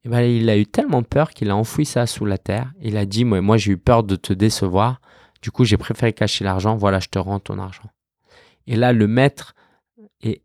eh 0.04 0.08
ben, 0.08 0.20
il 0.20 0.48
a 0.48 0.56
eu 0.56 0.66
tellement 0.66 1.02
peur 1.02 1.30
qu'il 1.30 1.50
a 1.50 1.56
enfoui 1.56 1.84
ça 1.84 2.06
sous 2.06 2.24
la 2.24 2.38
terre. 2.38 2.72
Il 2.80 2.96
a 2.96 3.04
dit, 3.04 3.24
moi, 3.24 3.40
moi 3.40 3.56
j'ai 3.56 3.72
eu 3.72 3.78
peur 3.78 4.04
de 4.04 4.16
te 4.16 4.32
décevoir. 4.32 5.00
Du 5.42 5.50
coup, 5.50 5.64
j'ai 5.64 5.76
préféré 5.76 6.12
cacher 6.12 6.44
l'argent. 6.44 6.76
Voilà, 6.76 6.98
je 6.98 7.08
te 7.08 7.18
rends 7.18 7.40
ton 7.40 7.58
argent. 7.58 7.90
Et 8.66 8.76
là, 8.76 8.92
le 8.92 9.06
maître 9.06 9.54
est 10.22 10.42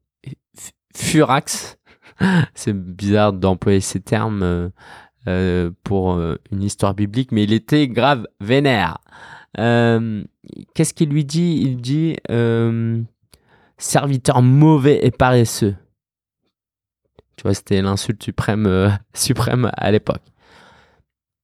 furax. 0.96 1.78
C'est 2.56 2.74
bizarre 2.74 3.32
d'employer 3.32 3.80
ces 3.80 4.02
termes 4.02 4.72
euh, 5.28 5.68
euh, 5.68 5.72
pour 5.84 6.14
euh, 6.14 6.36
une 6.52 6.64
histoire 6.64 6.94
biblique, 6.94 7.32
mais 7.32 7.44
il 7.44 7.54
était 7.54 7.88
grave 7.88 8.28
vénère. 8.40 9.00
Qu'est-ce 9.56 10.94
qu'il 10.94 11.10
lui 11.10 11.26
dit? 11.26 11.60
Il 11.62 11.78
dit 11.82 12.16
serviteur 13.78 14.42
mauvais 14.42 15.06
et 15.06 15.12
paresseux. 15.12 15.76
Tu 17.36 17.44
vois, 17.44 17.54
c'était 17.54 17.82
l'insulte 17.82 18.24
suprême, 18.24 18.98
suprême 19.14 19.72
à 19.76 19.92
l'époque. 19.92 20.24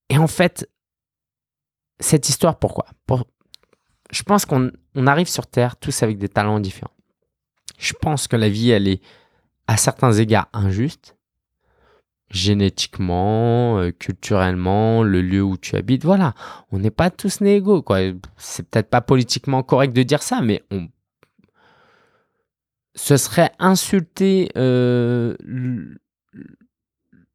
Et 0.10 0.18
en 0.18 0.28
fait, 0.28 0.70
cette 2.00 2.30
histoire, 2.30 2.58
pourquoi? 2.58 2.86
Je 4.12 4.22
pense 4.24 4.46
qu'on 4.46 4.72
arrive 5.08 5.28
sur 5.28 5.48
Terre 5.48 5.76
tous 5.76 6.04
avec 6.04 6.18
des 6.20 6.30
talents 6.30 6.60
différents. 6.60 6.94
Je 7.80 7.94
pense 7.94 8.28
que 8.28 8.36
la 8.36 8.50
vie, 8.50 8.70
elle 8.70 8.88
est 8.88 9.02
à 9.68 9.78
certains 9.78 10.14
égards 10.14 10.50
injuste, 10.54 11.16
génétiquement, 12.34 13.78
euh, 13.78 13.92
culturellement, 13.92 15.04
le 15.04 15.22
lieu 15.22 15.44
où 15.44 15.56
tu 15.56 15.76
habites, 15.76 16.04
voilà, 16.04 16.34
on 16.72 16.80
n'est 16.80 16.92
pas 16.92 17.12
tous 17.12 17.42
nés 17.42 17.58
égaux, 17.58 17.84
quoi. 17.84 18.00
C'est 18.38 18.68
peut-être 18.68 18.90
pas 18.90 19.02
politiquement 19.02 19.62
correct 19.62 19.96
de 19.96 20.04
dire 20.04 20.24
ça, 20.24 20.42
mais 20.42 20.64
on... 20.72 20.88
ce 22.96 23.18
serait 23.18 23.52
insulter 23.60 24.50
euh, 24.58 25.36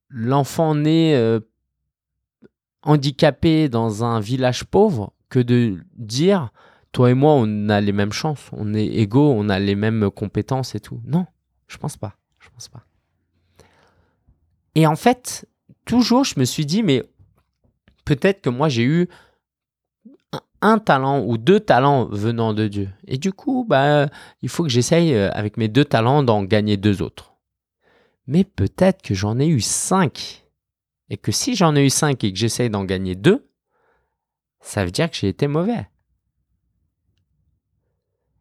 l'enfant 0.09 0.75
né 0.75 1.15
euh, 1.15 1.41
handicapé 2.83 3.69
dans 3.69 4.05
un 4.05 4.19
village 4.19 4.65
pauvre 4.65 5.13
que 5.29 5.39
de 5.39 5.79
dire 5.95 6.51
toi 6.91 7.11
et 7.11 7.15
moi 7.15 7.35
on 7.35 7.69
a 7.69 7.81
les 7.81 7.93
mêmes 7.93 8.13
chances, 8.13 8.49
on 8.53 8.75
est 8.75 8.87
égaux, 8.87 9.33
on 9.33 9.49
a 9.49 9.61
les 9.61 9.75
mêmes 9.77 10.11
compétences 10.11 10.75
et 10.75 10.81
tout. 10.81 11.01
Non, 11.05 11.27
je 11.69 11.77
pense 11.77 11.97
pas. 11.97 12.17
Je 12.41 12.49
pense 12.51 12.69
pas. 12.69 12.85
Et 14.79 14.87
en 14.87 14.95
fait, 14.95 15.45
toujours, 15.87 16.23
je 16.23 16.39
me 16.39 16.45
suis 16.45 16.65
dit, 16.65 16.85
mais 16.85 17.03
peut-être 18.05 18.43
que 18.43 18.49
moi, 18.49 18.69
j'ai 18.69 18.85
eu 18.85 19.09
un, 20.61 20.79
talent 20.79 21.25
ou 21.25 21.37
deux 21.37 21.59
talents 21.59 22.05
venant 22.05 22.55
de 22.55 22.69
Dieu. 22.69 22.89
Et 23.09 23.19
du 23.19 23.33
coup, 23.33 23.67
bah, 23.69 24.09
il 24.41 24.49
faut 24.49 24.63
que 24.63 24.69
j'essaye, 24.69 25.15
euh, 25.15 25.33
avec 25.33 25.57
mes 25.57 25.67
deux 25.67 25.85
talents, 25.85 26.23
d'en 26.23 26.45
gagner 26.45 26.77
deux 26.77 27.03
autres. 27.03 27.35
Mais 28.29 28.45
peut-être 28.45 29.03
que 29.03 29.15
j'en 29.15 29.41
ai 29.41 29.49
eu 29.49 29.61
5. 29.61 30.47
Et 31.11 31.17
que 31.17 31.33
si 31.33 31.57
j'en 31.57 31.75
ai 31.75 31.85
eu 31.85 31.91
5 31.91 32.23
et 32.23 32.33
que 32.33 32.39
j'essaye 32.39 32.71
d'en 32.71 32.85
gagner 32.85 33.17
2, 33.17 33.51
ça 34.61 34.85
veut 34.85 34.93
dire 34.93 35.11
que 35.11 35.17
j'ai 35.17 35.29
été 35.29 35.49
mauvais. 35.49 35.89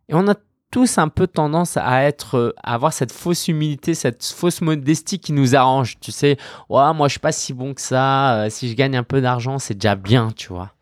Et 0.08 0.14
on 0.14 0.28
a 0.28 0.36
tous 0.72 0.98
un 0.98 1.08
peu 1.08 1.28
tendance 1.28 1.78
à 1.78 2.04
être, 2.04 2.56
à 2.64 2.74
avoir 2.74 2.94
cette 2.94 3.12
fausse 3.12 3.48
humilité, 3.48 3.94
cette 3.94 4.24
fausse 4.24 4.62
modestie 4.62 5.20
qui 5.20 5.34
nous 5.34 5.56
arrange. 5.56 6.00
Tu 6.00 6.12
sais, 6.12 6.38
ouais, 6.70 6.94
moi 6.94 7.08
je 7.08 7.14
suis 7.14 7.20
pas 7.20 7.32
si 7.32 7.54
bon 7.54 7.74
que 7.74 7.82
ça. 7.82 8.44
Euh, 8.44 8.50
si 8.50 8.70
je 8.70 8.76
gagne 8.76 8.98
un 8.98 9.04
peu 9.04 9.22
d'argent, 9.22 9.60
c'est 9.60 9.76
déjà 9.76 9.96
bien, 9.96 10.32
tu 10.32 10.50
vois. 10.50 10.74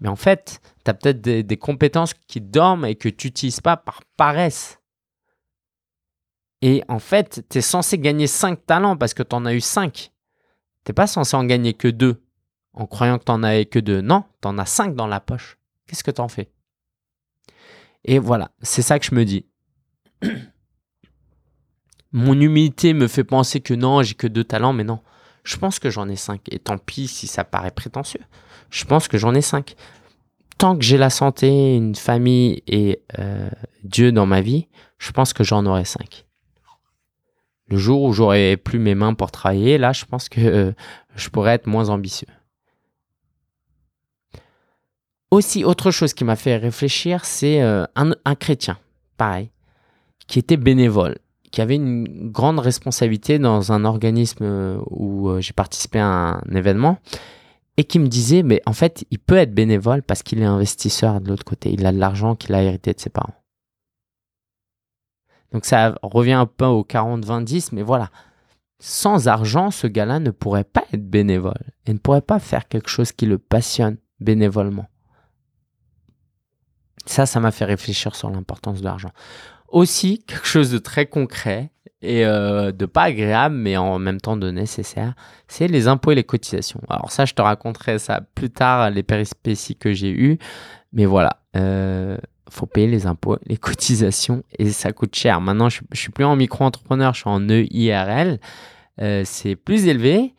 Mais 0.00 0.08
en 0.08 0.16
fait, 0.16 0.60
tu 0.84 0.90
as 0.90 0.94
peut-être 0.94 1.20
des, 1.20 1.56
compétences 1.56 2.14
qui 2.14 2.40
dorment 2.40 2.84
et 2.86 2.94
que 2.94 3.08
tu 3.08 3.26
n'utilises 3.26 3.60
pas 3.60 3.76
par 3.76 4.00
paresse. 4.16 4.78
Et 6.62 6.82
en 6.88 6.98
fait, 6.98 7.44
tu 7.48 7.58
es 7.58 7.60
censé 7.60 7.98
gagner 7.98 8.26
5 8.26 8.64
talents 8.66 8.96
parce 8.96 9.14
que 9.14 9.22
tu 9.22 9.34
en 9.34 9.44
as 9.44 9.54
eu 9.54 9.60
5. 9.60 10.12
Tu 10.84 10.92
pas 10.92 11.06
censé 11.06 11.36
en 11.36 11.44
gagner 11.44 11.74
que 11.74 11.88
2 11.88 12.22
en 12.74 12.86
croyant 12.86 13.18
que 13.18 13.24
tu 13.24 13.32
n'en 13.32 13.42
avais 13.42 13.66
que 13.66 13.78
2. 13.78 14.00
Non, 14.00 14.24
tu 14.40 14.48
en 14.48 14.58
as 14.58 14.66
5 14.66 14.94
dans 14.94 15.06
la 15.06 15.20
poche. 15.20 15.58
Qu'est-ce 15.86 16.04
que 16.04 16.10
tu 16.10 16.20
en 16.20 16.28
fais? 16.28 16.50
Et 18.04 18.18
voilà, 18.18 18.50
c'est 18.62 18.82
ça 18.82 18.98
que 18.98 19.06
je 19.06 19.14
me 19.14 19.24
dis. 19.24 19.46
Mon 22.12 22.40
humilité 22.40 22.94
me 22.94 23.06
fait 23.06 23.24
penser 23.24 23.60
que 23.60 23.74
non, 23.74 24.02
j'ai 24.02 24.14
que 24.14 24.26
2 24.26 24.44
talents, 24.44 24.72
mais 24.72 24.84
non. 24.84 25.00
Je 25.44 25.56
pense 25.56 25.78
que 25.78 25.90
j'en 25.90 26.08
ai 26.08 26.16
5. 26.16 26.40
Et 26.50 26.58
tant 26.58 26.78
pis 26.78 27.06
si 27.06 27.26
ça 27.26 27.44
paraît 27.44 27.70
prétentieux. 27.70 28.20
Je 28.70 28.84
pense 28.84 29.08
que 29.08 29.18
j'en 29.18 29.34
ai 29.34 29.42
5 29.42 29.76
tant 30.58 30.76
que 30.76 30.84
j'ai 30.84 30.98
la 30.98 31.08
santé, 31.08 31.76
une 31.76 31.94
famille 31.94 32.62
et 32.66 33.00
euh, 33.18 33.48
Dieu 33.84 34.12
dans 34.12 34.26
ma 34.26 34.40
vie, 34.40 34.66
je 34.98 35.12
pense 35.12 35.32
que 35.32 35.44
j'en 35.44 35.64
aurai 35.64 35.84
cinq. 35.84 36.26
Le 37.68 37.78
jour 37.78 38.02
où 38.02 38.12
j'aurai 38.12 38.56
plus 38.56 38.78
mes 38.78 38.94
mains 38.94 39.14
pour 39.14 39.30
travailler, 39.30 39.78
là, 39.78 39.92
je 39.92 40.04
pense 40.04 40.28
que 40.28 40.40
euh, 40.40 40.72
je 41.14 41.28
pourrais 41.28 41.54
être 41.54 41.66
moins 41.66 41.90
ambitieux. 41.90 42.28
Aussi, 45.30 45.64
autre 45.64 45.90
chose 45.90 46.14
qui 46.14 46.24
m'a 46.24 46.36
fait 46.36 46.56
réfléchir, 46.56 47.24
c'est 47.24 47.60
euh, 47.62 47.84
un, 47.94 48.34
chrétien, 48.34 48.78
pareil, 49.16 49.50
qui 50.26 50.38
était 50.38 50.56
bénévole, 50.56 51.18
qui 51.52 51.60
avait 51.60 51.76
une 51.76 52.30
grande 52.30 52.58
responsabilité 52.58 53.38
dans 53.38 53.72
un 53.72 53.84
organisme 53.84 54.80
où 54.90 55.30
j'ai 55.40 55.52
participé 55.52 55.98
à 55.98 56.06
un 56.06 56.54
événement 56.54 56.98
et 57.78 57.84
qui 57.84 58.00
me 58.00 58.08
disait, 58.08 58.42
mais 58.42 58.60
en 58.66 58.72
fait, 58.72 59.04
il 59.12 59.20
peut 59.20 59.36
être 59.36 59.54
bénévole 59.54 60.02
parce 60.02 60.24
qu'il 60.24 60.40
est 60.40 60.44
investisseur 60.44 61.20
de 61.20 61.28
l'autre 61.28 61.44
côté. 61.44 61.72
Il 61.72 61.86
a 61.86 61.92
de 61.92 61.98
l'argent 61.98 62.34
qu'il 62.34 62.52
a 62.54 62.62
hérité 62.62 62.92
de 62.92 62.98
ses 62.98 63.08
parents. 63.08 63.34
Donc 65.52 65.64
ça 65.64 65.96
revient 66.02 66.32
un 66.32 66.46
peu 66.46 66.64
au 66.66 66.82
40-20-10, 66.82 67.70
mais 67.72 67.82
voilà. 67.82 68.10
Sans 68.80 69.28
argent, 69.28 69.70
ce 69.70 69.86
gars-là 69.86 70.18
ne 70.18 70.30
pourrait 70.30 70.64
pas 70.64 70.84
être 70.92 71.08
bénévole 71.08 71.72
et 71.86 71.92
ne 71.92 71.98
pourrait 71.98 72.20
pas 72.20 72.40
faire 72.40 72.66
quelque 72.66 72.90
chose 72.90 73.12
qui 73.12 73.26
le 73.26 73.38
passionne 73.38 73.96
bénévolement. 74.18 74.86
Ça, 77.06 77.26
ça 77.26 77.40
m'a 77.40 77.50
fait 77.50 77.64
réfléchir 77.64 78.14
sur 78.14 78.30
l'importance 78.30 78.80
de 78.80 78.84
l'argent. 78.84 79.10
Aussi, 79.68 80.22
quelque 80.26 80.46
chose 80.46 80.70
de 80.70 80.78
très 80.78 81.06
concret, 81.06 81.70
et 82.00 82.24
euh, 82.24 82.70
de 82.70 82.86
pas 82.86 83.04
agréable, 83.04 83.56
mais 83.56 83.76
en 83.76 83.98
même 83.98 84.20
temps 84.20 84.36
de 84.36 84.50
nécessaire, 84.50 85.14
c'est 85.48 85.66
les 85.66 85.88
impôts 85.88 86.12
et 86.12 86.14
les 86.14 86.24
cotisations. 86.24 86.80
Alors 86.88 87.10
ça, 87.10 87.24
je 87.24 87.34
te 87.34 87.42
raconterai 87.42 87.98
ça 87.98 88.20
plus 88.34 88.50
tard, 88.50 88.90
les 88.90 89.02
périspéties 89.02 89.74
que 89.74 89.92
j'ai 89.92 90.10
eues, 90.10 90.38
mais 90.92 91.06
voilà, 91.06 91.40
euh, 91.56 92.16
faut 92.50 92.66
payer 92.66 92.86
les 92.86 93.06
impôts, 93.06 93.36
les 93.46 93.56
cotisations, 93.58 94.42
et 94.58 94.70
ça 94.70 94.92
coûte 94.92 95.14
cher. 95.14 95.40
Maintenant, 95.40 95.68
je, 95.68 95.80
je 95.92 96.00
suis 96.00 96.12
plus 96.12 96.24
en 96.24 96.36
micro-entrepreneur, 96.36 97.14
je 97.14 97.20
suis 97.20 97.30
en 97.30 97.48
EIRL, 97.48 98.38
euh, 99.00 99.22
c'est 99.24 99.56
plus 99.56 99.86
élevé, 99.86 100.34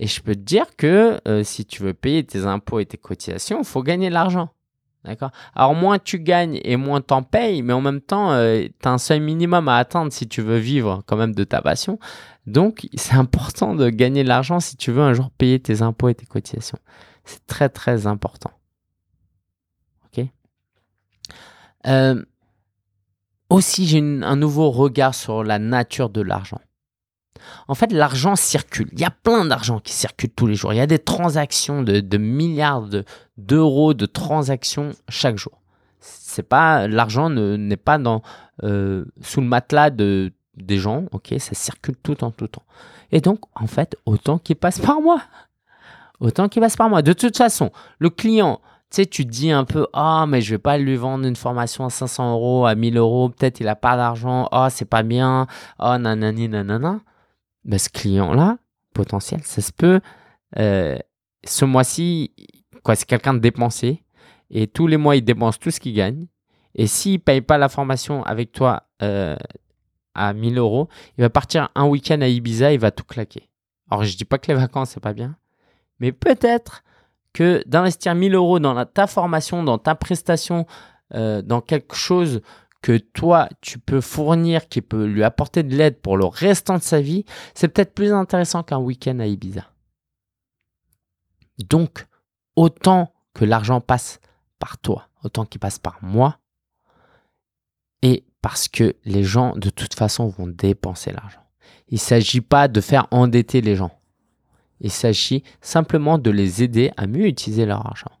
et 0.00 0.06
je 0.06 0.20
peux 0.20 0.34
te 0.34 0.40
dire 0.40 0.66
que 0.76 1.20
euh, 1.28 1.44
si 1.44 1.64
tu 1.64 1.82
veux 1.82 1.94
payer 1.94 2.24
tes 2.24 2.44
impôts 2.46 2.80
et 2.80 2.86
tes 2.86 2.98
cotisations, 2.98 3.58
il 3.60 3.64
faut 3.64 3.82
gagner 3.82 4.08
de 4.08 4.14
l'argent. 4.14 4.50
D'accord 5.04 5.32
Alors, 5.54 5.74
moins 5.74 5.98
tu 5.98 6.18
gagnes 6.18 6.60
et 6.64 6.76
moins 6.76 7.02
t'en 7.02 7.22
payes, 7.22 7.60
mais 7.60 7.74
en 7.74 7.82
même 7.82 8.00
temps, 8.00 8.32
euh, 8.32 8.62
tu 8.80 8.88
as 8.88 8.92
un 8.92 8.98
seuil 8.98 9.20
minimum 9.20 9.68
à 9.68 9.76
atteindre 9.76 10.10
si 10.10 10.26
tu 10.26 10.40
veux 10.40 10.56
vivre 10.56 11.02
quand 11.06 11.16
même 11.16 11.34
de 11.34 11.44
ta 11.44 11.60
passion. 11.60 11.98
Donc, 12.46 12.88
c'est 12.94 13.14
important 13.14 13.74
de 13.74 13.90
gagner 13.90 14.24
de 14.24 14.28
l'argent 14.28 14.60
si 14.60 14.76
tu 14.76 14.92
veux 14.92 15.02
un 15.02 15.12
jour 15.12 15.30
payer 15.30 15.60
tes 15.60 15.82
impôts 15.82 16.08
et 16.08 16.14
tes 16.14 16.24
cotisations. 16.24 16.78
C'est 17.24 17.46
très, 17.46 17.68
très 17.68 18.06
important. 18.06 18.50
OK 20.06 20.26
euh, 21.86 22.24
Aussi, 23.50 23.86
j'ai 23.86 23.98
un 23.98 24.36
nouveau 24.36 24.70
regard 24.70 25.14
sur 25.14 25.44
la 25.44 25.58
nature 25.58 26.08
de 26.08 26.22
l'argent. 26.22 26.60
En 27.68 27.74
fait, 27.74 27.92
l'argent 27.92 28.36
circule. 28.36 28.88
Il 28.92 29.00
y 29.00 29.04
a 29.04 29.10
plein 29.10 29.44
d'argent 29.44 29.80
qui 29.80 29.92
circule 29.92 30.30
tous 30.30 30.46
les 30.46 30.54
jours. 30.54 30.72
Il 30.72 30.76
y 30.76 30.80
a 30.80 30.86
des 30.86 30.98
transactions 30.98 31.82
de, 31.82 32.16
milliards 32.16 32.88
d'euros 33.36 33.94
de, 33.94 34.06
transactions 34.06 34.90
chaque 35.08 35.36
jour. 35.36 35.60
C'est 36.00 36.42
pas 36.42 36.86
l'argent 36.88 37.30
n'est 37.30 37.76
pas 37.76 37.96
dans 37.98 38.22
euh, 38.62 39.04
sous 39.22 39.40
le 39.40 39.46
matelas 39.46 39.90
de 39.90 40.32
des 40.56 40.78
gens. 40.78 41.04
Ok, 41.12 41.34
ça 41.38 41.54
circule 41.54 41.96
tout 42.02 42.14
temps, 42.16 42.30
tout 42.30 42.48
temps. 42.48 42.62
Et 43.12 43.20
donc, 43.20 43.40
en 43.54 43.66
fait, 43.66 43.96
autant 44.06 44.38
qu'il 44.38 44.56
passe 44.56 44.78
par 44.78 45.00
moi, 45.00 45.20
autant 46.20 46.48
qu'il 46.48 46.62
passe 46.62 46.76
par 46.76 46.88
moi. 46.88 47.02
De 47.02 47.12
toute 47.12 47.36
façon, 47.36 47.70
le 47.98 48.10
client, 48.10 48.60
tu 48.90 48.96
sais, 48.96 49.06
tu 49.06 49.24
dis 49.24 49.50
un 49.50 49.64
peu, 49.64 49.86
ah, 49.92 50.26
mais 50.28 50.40
je 50.40 50.54
vais 50.54 50.58
pas 50.58 50.78
lui 50.78 50.96
vendre 50.96 51.26
une 51.26 51.36
formation 51.36 51.84
à 51.84 51.90
500 51.90 52.32
euros, 52.32 52.66
à 52.66 52.74
1000 52.74 52.96
euros, 52.96 53.28
peut-être 53.28 53.60
il 53.60 53.68
a 53.68 53.76
pas 53.76 53.96
d'argent, 53.96 54.48
ah, 54.52 54.68
c'est 54.70 54.84
pas 54.84 55.02
bien, 55.02 55.46
oh, 55.78 55.96
nanani, 55.98 56.48
nanana. 56.48 57.00
Ben, 57.64 57.78
ce 57.78 57.88
client-là, 57.88 58.58
potentiel, 58.92 59.40
ça 59.42 59.62
se 59.62 59.72
peut, 59.72 60.00
euh, 60.58 60.98
ce 61.44 61.64
mois-ci, 61.64 62.32
quoi, 62.82 62.94
c'est 62.94 63.06
quelqu'un 63.06 63.34
de 63.34 63.38
dépensé, 63.38 64.02
et 64.50 64.66
tous 64.66 64.86
les 64.86 64.96
mois, 64.96 65.16
il 65.16 65.22
dépense 65.22 65.58
tout 65.58 65.70
ce 65.70 65.80
qu'il 65.80 65.94
gagne. 65.94 66.26
Et 66.74 66.86
s'il 66.86 67.14
ne 67.14 67.18
paye 67.18 67.40
pas 67.40 67.58
la 67.58 67.68
formation 67.68 68.22
avec 68.24 68.52
toi 68.52 68.84
euh, 69.02 69.36
à 70.14 70.32
1000 70.32 70.58
euros, 70.58 70.88
il 71.16 71.22
va 71.22 71.30
partir 71.30 71.70
un 71.74 71.86
week-end 71.86 72.20
à 72.20 72.28
Ibiza, 72.28 72.72
il 72.72 72.80
va 72.80 72.90
tout 72.90 73.04
claquer. 73.04 73.48
Alors, 73.90 74.04
je 74.04 74.12
ne 74.12 74.16
dis 74.16 74.24
pas 74.24 74.38
que 74.38 74.48
les 74.48 74.58
vacances, 74.58 74.90
c'est 74.90 75.00
pas 75.00 75.12
bien, 75.12 75.36
mais 76.00 76.12
peut-être 76.12 76.82
que 77.32 77.62
d'investir 77.66 78.14
1000 78.14 78.34
euros 78.34 78.58
dans 78.58 78.84
ta 78.86 79.06
formation, 79.06 79.62
dans 79.62 79.78
ta 79.78 79.94
prestation, 79.94 80.66
euh, 81.14 81.42
dans 81.42 81.60
quelque 81.60 81.94
chose 81.94 82.40
que 82.84 82.98
toi, 82.98 83.48
tu 83.62 83.78
peux 83.78 84.02
fournir, 84.02 84.68
qui 84.68 84.82
peut 84.82 85.06
lui 85.06 85.24
apporter 85.24 85.62
de 85.62 85.74
l'aide 85.74 86.02
pour 86.02 86.18
le 86.18 86.26
restant 86.26 86.76
de 86.76 86.82
sa 86.82 87.00
vie, 87.00 87.24
c'est 87.54 87.68
peut-être 87.68 87.94
plus 87.94 88.12
intéressant 88.12 88.62
qu'un 88.62 88.76
week-end 88.76 89.20
à 89.20 89.26
Ibiza. 89.26 89.64
Donc, 91.66 92.06
autant 92.56 93.10
que 93.32 93.46
l'argent 93.46 93.80
passe 93.80 94.20
par 94.58 94.76
toi, 94.76 95.08
autant 95.22 95.46
qu'il 95.46 95.60
passe 95.60 95.78
par 95.78 95.96
moi, 96.02 96.38
et 98.02 98.26
parce 98.42 98.68
que 98.68 98.96
les 99.06 99.24
gens, 99.24 99.56
de 99.56 99.70
toute 99.70 99.94
façon, 99.94 100.28
vont 100.28 100.46
dépenser 100.46 101.10
l'argent. 101.10 101.40
Il 101.88 101.94
ne 101.94 102.00
s'agit 102.00 102.42
pas 102.42 102.68
de 102.68 102.82
faire 102.82 103.06
endetter 103.10 103.62
les 103.62 103.76
gens. 103.76 103.98
Il 104.80 104.90
s'agit 104.90 105.42
simplement 105.62 106.18
de 106.18 106.30
les 106.30 106.62
aider 106.62 106.92
à 106.98 107.06
mieux 107.06 107.28
utiliser 107.28 107.64
leur 107.64 107.86
argent. 107.86 108.12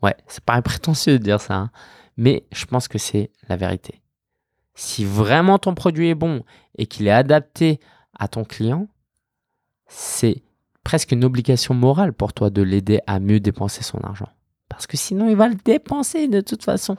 Ouais, 0.00 0.14
ça 0.28 0.40
paraît 0.42 0.62
prétentieux 0.62 1.18
de 1.18 1.24
dire 1.24 1.40
ça, 1.40 1.54
hein, 1.54 1.70
mais 2.16 2.46
je 2.52 2.66
pense 2.66 2.86
que 2.86 2.98
c'est 2.98 3.32
la 3.48 3.56
vérité. 3.56 4.01
Si 4.74 5.04
vraiment 5.04 5.58
ton 5.58 5.74
produit 5.74 6.08
est 6.08 6.14
bon 6.14 6.44
et 6.78 6.86
qu'il 6.86 7.06
est 7.06 7.12
adapté 7.12 7.80
à 8.18 8.28
ton 8.28 8.44
client, 8.44 8.88
c'est 9.86 10.42
presque 10.84 11.12
une 11.12 11.24
obligation 11.24 11.74
morale 11.74 12.12
pour 12.12 12.32
toi 12.32 12.50
de 12.50 12.62
l'aider 12.62 13.00
à 13.06 13.20
mieux 13.20 13.40
dépenser 13.40 13.82
son 13.82 13.98
argent. 14.00 14.28
Parce 14.68 14.86
que 14.86 14.96
sinon, 14.96 15.28
il 15.28 15.36
va 15.36 15.48
le 15.48 15.54
dépenser 15.54 16.28
de 16.28 16.40
toute 16.40 16.64
façon 16.64 16.96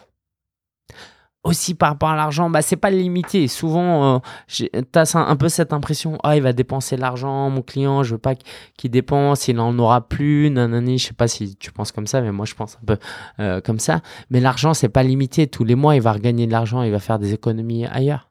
aussi 1.43 1.75
par 1.75 1.89
rapport 1.89 2.09
à 2.09 2.15
l'argent, 2.15 2.49
bah, 2.49 2.61
c'est 2.61 2.77
pas 2.77 2.89
limité. 2.89 3.47
Souvent, 3.47 4.15
euh, 4.15 4.19
tu 4.47 4.69
as 4.95 5.15
un, 5.15 5.35
peu 5.35 5.49
cette 5.49 5.73
impression, 5.73 6.17
ah, 6.23 6.37
il 6.37 6.41
va 6.41 6.53
dépenser 6.53 6.95
l'argent, 6.95 7.49
mon 7.49 7.61
client, 7.61 8.01
je 8.03 8.13
veux 8.13 8.19
pas 8.19 8.33
qu'il 8.77 8.91
dépense, 8.91 9.47
il 9.49 9.59
en 9.59 9.77
aura 9.77 10.07
plus, 10.07 10.49
nanani, 10.49 10.97
je 10.97 11.07
sais 11.07 11.13
pas 11.13 11.27
si 11.27 11.55
tu 11.57 11.71
penses 11.71 11.91
comme 11.91 12.07
ça, 12.07 12.21
mais 12.21 12.31
moi 12.31 12.45
je 12.45 12.55
pense 12.55 12.77
un 12.81 12.85
peu 12.85 12.97
euh, 13.39 13.59
comme 13.61 13.79
ça. 13.79 14.01
Mais 14.29 14.39
l'argent, 14.39 14.73
c'est 14.73 14.89
pas 14.89 15.03
limité. 15.03 15.47
Tous 15.47 15.65
les 15.65 15.75
mois, 15.75 15.95
il 15.95 16.01
va 16.01 16.13
regagner 16.13 16.47
de 16.47 16.51
l'argent, 16.51 16.81
il 16.81 16.91
va 16.91 16.99
faire 16.99 17.19
des 17.19 17.33
économies 17.33 17.85
ailleurs. 17.85 18.29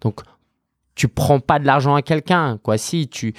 Donc, 0.00 0.20
tu 0.94 1.08
prends 1.08 1.40
pas 1.40 1.58
de 1.58 1.66
l'argent 1.66 1.96
à 1.96 2.02
quelqu'un, 2.02 2.58
quoi. 2.62 2.78
Si 2.78 3.08
tu, 3.08 3.34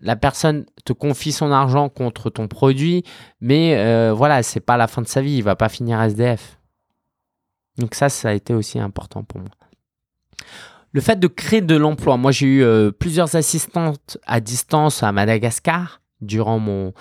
la 0.00 0.14
personne 0.14 0.64
te 0.84 0.92
confie 0.92 1.32
son 1.32 1.50
argent 1.50 1.88
contre 1.88 2.30
ton 2.30 2.46
produit, 2.46 3.02
mais 3.40 3.76
euh, 3.76 4.12
voilà, 4.12 4.44
c'est 4.44 4.60
pas 4.60 4.76
la 4.76 4.86
fin 4.86 5.02
de 5.02 5.08
sa 5.08 5.20
vie, 5.20 5.36
il 5.38 5.42
va 5.42 5.56
pas 5.56 5.68
finir 5.68 6.00
SDF. 6.00 6.58
Donc 7.78 7.94
ça, 7.94 8.08
ça 8.08 8.30
a 8.30 8.32
été 8.32 8.54
aussi 8.54 8.78
important 8.78 9.24
pour 9.24 9.40
moi. 9.40 9.50
Le 10.92 11.00
fait 11.00 11.18
de 11.18 11.26
créer 11.26 11.60
de 11.60 11.74
l'emploi. 11.74 12.16
Moi, 12.16 12.30
j'ai 12.30 12.46
eu 12.46 12.62
euh, 12.62 12.92
plusieurs 12.92 13.34
assistantes 13.34 14.18
à 14.26 14.40
distance 14.40 15.02
à 15.02 15.10
Madagascar 15.10 16.00
durant 16.20 16.60
mon, 16.60 16.94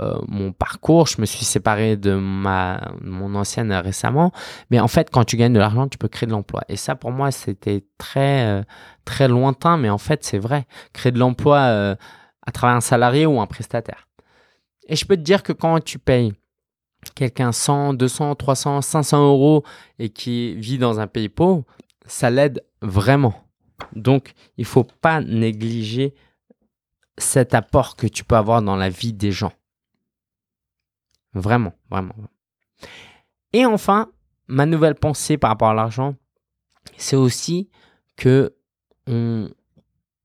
euh, 0.00 0.20
mon 0.28 0.52
parcours. 0.52 1.08
Je 1.08 1.20
me 1.20 1.26
suis 1.26 1.44
séparé 1.44 1.96
de 1.96 2.14
ma, 2.14 2.92
mon 3.00 3.34
ancienne 3.34 3.72
récemment. 3.72 4.30
Mais 4.70 4.78
en 4.78 4.86
fait, 4.86 5.10
quand 5.10 5.24
tu 5.24 5.36
gagnes 5.36 5.52
de 5.52 5.58
l'argent, 5.58 5.88
tu 5.88 5.98
peux 5.98 6.06
créer 6.06 6.28
de 6.28 6.32
l'emploi. 6.32 6.62
Et 6.68 6.76
ça, 6.76 6.94
pour 6.94 7.10
moi, 7.10 7.32
c'était 7.32 7.84
très, 7.98 8.46
euh, 8.46 8.62
très 9.04 9.26
lointain. 9.26 9.78
Mais 9.78 9.90
en 9.90 9.98
fait, 9.98 10.22
c'est 10.22 10.38
vrai. 10.38 10.68
Créer 10.92 11.10
de 11.10 11.18
l'emploi 11.18 11.58
à 11.58 12.52
travers 12.52 12.76
un 12.76 12.80
salarié 12.80 13.26
ou 13.26 13.40
un 13.40 13.46
prestataire. 13.46 14.06
Et 14.86 14.94
je 14.94 15.04
peux 15.04 15.16
te 15.16 15.22
dire 15.22 15.42
que 15.42 15.52
quand 15.52 15.82
tu 15.82 15.98
payes 15.98 16.34
quelqu'un 17.14 17.52
100, 17.52 17.94
200, 17.94 18.34
300, 18.34 18.82
500 18.82 19.26
euros 19.26 19.64
et 19.98 20.10
qui 20.10 20.54
vit 20.56 20.78
dans 20.78 21.00
un 21.00 21.06
pays 21.06 21.28
pauvre, 21.28 21.64
ça 22.06 22.30
l'aide 22.30 22.64
vraiment. 22.82 23.34
Donc, 23.94 24.32
il 24.56 24.62
ne 24.62 24.66
faut 24.66 24.84
pas 24.84 25.20
négliger 25.20 26.14
cet 27.18 27.54
apport 27.54 27.96
que 27.96 28.06
tu 28.06 28.24
peux 28.24 28.36
avoir 28.36 28.62
dans 28.62 28.76
la 28.76 28.88
vie 28.88 29.12
des 29.12 29.32
gens. 29.32 29.52
Vraiment, 31.32 31.72
vraiment. 31.90 32.14
Et 33.52 33.64
enfin, 33.66 34.10
ma 34.48 34.66
nouvelle 34.66 34.94
pensée 34.94 35.38
par 35.38 35.50
rapport 35.50 35.70
à 35.70 35.74
l'argent, 35.74 36.14
c'est 36.96 37.16
aussi 37.16 37.70
que 38.16 38.54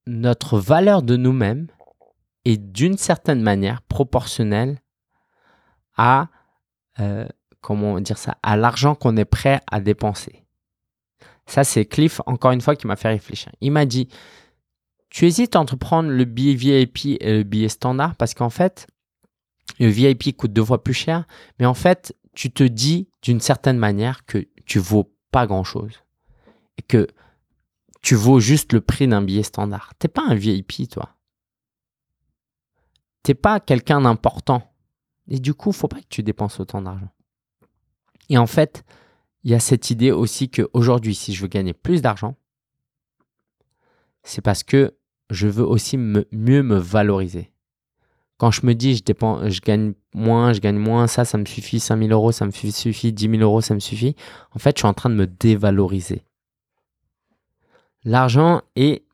notre 0.06 0.60
valeur 0.60 1.02
de 1.02 1.16
nous-mêmes 1.16 1.68
est 2.44 2.58
d'une 2.58 2.98
certaine 2.98 3.42
manière 3.42 3.82
proportionnelle 3.82 4.80
à 5.98 6.30
euh, 7.00 7.28
comment 7.62 8.00
dire 8.00 8.18
ça, 8.18 8.38
à 8.44 8.58
l'argent 8.58 8.96
qu'on 8.96 9.18
est 9.18 9.26
prêt 9.26 9.62
à 9.72 9.80
dépenser. 9.80 10.44
Ça, 11.48 11.64
c'est 11.64 11.86
Cliff, 11.86 12.22
encore 12.26 12.52
une 12.52 12.62
fois, 12.62 12.76
qui 12.76 12.88
m'a 12.88 12.96
fait 12.96 13.10
réfléchir. 13.10 13.52
Il 13.62 13.72
m'a 13.72 13.86
dit, 13.86 14.08
tu 15.10 15.26
hésites 15.26 15.56
entre 15.56 15.76
prendre 15.76 16.10
le 16.10 16.26
billet 16.26 16.56
VIP 16.56 17.18
et 17.20 17.38
le 17.38 17.44
billet 17.44 17.70
standard 17.70 18.16
parce 18.16 18.34
qu'en 18.34 18.50
fait, 18.50 18.88
le 19.80 19.88
VIP 19.88 20.36
coûte 20.36 20.54
deux 20.54 20.64
fois 20.64 20.84
plus 20.84 20.94
cher, 20.94 21.26
mais 21.60 21.66
en 21.66 21.74
fait, 21.74 22.16
tu 22.34 22.52
te 22.52 22.64
dis 22.64 23.10
d'une 23.22 23.40
certaine 23.40 23.78
manière 23.78 24.26
que 24.26 24.48
tu 24.66 24.80
vaux 24.80 25.12
pas 25.32 25.48
grand-chose 25.48 26.04
et 26.78 26.82
que 26.82 27.08
tu 28.02 28.16
vaux 28.16 28.40
juste 28.40 28.74
le 28.74 28.82
prix 28.82 29.08
d'un 29.08 29.22
billet 29.22 29.44
standard. 29.44 29.94
T'es 29.98 30.08
pas 30.08 30.24
un 30.28 30.36
VIP, 30.36 30.90
toi. 30.90 31.16
T'es 33.24 33.34
pas 33.34 33.60
quelqu'un 33.60 34.02
d'important. 34.02 34.75
Et 35.28 35.40
du 35.40 35.54
coup, 35.54 35.72
faut 35.72 35.88
pas 35.88 36.00
que 36.00 36.08
tu 36.10 36.24
dépenses 36.24 36.60
autant 36.60 36.82
d'argent. 36.82 37.10
Et 38.30 38.38
en 38.38 38.48
fait, 38.48 38.84
il 39.44 39.52
y 39.52 39.56
a 39.56 39.60
cette 39.60 39.90
idée 39.90 40.12
aussi 40.12 40.50
qu'aujourd'hui, 40.50 41.16
si 41.16 41.34
je 41.34 41.42
veux 41.42 41.48
gagner 41.48 41.74
plus 41.74 42.02
d'argent, 42.02 42.36
c'est 44.24 44.42
parce 44.42 44.64
que 44.64 44.96
je 45.30 45.48
veux 45.48 45.66
aussi 45.66 45.98
mieux 45.98 46.64
me 46.64 46.78
valoriser. 46.78 47.52
Quand 48.38 48.52
je 48.52 48.66
me 48.66 48.74
dis 48.74 48.96
je, 48.96 49.04
dépense, 49.04 49.48
je 49.50 49.62
gagne 49.62 49.94
moins, 50.14 50.52
je 50.52 50.60
gagne 50.60 50.78
moins, 50.78 51.08
ça, 51.08 51.24
ça 51.26 51.38
me 51.38 51.46
suffit, 51.46 51.80
5 51.80 51.98
000 51.98 52.12
euros, 52.12 52.32
ça 52.32 52.46
me 52.46 52.52
suffit, 52.52 53.14
10 53.14 53.30
000 53.30 53.42
euros, 53.42 53.62
ça 53.62 53.74
me 53.74 53.80
suffit, 53.80 54.16
en 54.52 54.60
fait, 54.60 54.76
je 54.78 54.82
suis 54.82 54.88
en 54.88 54.94
train 54.94 55.10
de 55.10 55.16
me 55.16 55.28
dévaloriser. 55.28 56.26
L'argent 58.04 58.62
est, 58.76 59.06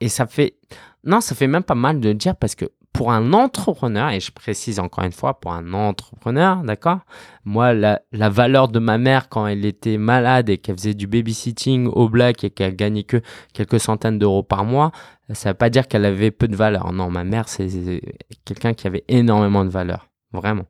et 0.00 0.08
ça 0.08 0.26
fait, 0.26 0.56
non, 1.04 1.20
ça 1.20 1.34
fait 1.34 1.46
même 1.46 1.62
pas 1.62 1.74
mal 1.74 2.00
de 2.00 2.08
le 2.08 2.14
dire 2.14 2.34
parce 2.34 2.54
que 2.54 2.72
pour 3.02 3.10
un 3.10 3.32
entrepreneur, 3.32 4.10
et 4.10 4.20
je 4.20 4.30
précise 4.30 4.78
encore 4.78 5.02
une 5.02 5.10
fois, 5.10 5.40
pour 5.40 5.52
un 5.52 5.72
entrepreneur, 5.72 6.62
d'accord? 6.62 7.00
Moi, 7.44 7.74
la, 7.74 7.98
valeur 8.12 8.68
de 8.68 8.78
ma 8.78 8.96
mère 8.96 9.28
quand 9.28 9.44
elle 9.48 9.64
était 9.64 9.98
malade 9.98 10.48
et 10.50 10.58
qu'elle 10.58 10.76
faisait 10.76 10.94
du 10.94 11.08
babysitting 11.08 11.88
au 11.88 12.08
black 12.08 12.44
et 12.44 12.50
qu'elle 12.50 12.76
gagnait 12.76 13.02
que 13.02 13.20
quelques 13.54 13.80
centaines 13.80 14.20
d'euros 14.20 14.44
par 14.44 14.64
mois, 14.64 14.92
ça 15.32 15.48
ne 15.48 15.52
veut 15.52 15.58
pas 15.58 15.68
dire 15.68 15.88
qu'elle 15.88 16.04
avait 16.04 16.30
peu 16.30 16.46
de 16.46 16.54
valeur. 16.54 16.92
Non, 16.92 17.10
ma 17.10 17.24
mère, 17.24 17.48
c'est 17.48 18.00
quelqu'un 18.44 18.72
qui 18.72 18.86
avait 18.86 19.02
énormément 19.08 19.64
de 19.64 19.70
valeur. 19.70 20.08
Vraiment. 20.32 20.66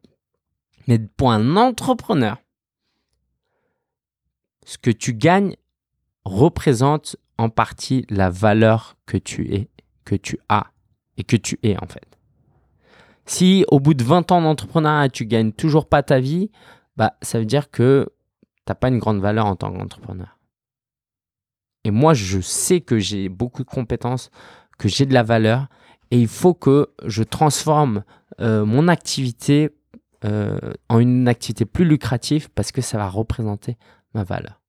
Mais 0.88 0.98
pour 0.98 1.32
un 1.32 1.56
entrepreneur, 1.56 2.38
ce 4.64 4.78
que 4.78 4.90
tu 4.90 5.12
gagnes 5.12 5.54
représente 6.24 7.16
en 7.36 7.50
partie 7.50 8.06
la 8.08 8.30
valeur 8.30 8.96
que 9.04 9.18
tu 9.18 9.54
es, 9.54 9.68
que 10.06 10.14
tu 10.14 10.38
as 10.48 10.68
et 11.18 11.24
que 11.24 11.36
tu 11.36 11.58
es 11.62 11.76
en 11.76 11.86
fait. 11.86 12.12
Si 13.26 13.64
au 13.68 13.80
bout 13.80 13.94
de 13.94 14.04
20 14.04 14.32
ans 14.32 14.42
d'entrepreneuriat, 14.42 15.08
tu 15.08 15.26
gagnes 15.26 15.52
toujours 15.52 15.86
pas 15.86 16.02
ta 16.02 16.20
vie, 16.20 16.50
bah, 16.96 17.14
ça 17.22 17.38
veut 17.38 17.46
dire 17.46 17.70
que 17.70 18.08
tu 18.40 18.62
n'as 18.68 18.74
pas 18.74 18.88
une 18.88 18.98
grande 18.98 19.20
valeur 19.20 19.46
en 19.46 19.56
tant 19.56 19.72
qu'entrepreneur. 19.72 20.38
Et 21.84 21.90
moi, 21.90 22.14
je 22.14 22.40
sais 22.40 22.80
que 22.80 22.98
j'ai 22.98 23.28
beaucoup 23.28 23.64
de 23.64 23.68
compétences, 23.68 24.30
que 24.78 24.88
j'ai 24.88 25.06
de 25.06 25.14
la 25.14 25.22
valeur, 25.22 25.66
et 26.10 26.20
il 26.20 26.28
faut 26.28 26.54
que 26.54 26.90
je 27.04 27.22
transforme 27.22 28.04
euh, 28.40 28.64
mon 28.64 28.88
activité 28.88 29.70
euh, 30.24 30.58
en 30.88 31.00
une 31.00 31.26
activité 31.26 31.64
plus 31.64 31.84
lucrative 31.84 32.48
parce 32.50 32.70
que 32.70 32.80
ça 32.80 32.96
va 32.96 33.08
représenter 33.08 33.76
ma 34.14 34.22
valeur. 34.22 34.60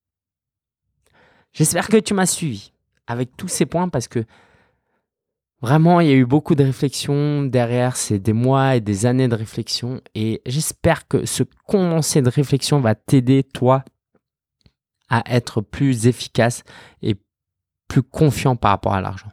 J'espère 1.51 1.87
que 1.87 1.97
tu 1.97 2.15
m'as 2.15 2.25
suivi 2.25 2.73
avec 3.05 3.37
tous 3.37 3.47
ces 3.47 3.67
points 3.67 3.89
parce 3.89 4.07
que 4.07 4.25
Vraiment, 5.63 6.01
il 6.01 6.09
y 6.09 6.11
a 6.11 6.15
eu 6.15 6.25
beaucoup 6.25 6.55
de 6.55 6.63
réflexions 6.65 7.43
derrière, 7.43 7.95
c'est 7.95 8.19
des 8.19 8.33
mois 8.33 8.75
et 8.75 8.81
des 8.81 9.05
années 9.05 9.29
de 9.29 9.35
réflexion 9.35 10.01
et 10.13 10.41
j'espère 10.45 11.07
que 11.07 11.25
ce 11.25 11.43
condensé 11.65 12.21
de 12.21 12.27
réflexion 12.27 12.81
va 12.81 12.95
t'aider, 12.95 13.43
toi, 13.43 13.85
à 15.07 15.23
être 15.25 15.61
plus 15.61 16.05
efficace 16.05 16.65
et 17.01 17.15
plus 17.87 18.03
confiant 18.03 18.57
par 18.57 18.71
rapport 18.71 18.93
à 18.93 18.99
l'argent. 18.99 19.29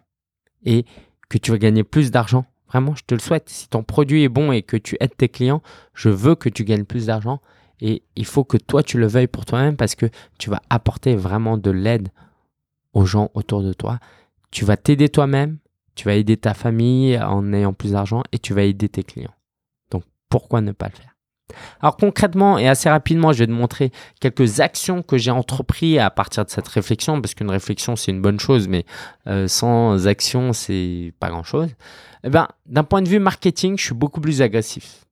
Et 0.64 0.84
que 1.28 1.36
tu 1.36 1.50
vas 1.50 1.58
gagner 1.58 1.82
plus 1.82 2.12
d'argent. 2.12 2.44
Vraiment, 2.68 2.94
je 2.94 3.02
te 3.04 3.14
le 3.14 3.20
souhaite. 3.20 3.48
Si 3.48 3.68
ton 3.68 3.82
produit 3.82 4.22
est 4.22 4.28
bon 4.28 4.52
et 4.52 4.62
que 4.62 4.76
tu 4.76 4.96
aides 5.00 5.16
tes 5.16 5.28
clients, 5.28 5.62
je 5.94 6.10
veux 6.10 6.36
que 6.36 6.48
tu 6.48 6.62
gagnes 6.62 6.84
plus 6.84 7.06
d'argent. 7.06 7.40
Et 7.80 8.04
il 8.14 8.24
faut 8.24 8.44
que 8.44 8.56
toi, 8.56 8.84
tu 8.84 8.98
le 8.98 9.08
veuilles 9.08 9.26
pour 9.26 9.46
toi-même 9.46 9.76
parce 9.76 9.96
que 9.96 10.06
tu 10.38 10.48
vas 10.48 10.62
apporter 10.70 11.16
vraiment 11.16 11.56
de 11.56 11.72
l'aide 11.72 12.10
aux 12.92 13.04
gens 13.04 13.32
autour 13.34 13.64
de 13.64 13.72
toi. 13.72 13.98
Tu 14.52 14.64
vas 14.64 14.76
t'aider 14.76 15.08
toi-même 15.08 15.58
tu 16.00 16.08
vas 16.08 16.14
aider 16.14 16.38
ta 16.38 16.54
famille 16.54 17.18
en 17.18 17.52
ayant 17.52 17.74
plus 17.74 17.92
d'argent 17.92 18.22
et 18.32 18.38
tu 18.38 18.54
vas 18.54 18.62
aider 18.62 18.88
tes 18.88 19.02
clients. 19.02 19.34
Donc 19.90 20.02
pourquoi 20.30 20.62
ne 20.62 20.72
pas 20.72 20.86
le 20.86 20.92
faire? 20.92 21.14
Alors 21.82 21.98
concrètement 21.98 22.56
et 22.56 22.66
assez 22.66 22.88
rapidement, 22.88 23.34
je 23.34 23.40
vais 23.40 23.46
te 23.46 23.52
montrer 23.52 23.92
quelques 24.18 24.60
actions 24.60 25.02
que 25.02 25.18
j'ai 25.18 25.30
entreprises 25.30 25.98
à 25.98 26.08
partir 26.08 26.46
de 26.46 26.50
cette 26.50 26.68
réflexion, 26.68 27.20
parce 27.20 27.34
qu'une 27.34 27.50
réflexion 27.50 27.96
c'est 27.96 28.12
une 28.12 28.22
bonne 28.22 28.40
chose, 28.40 28.66
mais 28.66 28.86
euh, 29.26 29.46
sans 29.46 30.06
action 30.06 30.54
c'est 30.54 31.12
pas 31.20 31.28
grand 31.28 31.42
chose. 31.42 31.68
Eh 32.24 32.30
ben, 32.30 32.48
d'un 32.64 32.84
point 32.84 33.02
de 33.02 33.08
vue 33.08 33.18
marketing, 33.18 33.76
je 33.76 33.84
suis 33.84 33.94
beaucoup 33.94 34.22
plus 34.22 34.40
agressif. 34.40 35.04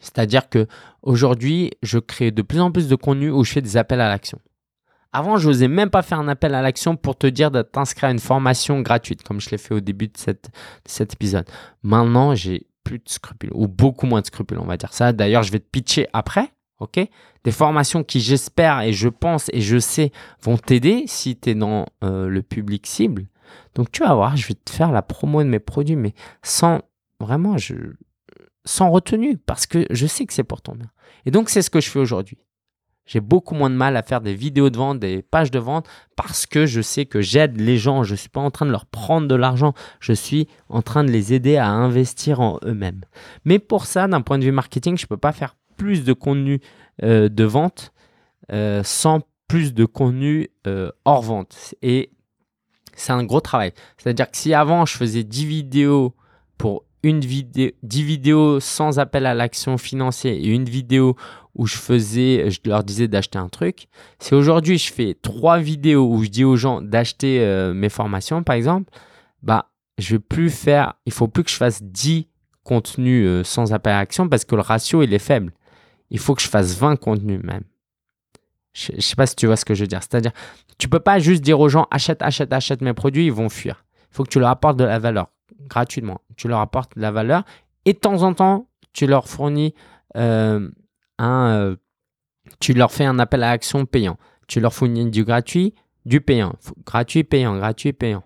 C'est-à-dire 0.00 0.48
que 0.48 0.68
aujourd'hui, 1.02 1.72
je 1.82 1.98
crée 1.98 2.30
de 2.30 2.40
plus 2.40 2.60
en 2.60 2.72
plus 2.72 2.88
de 2.88 2.96
contenu 2.96 3.30
où 3.30 3.44
je 3.44 3.52
fais 3.52 3.60
des 3.60 3.76
appels 3.76 4.00
à 4.00 4.08
l'action. 4.08 4.38
Avant, 5.12 5.36
je 5.36 5.48
n'osais 5.48 5.68
même 5.68 5.90
pas 5.90 6.02
faire 6.02 6.18
un 6.18 6.28
appel 6.28 6.54
à 6.54 6.62
l'action 6.62 6.96
pour 6.96 7.16
te 7.16 7.26
dire 7.26 7.50
de 7.50 7.60
t'inscrire 7.60 8.08
à 8.08 8.12
une 8.12 8.18
formation 8.18 8.80
gratuite, 8.80 9.22
comme 9.22 9.40
je 9.40 9.50
l'ai 9.50 9.58
fait 9.58 9.74
au 9.74 9.80
début 9.80 10.08
de, 10.08 10.14
cet 10.16 11.12
épisode. 11.12 11.46
Maintenant, 11.82 12.34
j'ai 12.34 12.66
plus 12.82 12.98
de 12.98 13.08
scrupules, 13.08 13.52
ou 13.52 13.68
beaucoup 13.68 14.06
moins 14.06 14.22
de 14.22 14.26
scrupules, 14.26 14.58
on 14.58 14.64
va 14.64 14.76
dire 14.76 14.92
ça. 14.92 15.12
D'ailleurs, 15.12 15.42
je 15.42 15.52
vais 15.52 15.58
te 15.58 15.68
pitcher 15.70 16.08
après, 16.14 16.52
ok? 16.78 16.98
Des 17.44 17.52
formations 17.52 18.04
qui, 18.04 18.20
j'espère 18.20 18.80
et 18.80 18.92
je 18.92 19.08
pense 19.08 19.50
et 19.52 19.60
je 19.60 19.78
sais, 19.78 20.12
vont 20.42 20.56
t'aider 20.56 21.04
si 21.06 21.36
tu 21.36 21.50
es 21.50 21.54
dans 21.54 21.86
euh, 22.02 22.28
le 22.28 22.42
public 22.42 22.86
cible. 22.86 23.26
Donc, 23.74 23.92
tu 23.92 24.02
vas 24.02 24.14
voir, 24.14 24.36
je 24.36 24.48
vais 24.48 24.54
te 24.54 24.70
faire 24.70 24.92
la 24.92 25.02
promo 25.02 25.42
de 25.42 25.48
mes 25.48 25.58
produits, 25.58 25.96
mais 25.96 26.14
sans 26.42 26.80
vraiment, 27.20 27.58
je, 27.58 27.74
sans 28.64 28.90
retenue, 28.90 29.36
parce 29.36 29.66
que 29.66 29.86
je 29.90 30.06
sais 30.06 30.24
que 30.24 30.32
c'est 30.32 30.42
pour 30.42 30.62
ton 30.62 30.74
bien. 30.74 30.90
Et 31.26 31.30
donc, 31.30 31.50
c'est 31.50 31.62
ce 31.62 31.70
que 31.70 31.80
je 31.80 31.90
fais 31.90 31.98
aujourd'hui. 31.98 32.38
J'ai 33.06 33.20
beaucoup 33.20 33.54
moins 33.54 33.70
de 33.70 33.74
mal 33.74 33.96
à 33.96 34.02
faire 34.02 34.20
des 34.20 34.34
vidéos 34.34 34.70
de 34.70 34.76
vente, 34.76 35.00
des 35.00 35.22
pages 35.22 35.50
de 35.50 35.58
vente, 35.58 35.88
parce 36.16 36.46
que 36.46 36.66
je 36.66 36.80
sais 36.80 37.04
que 37.04 37.20
j'aide 37.20 37.60
les 37.60 37.76
gens. 37.76 38.04
Je 38.04 38.12
ne 38.12 38.16
suis 38.16 38.28
pas 38.28 38.40
en 38.40 38.50
train 38.50 38.66
de 38.66 38.70
leur 38.70 38.86
prendre 38.86 39.26
de 39.26 39.34
l'argent. 39.34 39.74
Je 40.00 40.12
suis 40.12 40.46
en 40.68 40.82
train 40.82 41.02
de 41.04 41.10
les 41.10 41.32
aider 41.32 41.56
à 41.56 41.68
investir 41.68 42.40
en 42.40 42.58
eux-mêmes. 42.64 43.02
Mais 43.44 43.58
pour 43.58 43.86
ça, 43.86 44.06
d'un 44.06 44.20
point 44.20 44.38
de 44.38 44.44
vue 44.44 44.52
marketing, 44.52 44.96
je 44.96 45.04
ne 45.04 45.08
peux 45.08 45.16
pas 45.16 45.32
faire 45.32 45.56
plus 45.76 46.04
de 46.04 46.12
contenu 46.12 46.60
euh, 47.02 47.28
de 47.28 47.44
vente 47.44 47.92
euh, 48.52 48.82
sans 48.84 49.20
plus 49.48 49.74
de 49.74 49.84
contenu 49.84 50.48
euh, 50.66 50.90
hors 51.04 51.22
vente. 51.22 51.74
Et 51.82 52.10
c'est 52.94 53.12
un 53.12 53.24
gros 53.24 53.40
travail. 53.40 53.72
C'est-à-dire 53.98 54.30
que 54.30 54.36
si 54.36 54.54
avant, 54.54 54.86
je 54.86 54.96
faisais 54.96 55.24
10 55.24 55.46
vidéos 55.46 56.14
pour 56.58 56.84
une 57.02 57.20
vidéo, 57.20 57.70
10 57.82 58.02
vidéos 58.04 58.60
sans 58.60 58.98
appel 58.98 59.26
à 59.26 59.34
l'action 59.34 59.76
financière 59.78 60.34
et 60.34 60.46
une 60.46 60.64
vidéo 60.64 61.16
où 61.54 61.66
je 61.66 61.76
faisais, 61.76 62.50
je 62.50 62.60
leur 62.64 62.82
disais 62.82 63.08
d'acheter 63.08 63.38
un 63.38 63.48
truc. 63.48 63.88
Si 64.18 64.34
aujourd'hui 64.34 64.78
je 64.78 64.92
fais 64.92 65.14
trois 65.20 65.58
vidéos 65.58 66.08
où 66.08 66.22
je 66.24 66.28
dis 66.28 66.44
aux 66.44 66.56
gens 66.56 66.80
d'acheter 66.80 67.40
euh, 67.40 67.74
mes 67.74 67.88
formations, 67.88 68.42
par 68.42 68.56
exemple, 68.56 68.90
bah, 69.42 69.70
je 69.98 70.14
vais 70.14 70.18
plus 70.18 70.50
faire, 70.50 70.94
il 71.04 71.12
faut 71.12 71.28
plus 71.28 71.44
que 71.44 71.50
je 71.50 71.56
fasse 71.56 71.82
10 71.82 72.26
contenus 72.64 73.26
euh, 73.26 73.44
sans 73.44 73.72
appel 73.72 73.92
à 73.92 73.98
l'action 73.98 74.28
parce 74.28 74.44
que 74.44 74.54
le 74.54 74.62
ratio 74.62 75.02
il 75.02 75.12
est 75.12 75.18
faible. 75.18 75.52
Il 76.10 76.18
faut 76.18 76.34
que 76.34 76.42
je 76.42 76.48
fasse 76.48 76.76
20 76.76 76.96
contenus 76.96 77.40
même. 77.42 77.64
Je, 78.72 78.92
ne 78.92 79.00
sais 79.00 79.16
pas 79.16 79.26
si 79.26 79.36
tu 79.36 79.46
vois 79.46 79.56
ce 79.56 79.64
que 79.64 79.74
je 79.74 79.82
veux 79.82 79.88
dire. 79.88 80.00
C'est-à-dire, 80.02 80.32
tu 80.78 80.88
peux 80.88 81.00
pas 81.00 81.18
juste 81.18 81.42
dire 81.42 81.60
aux 81.60 81.68
gens 81.68 81.86
achète, 81.90 82.22
achète, 82.22 82.52
achète 82.52 82.80
mes 82.80 82.94
produits, 82.94 83.26
ils 83.26 83.32
vont 83.32 83.50
fuir. 83.50 83.84
Il 84.10 84.16
faut 84.16 84.24
que 84.24 84.30
tu 84.30 84.40
leur 84.40 84.48
apportes 84.48 84.78
de 84.78 84.84
la 84.84 84.98
valeur 84.98 85.28
gratuitement. 85.68 86.20
Tu 86.36 86.48
leur 86.48 86.60
apportes 86.60 86.96
de 86.96 87.02
la 87.02 87.10
valeur 87.10 87.44
et 87.84 87.92
de 87.92 87.98
temps 87.98 88.22
en 88.22 88.32
temps, 88.32 88.68
tu 88.92 89.06
leur 89.06 89.28
fournis 89.28 89.74
un, 91.22 91.76
tu 92.60 92.72
leur 92.72 92.92
fais 92.92 93.04
un 93.04 93.18
appel 93.18 93.42
à 93.42 93.50
action 93.50 93.86
payant. 93.86 94.18
Tu 94.48 94.60
leur 94.60 94.74
fournis 94.74 95.10
du 95.10 95.24
gratuit, 95.24 95.74
du 96.04 96.20
payant. 96.20 96.54
Gratuit, 96.84 97.24
payant, 97.24 97.56
gratuit, 97.56 97.92
payant. 97.92 98.24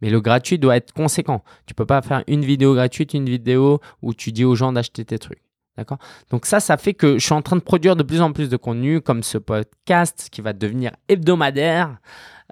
Mais 0.00 0.10
le 0.10 0.20
gratuit 0.20 0.58
doit 0.58 0.76
être 0.76 0.92
conséquent. 0.92 1.42
Tu 1.66 1.74
peux 1.74 1.86
pas 1.86 2.02
faire 2.02 2.22
une 2.26 2.44
vidéo 2.44 2.74
gratuite, 2.74 3.14
une 3.14 3.28
vidéo 3.28 3.80
où 4.02 4.14
tu 4.14 4.32
dis 4.32 4.44
aux 4.44 4.54
gens 4.54 4.72
d'acheter 4.72 5.04
tes 5.04 5.18
trucs. 5.18 5.42
D'accord? 5.76 5.98
Donc 6.30 6.46
ça, 6.46 6.60
ça 6.60 6.76
fait 6.76 6.94
que 6.94 7.18
je 7.18 7.24
suis 7.24 7.34
en 7.34 7.42
train 7.42 7.56
de 7.56 7.62
produire 7.62 7.96
de 7.96 8.02
plus 8.02 8.20
en 8.20 8.32
plus 8.32 8.48
de 8.48 8.56
contenu 8.56 9.00
comme 9.00 9.22
ce 9.22 9.36
podcast 9.36 10.28
qui 10.30 10.40
va 10.40 10.52
devenir 10.52 10.92
hebdomadaire. 11.08 11.98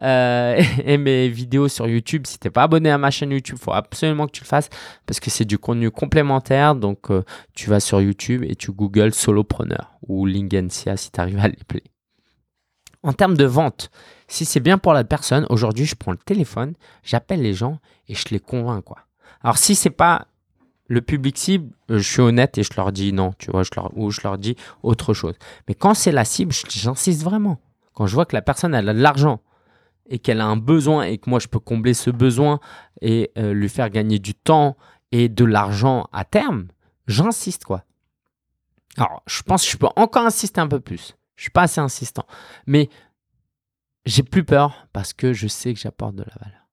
Euh, 0.03 0.62
et 0.84 0.99
mes 0.99 1.28
vidéos 1.28 1.68
sur 1.68 1.86
YouTube, 1.86 2.26
si 2.26 2.38
tu 2.38 2.47
n'es 2.47 2.51
pas 2.51 2.64
abonné 2.64 2.90
à 2.90 2.99
ma 2.99 3.11
chaîne 3.11 3.30
YouTube, 3.30 3.57
il 3.61 3.64
faut 3.64 3.72
absolument 3.72 4.26
que 4.26 4.32
tu 4.32 4.42
le 4.42 4.47
fasses 4.47 4.68
parce 5.07 5.20
que 5.20 5.30
c'est 5.30 5.45
du 5.45 5.59
contenu 5.59 5.90
complémentaire. 5.90 6.74
Donc 6.74 7.11
euh, 7.11 7.22
tu 7.55 7.70
vas 7.70 7.80
sur 7.80 8.01
YouTube 8.01 8.45
et 8.45 8.57
tu 8.57 8.72
googles 8.72 9.14
solopreneur 9.14 9.92
ou 10.07 10.26
Lingensia 10.26 10.97
si 10.97 11.11
tu 11.11 11.20
arrives 11.20 11.38
à 11.38 11.49
les 11.49 11.57
plaire. 11.66 11.82
En 13.03 13.12
termes 13.12 13.36
de 13.36 13.45
vente, 13.45 13.90
si 14.28 14.47
c'est 14.47 14.61
bien 14.61 14.78
pour 14.78 14.95
la 14.95 15.05
personne, 15.05 15.47
aujourd'hui 15.51 15.84
je 15.84 15.95
prends 15.95 16.12
le 16.12 16.18
téléphone, 16.18 16.72
j'appelle 17.03 17.42
les 17.42 17.53
gens 17.53 17.78
et 18.09 18.14
je 18.14 18.24
les 18.30 18.40
convainc 18.40 18.82
quoi. 18.82 18.99
Alors 19.42 19.59
si 19.59 19.74
c'est 19.74 19.90
pas 19.90 20.26
le 20.86 21.01
public 21.01 21.36
cible, 21.36 21.70
euh, 21.90 21.99
je 21.99 22.11
suis 22.11 22.20
honnête 22.20 22.57
et 22.59 22.62
je 22.62 22.70
leur 22.76 22.92
dis 22.92 23.12
non, 23.12 23.32
tu 23.38 23.51
vois, 23.51 23.62
je 23.62 23.70
leur, 23.76 23.97
ou 23.97 24.11
je 24.11 24.20
leur 24.24 24.38
dis 24.38 24.57
autre 24.82 25.14
chose. 25.14 25.34
Mais 25.68 25.74
quand 25.74 25.95
c'est 25.95 26.12
la 26.12 26.24
cible, 26.24 26.53
j'insiste 26.68 27.22
vraiment. 27.22 27.59
Quand 27.95 28.07
je 28.07 28.14
vois 28.14 28.26
que 28.26 28.34
la 28.34 28.42
personne 28.42 28.74
elle 28.74 28.88
a 28.88 28.95
de 28.95 29.01
l'argent 29.01 29.40
et 30.09 30.19
qu'elle 30.19 30.41
a 30.41 30.47
un 30.47 30.57
besoin 30.57 31.05
et 31.05 31.19
que 31.19 31.31
moi 31.31 31.39
je 31.39 31.49
peux 31.49 31.59
combler 31.59 31.95
ce 31.95 32.11
besoin 32.11 32.61
et 33.01 33.31
euh, 33.39 33.53
lui 33.53 33.69
faire 33.69 33.91
gagner 33.91 34.19
du 34.19 34.35
temps 34.35 34.77
et 35.13 35.29
de 35.29 35.45
l'argent 35.45 36.07
à 36.13 36.25
terme, 36.25 36.69
j'insiste 37.07 37.65
quoi. 37.65 37.85
Alors, 38.97 39.23
je 39.27 39.43
pense 39.43 39.65
que 39.65 39.73
je 39.73 39.77
peux 39.77 39.89
encore 39.97 40.25
insister 40.25 40.61
un 40.61 40.69
peu 40.69 40.81
plus. 40.81 41.17
Je 41.37 41.43
suis 41.43 41.51
pas 41.51 41.63
assez 41.63 41.81
insistant, 41.81 42.27
mais 42.67 42.89
j'ai 44.07 44.23
plus 44.23 44.45
peur 44.45 44.87
parce 44.93 45.13
que 45.13 45.33
je 45.33 45.49
sais 45.49 45.75
que 45.75 45.81
j'apporte 45.81 46.15
de 46.15 46.23
la 46.23 46.35
valeur. 46.41 46.69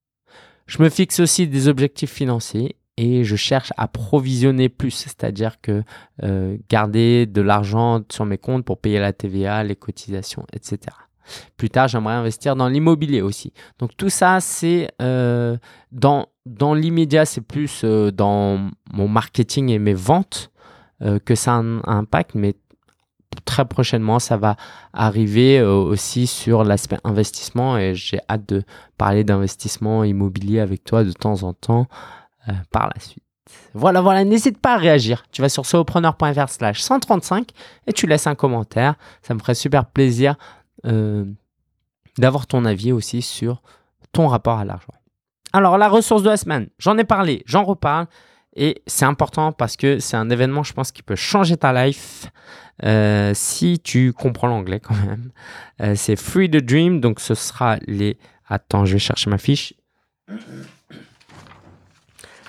Je 0.67 0.81
me 0.81 0.89
fixe 0.89 1.19
aussi 1.19 1.47
des 1.47 1.67
objectifs 1.67 2.11
financiers 2.11 2.77
et 2.97 3.23
je 3.23 3.35
cherche 3.35 3.73
à 3.77 3.87
provisionner 3.87 4.69
plus, 4.69 4.91
c'est-à-dire 4.91 5.59
que 5.61 5.83
euh, 6.23 6.57
garder 6.69 7.25
de 7.25 7.41
l'argent 7.41 8.01
sur 8.11 8.25
mes 8.25 8.37
comptes 8.37 8.65
pour 8.65 8.79
payer 8.79 8.99
la 8.99 9.13
TVA, 9.13 9.63
les 9.63 9.75
cotisations, 9.75 10.45
etc. 10.53 10.95
Plus 11.57 11.69
tard, 11.69 11.87
j'aimerais 11.87 12.13
investir 12.13 12.55
dans 12.55 12.67
l'immobilier 12.67 13.21
aussi. 13.21 13.53
Donc 13.79 13.95
tout 13.97 14.09
ça, 14.09 14.39
c'est 14.39 14.89
euh, 15.01 15.57
dans, 15.91 16.27
dans 16.45 16.73
l'immédiat, 16.73 17.25
c'est 17.25 17.41
plus 17.41 17.81
euh, 17.83 18.11
dans 18.11 18.69
mon 18.93 19.07
marketing 19.07 19.69
et 19.69 19.79
mes 19.79 19.93
ventes 19.93 20.49
que 21.25 21.33
ça 21.33 21.53
a 21.53 21.55
un, 21.55 21.81
impact, 21.85 22.35
mais 22.35 22.53
très 23.45 23.65
prochainement, 23.65 24.19
ça 24.19 24.37
va 24.37 24.55
arriver 24.93 25.59
aussi 25.59 26.27
sur 26.27 26.63
l'aspect 26.63 26.99
investissement 27.03 27.75
et 27.75 27.95
j'ai 27.95 28.19
hâte 28.29 28.47
de 28.47 28.61
parler 28.99 29.23
d'investissement 29.23 30.03
immobilier 30.03 30.59
avec 30.59 30.83
toi 30.83 31.03
de 31.03 31.11
temps 31.11 31.41
en 31.41 31.53
temps. 31.53 31.87
Euh, 32.49 32.53
par 32.71 32.89
la 32.93 32.99
suite. 32.99 33.23
Voilà, 33.75 34.01
voilà, 34.01 34.23
n'hésite 34.23 34.57
pas 34.59 34.73
à 34.73 34.77
réagir. 34.77 35.23
Tu 35.31 35.43
vas 35.43 35.49
sur 35.49 35.65
solopreneur.fr 35.65 36.49
slash 36.49 36.81
135 36.81 37.49
et 37.85 37.93
tu 37.93 38.07
laisses 38.07 38.25
un 38.25 38.33
commentaire. 38.33 38.95
Ça 39.21 39.35
me 39.35 39.39
ferait 39.39 39.53
super 39.53 39.85
plaisir 39.85 40.35
euh, 40.85 41.25
d'avoir 42.17 42.47
ton 42.47 42.65
avis 42.65 42.91
aussi 42.91 43.21
sur 43.21 43.61
ton 44.11 44.27
rapport 44.27 44.59
à 44.59 44.65
l'argent. 44.65 44.93
Alors, 45.53 45.77
la 45.77 45.89
ressource 45.89 46.23
de 46.23 46.29
la 46.29 46.37
semaine, 46.37 46.69
j'en 46.77 46.97
ai 46.97 47.03
parlé, 47.03 47.43
j'en 47.45 47.63
reparle. 47.63 48.07
Et 48.53 48.81
c'est 48.85 49.05
important 49.05 49.53
parce 49.53 49.77
que 49.77 49.99
c'est 49.99 50.17
un 50.17 50.29
événement, 50.29 50.63
je 50.63 50.73
pense, 50.73 50.91
qui 50.91 51.03
peut 51.03 51.15
changer 51.15 51.55
ta 51.55 51.71
life 51.85 52.27
euh, 52.83 53.31
si 53.33 53.79
tu 53.79 54.11
comprends 54.11 54.47
l'anglais 54.47 54.81
quand 54.81 54.95
même. 54.95 55.95
c'est 55.95 56.17
Free 56.17 56.49
the 56.49 56.57
Dream, 56.57 56.99
donc 56.99 57.21
ce 57.21 57.33
sera 57.33 57.77
les... 57.87 58.17
Attends, 58.47 58.83
je 58.83 58.93
vais 58.93 58.99
chercher 58.99 59.29
ma 59.29 59.37
fiche. 59.37 59.73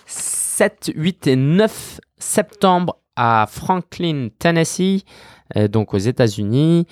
7, 0.07 0.93
8 0.95 1.27
et 1.29 1.37
9 1.37 2.01
septembre 2.19 2.99
à 3.17 3.47
Franklin, 3.51 4.29
Tennessee, 4.39 5.05
euh, 5.57 5.69
donc 5.69 5.95
aux 5.95 5.99
États-Unis. 5.99 6.87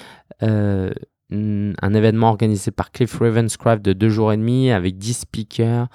Euh, 1.32 1.72
un 1.80 1.94
événement 1.94 2.28
organisé 2.28 2.70
par 2.70 2.90
Cliff 2.90 3.18
Ravenscraft 3.18 3.84
de 3.84 3.92
deux 3.92 4.08
jours 4.08 4.32
et 4.32 4.36
demi 4.36 4.70
avec 4.70 4.98
10 4.98 5.20
speakers 5.20 5.88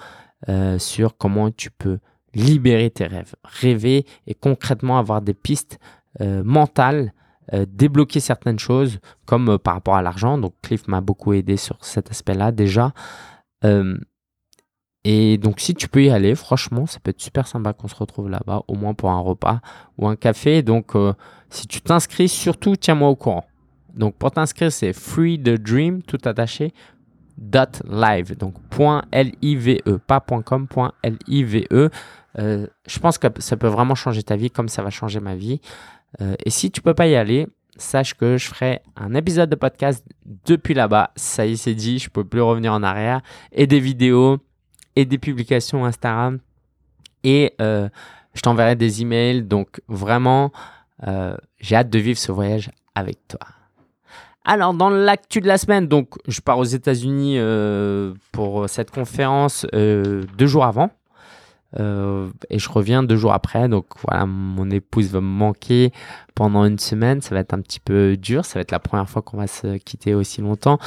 euh, 0.48 0.78
sur 0.78 1.16
comment 1.16 1.50
tu 1.50 1.70
peux 1.70 1.98
libérer 2.34 2.90
tes 2.90 3.06
rêves, 3.06 3.34
rêver 3.44 4.04
et 4.26 4.34
concrètement 4.34 4.98
avoir 4.98 5.22
des 5.22 5.34
pistes 5.34 5.78
mentales, 6.20 7.12
débloquer 7.68 8.20
certaines 8.20 8.58
choses 8.58 9.00
comme 9.26 9.58
par 9.58 9.74
rapport 9.74 9.96
à 9.96 10.02
l'argent. 10.02 10.38
Donc 10.38 10.54
Cliff 10.62 10.88
m'a 10.88 11.02
beaucoup 11.02 11.34
aidé 11.34 11.58
sur 11.58 11.76
cet 11.84 12.10
aspect-là 12.10 12.52
déjà. 12.52 12.94
Et 15.08 15.38
donc, 15.38 15.60
si 15.60 15.72
tu 15.76 15.88
peux 15.88 16.02
y 16.02 16.10
aller, 16.10 16.34
franchement, 16.34 16.84
ça 16.86 16.98
peut 16.98 17.10
être 17.10 17.20
super 17.20 17.46
sympa 17.46 17.72
qu'on 17.72 17.86
se 17.86 17.94
retrouve 17.94 18.28
là-bas, 18.28 18.64
au 18.66 18.74
moins 18.74 18.92
pour 18.92 19.12
un 19.12 19.20
repas 19.20 19.60
ou 19.98 20.08
un 20.08 20.16
café. 20.16 20.64
Donc, 20.64 20.96
euh, 20.96 21.12
si 21.48 21.68
tu 21.68 21.80
t'inscris, 21.80 22.28
surtout, 22.28 22.74
tiens-moi 22.74 23.08
au 23.08 23.14
courant. 23.14 23.44
Donc, 23.96 24.14
pour 24.16 24.30
t'inscrire, 24.30 24.70
c'est 24.70 24.92
free 24.92 25.38
the 25.38 25.54
dream, 25.54 26.02
tout 26.02 26.18
attaché, 26.24 26.72
dot 27.38 27.82
live. 27.88 28.36
Donc, 28.36 28.54
point 28.68 29.02
L-I-V-E, 29.10 29.98
pas 29.98 30.20
.com, 30.20 30.68
point 30.68 30.92
L-I-V-E. 31.02 31.90
Euh, 32.38 32.66
je 32.86 32.98
pense 32.98 33.16
que 33.18 33.28
ça 33.38 33.56
peut 33.56 33.68
vraiment 33.68 33.94
changer 33.94 34.22
ta 34.22 34.36
vie 34.36 34.50
comme 34.50 34.68
ça 34.68 34.82
va 34.82 34.90
changer 34.90 35.20
ma 35.20 35.34
vie. 35.34 35.60
Euh, 36.20 36.34
et 36.44 36.50
si 36.50 36.70
tu 36.70 36.82
peux 36.82 36.94
pas 36.94 37.06
y 37.06 37.16
aller, 37.16 37.48
sache 37.78 38.14
que 38.14 38.36
je 38.36 38.48
ferai 38.48 38.82
un 38.96 39.14
épisode 39.14 39.48
de 39.48 39.56
podcast 39.56 40.04
depuis 40.44 40.74
là-bas. 40.74 41.10
Ça 41.16 41.46
y 41.46 41.52
est, 41.52 41.56
c'est 41.56 41.74
dit, 41.74 41.98
je 41.98 42.10
peux 42.10 42.24
plus 42.24 42.42
revenir 42.42 42.72
en 42.72 42.82
arrière. 42.82 43.22
Et 43.52 43.66
des 43.66 43.80
vidéos 43.80 44.38
et 44.94 45.06
des 45.06 45.18
publications 45.18 45.86
Instagram. 45.86 46.38
Et 47.24 47.54
euh, 47.62 47.88
je 48.34 48.42
t'enverrai 48.42 48.76
des 48.76 49.00
emails. 49.00 49.42
Donc 49.42 49.80
vraiment, 49.88 50.52
j'ai 51.60 51.76
hâte 51.76 51.90
de 51.90 51.98
vivre 51.98 52.18
ce 52.18 52.32
voyage 52.32 52.70
avec 52.94 53.26
toi. 53.28 53.40
Alors, 54.48 54.74
dans 54.74 54.90
l'actu 54.90 55.40
de 55.40 55.48
la 55.48 55.58
semaine, 55.58 55.88
donc 55.88 56.14
je 56.28 56.40
pars 56.40 56.58
aux 56.58 56.64
États-Unis 56.64 57.34
euh, 57.36 58.14
pour 58.30 58.68
cette 58.68 58.92
conférence 58.92 59.66
deux 59.72 60.46
jours 60.46 60.64
avant. 60.64 60.90
Euh, 61.78 62.28
et 62.50 62.58
je 62.58 62.68
reviens 62.68 63.02
deux 63.02 63.16
jours 63.16 63.32
après. 63.32 63.68
Donc 63.68 63.86
voilà, 64.06 64.26
mon 64.26 64.70
épouse 64.70 65.08
va 65.10 65.20
me 65.20 65.26
manquer 65.26 65.92
pendant 66.34 66.64
une 66.64 66.78
semaine. 66.78 67.20
Ça 67.20 67.34
va 67.34 67.40
être 67.40 67.54
un 67.54 67.60
petit 67.60 67.80
peu 67.80 68.16
dur. 68.16 68.44
Ça 68.44 68.54
va 68.54 68.60
être 68.62 68.70
la 68.70 68.78
première 68.78 69.08
fois 69.08 69.22
qu'on 69.22 69.36
va 69.36 69.46
se 69.46 69.76
quitter 69.78 70.14
aussi 70.14 70.40
longtemps. 70.40 70.78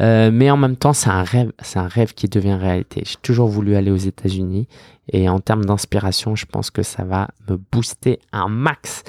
Euh, 0.00 0.30
mais 0.32 0.50
en 0.50 0.56
même 0.56 0.76
temps, 0.76 0.92
c'est 0.92 1.10
un 1.10 1.22
rêve. 1.22 1.52
C'est 1.60 1.78
un 1.78 1.88
rêve 1.88 2.14
qui 2.14 2.28
devient 2.28 2.54
réalité. 2.54 3.02
J'ai 3.04 3.16
toujours 3.22 3.48
voulu 3.48 3.76
aller 3.76 3.90
aux 3.90 3.96
États-Unis. 3.96 4.68
Et 5.12 5.28
en 5.28 5.40
termes 5.40 5.64
d'inspiration, 5.64 6.36
je 6.36 6.46
pense 6.46 6.70
que 6.70 6.82
ça 6.82 7.04
va 7.04 7.28
me 7.48 7.56
booster 7.56 8.20
un 8.32 8.48
max. 8.48 9.02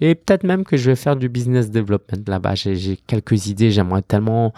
Et 0.00 0.14
peut-être 0.14 0.44
même 0.44 0.64
que 0.64 0.76
je 0.76 0.90
vais 0.90 0.96
faire 0.96 1.16
du 1.16 1.28
business 1.28 1.70
development 1.70 2.24
là-bas. 2.26 2.54
J'ai 2.54 2.98
quelques 3.06 3.46
idées. 3.48 3.70
J'aimerais 3.70 4.02
tellement 4.02 4.52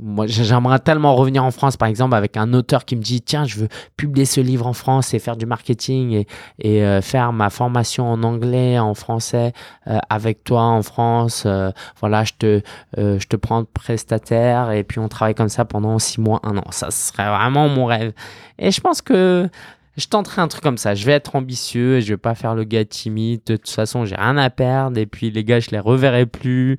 moi, 0.00 0.26
j'aimerais 0.26 0.78
tellement 0.78 1.14
revenir 1.14 1.44
en 1.44 1.50
France, 1.50 1.76
par 1.76 1.88
exemple, 1.88 2.14
avec 2.14 2.36
un 2.36 2.52
auteur 2.52 2.84
qui 2.84 2.96
me 2.96 3.02
dit 3.02 3.22
Tiens, 3.22 3.44
je 3.44 3.60
veux 3.60 3.68
publier 3.96 4.24
ce 4.24 4.40
livre 4.40 4.66
en 4.66 4.72
France 4.72 5.14
et 5.14 5.18
faire 5.18 5.36
du 5.36 5.46
marketing 5.46 6.12
et, 6.12 6.26
et 6.58 6.84
euh, 6.84 7.00
faire 7.00 7.32
ma 7.32 7.50
formation 7.50 8.10
en 8.10 8.22
anglais, 8.22 8.78
en 8.78 8.94
français, 8.94 9.52
euh, 9.86 9.98
avec 10.10 10.44
toi 10.44 10.62
en 10.62 10.82
France. 10.82 11.44
Euh, 11.46 11.70
voilà, 12.00 12.24
je 12.24 12.32
te, 12.38 12.60
je 12.96 13.26
te 13.26 13.36
prends 13.36 13.64
prestataire 13.64 14.70
et 14.70 14.84
puis 14.84 14.98
on 14.98 15.08
travaille 15.08 15.34
comme 15.34 15.48
ça 15.48 15.64
pendant 15.64 15.98
six 15.98 16.20
mois, 16.20 16.40
un 16.42 16.56
an. 16.56 16.64
Ça 16.70 16.90
serait 16.90 17.28
vraiment 17.28 17.68
mon 17.68 17.86
rêve. 17.86 18.12
Et 18.58 18.70
je 18.70 18.80
pense 18.80 19.02
que 19.02 19.48
je 19.96 20.06
tenterai 20.06 20.42
un 20.42 20.48
truc 20.48 20.62
comme 20.62 20.78
ça. 20.78 20.94
Je 20.94 21.06
vais 21.06 21.12
être 21.12 21.36
ambitieux 21.36 21.96
et 21.96 22.00
je 22.00 22.12
vais 22.12 22.18
pas 22.18 22.34
faire 22.34 22.54
le 22.54 22.64
gars 22.64 22.84
timide. 22.84 23.42
De 23.46 23.56
toute 23.56 23.70
façon, 23.70 24.04
j'ai 24.04 24.16
rien 24.16 24.36
à 24.36 24.50
perdre. 24.50 24.98
Et 24.98 25.06
puis, 25.06 25.30
les 25.30 25.44
gars, 25.44 25.60
je 25.60 25.70
les 25.70 25.78
reverrai 25.78 26.26
plus. 26.26 26.78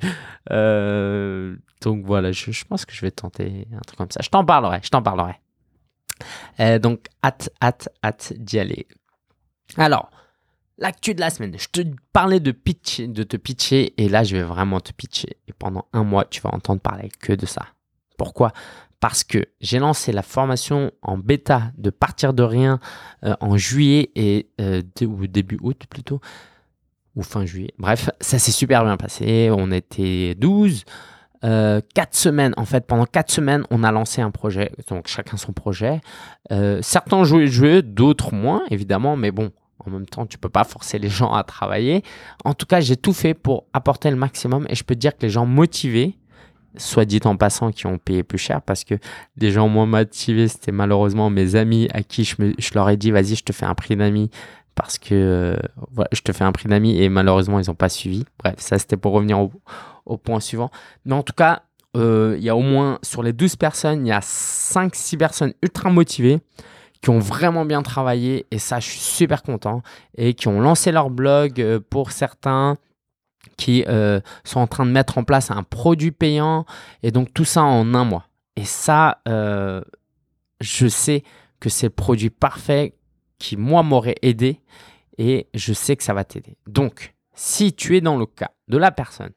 Euh, 0.51 1.55
donc 1.82 2.05
voilà, 2.05 2.32
je, 2.32 2.63
pense 2.66 2.86
que 2.86 2.93
je 2.93 3.01
vais 3.01 3.11
tenter 3.11 3.68
un 3.74 3.82
truc 3.82 3.97
comme 3.97 4.11
ça. 4.11 4.22
Je 4.24 4.30
t'en 4.30 4.43
parlerai, 4.43 4.80
je 4.84 4.89
t'en 4.89 5.01
parlerai. 5.01 5.36
Euh, 6.59 6.80
donc, 6.80 7.07
hâte, 7.24 7.49
hâte, 7.61 7.89
hâte 8.03 8.34
d'y 8.38 8.59
aller. 8.59 8.88
Alors, 9.78 10.09
l'actu 10.78 11.13
de 11.13 11.20
la 11.20 11.30
semaine. 11.30 11.55
Je 11.57 11.68
te 11.68 11.88
parlais 12.13 12.39
de 12.39 12.51
pitch, 12.51 13.01
de 13.01 13.24
te 13.24 13.38
pitcher, 13.38 13.93
et 14.01 14.09
là, 14.09 14.24
je 14.24 14.36
vais 14.36 14.43
vraiment 14.43 14.80
te 14.80 14.91
pitcher. 14.91 15.38
Et 15.47 15.53
pendant 15.53 15.86
un 15.93 16.03
mois, 16.03 16.26
tu 16.26 16.41
vas 16.41 16.53
entendre 16.53 16.82
parler 16.82 17.09
que 17.20 17.34
de 17.34 17.45
ça. 17.45 17.68
Pourquoi? 18.18 18.51
Parce 18.99 19.24
que 19.24 19.45
j'ai 19.61 19.80
lancé 19.80 20.11
la 20.11 20.24
formation 20.24 20.91
en 21.01 21.18
bêta 21.18 21.72
de 21.78 21.89
partir 21.89 22.34
de 22.34 22.43
rien 22.43 22.80
euh, 23.24 23.36
en 23.39 23.57
juillet 23.57 24.11
et 24.16 24.49
euh, 24.59 24.82
ou 25.01 25.28
début 25.28 25.59
août 25.61 25.84
plutôt, 25.89 26.22
ou 27.16 27.22
fin 27.22 27.45
juillet. 27.45 27.74
Bref, 27.78 28.09
ça 28.22 28.39
s'est 28.39 28.51
super 28.51 28.84
bien 28.84 28.97
passé. 28.97 29.49
On 29.55 29.72
était 29.72 30.36
12. 30.36 30.86
Euh, 31.43 31.82
quatre 31.93 32.16
semaines, 32.16 32.53
en 32.57 32.66
fait, 32.66 32.88
pendant 32.88 33.05
quatre 33.05 33.32
semaines, 33.32 33.63
on 33.70 33.84
a 33.84 33.91
lancé 33.91 34.22
un 34.22 34.32
projet, 34.32 34.72
donc 34.88 35.07
chacun 35.07 35.38
son 35.38 35.53
projet. 35.53 36.01
Certains 36.82 37.24
jouaient, 37.24 37.47
jouaient, 37.47 37.84
d'autres 37.84 38.34
moins, 38.34 38.63
évidemment, 38.72 39.16
mais 39.16 39.30
bon, 39.30 39.51
En 39.86 39.91
même 39.91 40.05
temps, 40.05 40.26
tu 40.26 40.38
peux 40.38 40.49
pas 40.49 40.63
forcer 40.63 40.97
les 40.97 41.09
gens 41.09 41.34
à 41.34 41.43
travailler. 41.43 42.01
En 42.43 42.53
tout 42.53 42.66
cas, 42.66 42.80
j'ai 42.80 42.95
tout 42.95 43.13
fait 43.13 43.34
pour 43.34 43.66
apporter 43.74 44.09
le 44.09 44.16
maximum 44.16 44.66
et 44.70 44.74
je 44.74 44.84
peux 44.84 44.95
dire 44.95 45.16
que 45.16 45.22
les 45.22 45.30
gens 45.30 45.45
motivés, 45.45 46.18
soit 46.78 47.05
dit 47.05 47.19
en 47.26 47.38
passant, 47.38 47.71
qui 47.71 47.88
ont 47.88 47.97
payé 47.97 48.23
plus 48.23 48.38
cher 48.38 48.61
parce 48.61 48.84
que 48.84 48.95
des 49.38 49.51
gens 49.51 49.67
moins 49.67 49.86
motivés, 49.86 50.47
c'était 50.47 50.71
malheureusement 50.71 51.30
mes 51.30 51.55
amis 51.55 51.88
à 51.93 52.03
qui 52.03 52.23
je, 52.23 52.36
je 52.57 52.71
leur 52.73 52.89
ai 52.89 52.97
dit, 52.97 53.11
vas-y, 53.11 53.36
je 53.36 53.43
te 53.43 53.53
fais 53.53 53.65
un 53.65 53.76
prix 53.76 53.95
d'amis 53.95 54.30
parce 54.76 54.97
que 54.99 55.15
euh, 55.15 56.05
je 56.11 56.21
te 56.21 56.32
fais 56.34 56.43
un 56.43 56.51
prix 56.51 56.67
d'amis 56.67 57.01
et 57.01 57.09
malheureusement, 57.09 57.59
ils 57.59 57.67
n'ont 57.67 57.76
pas 57.76 57.89
suivi. 57.89 58.26
Bref, 58.39 58.55
ça, 58.57 58.78
c'était 58.78 58.97
pour 58.97 59.13
revenir 59.13 59.39
au, 59.39 59.51
au, 60.05 60.17
point 60.17 60.39
suivant. 60.39 60.69
Mais 61.05 61.15
en 61.15 61.23
tout 61.23 61.34
cas, 61.34 61.63
euh, 61.95 62.36
il 62.38 62.43
y 62.43 62.49
a 62.49 62.55
au 62.55 62.61
moins, 62.61 62.99
sur 63.01 63.23
les 63.23 63.34
12 63.34 63.55
personnes, 63.55 64.05
il 64.05 64.09
y 64.09 64.11
a 64.11 64.19
5-6 64.19 65.17
personnes 65.17 65.53
ultra 65.63 65.89
motivées 65.89 66.39
qui 67.01 67.09
ont 67.09 67.19
vraiment 67.19 67.65
bien 67.65 67.84
travaillé 67.84 68.45
et 68.51 68.59
ça, 68.59 68.80
je 68.80 68.89
suis 68.89 68.99
super 68.99 69.43
content 69.43 69.82
et 70.17 70.34
qui 70.34 70.47
ont 70.47 70.59
lancé 70.59 70.91
leur 70.91 71.09
blog 71.09 71.61
euh, 71.61 71.80
pour 71.89 72.11
certains 72.11 72.78
qui 73.58 73.84
euh, 73.88 74.20
sont 74.43 74.60
en 74.60 74.68
train 74.68 74.86
de 74.86 74.91
mettre 74.91 75.18
en 75.18 75.24
place 75.24 75.51
un 75.51 75.64
produit 75.64 76.12
payant 76.12 76.66
et 77.03 77.12
donc 77.12 77.34
tout 77.34 77.45
ça 77.45 77.64
en 77.64 77.93
un 77.93 78.03
mois. 78.03 78.28
Et 78.56 78.66
ça, 78.66 79.22
euh, 79.28 79.82
je 80.62 80.88
sais 80.88 81.24
que 81.60 81.70
c'est 81.70 81.88
le 81.88 81.91
produit 81.91 82.30
parfait 82.30 82.95
qui, 83.38 83.58
moi, 83.58 83.84
m'aurait 83.84 84.16
aidé 84.22 84.62
et 85.18 85.47
je 85.53 85.74
sais 85.74 85.95
que 85.95 86.03
ça 86.03 86.14
va 86.14 86.24
t'aider. 86.24 86.58
Donc, 86.68 87.14
si 87.34 87.74
tu 87.74 87.97
es 87.97 88.01
dans 88.01 88.18
le 88.18 88.26
cas 88.26 88.51
de 88.68 88.78
la 88.78 88.91
personne 88.91 89.34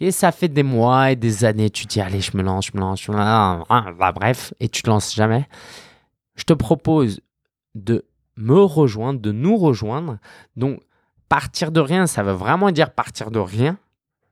et 0.00 0.10
ça 0.10 0.32
fait 0.32 0.48
des 0.48 0.62
mois 0.62 1.12
et 1.12 1.16
des 1.16 1.44
années, 1.44 1.70
tu 1.70 1.86
dis, 1.86 2.00
allez, 2.00 2.20
je 2.20 2.36
me 2.36 2.42
lance, 2.42 2.66
je 2.66 2.72
me 2.74 2.80
lance, 2.80 3.02
je 3.02 3.12
me 3.12 3.16
lance, 3.16 3.66
bah, 3.98 4.12
bref, 4.12 4.54
et 4.60 4.68
tu 4.68 4.82
te 4.82 4.90
lances 4.90 5.14
jamais, 5.14 5.46
je 6.36 6.44
te 6.44 6.52
propose 6.52 7.20
de 7.74 8.04
me 8.36 8.60
rejoindre, 8.60 9.20
de 9.20 9.32
nous 9.32 9.56
rejoindre. 9.56 10.18
Donc, 10.56 10.80
partir 11.28 11.72
de 11.72 11.80
rien, 11.80 12.06
ça 12.06 12.22
veut 12.22 12.32
vraiment 12.32 12.70
dire 12.70 12.90
partir 12.90 13.30
de 13.30 13.38
rien. 13.38 13.78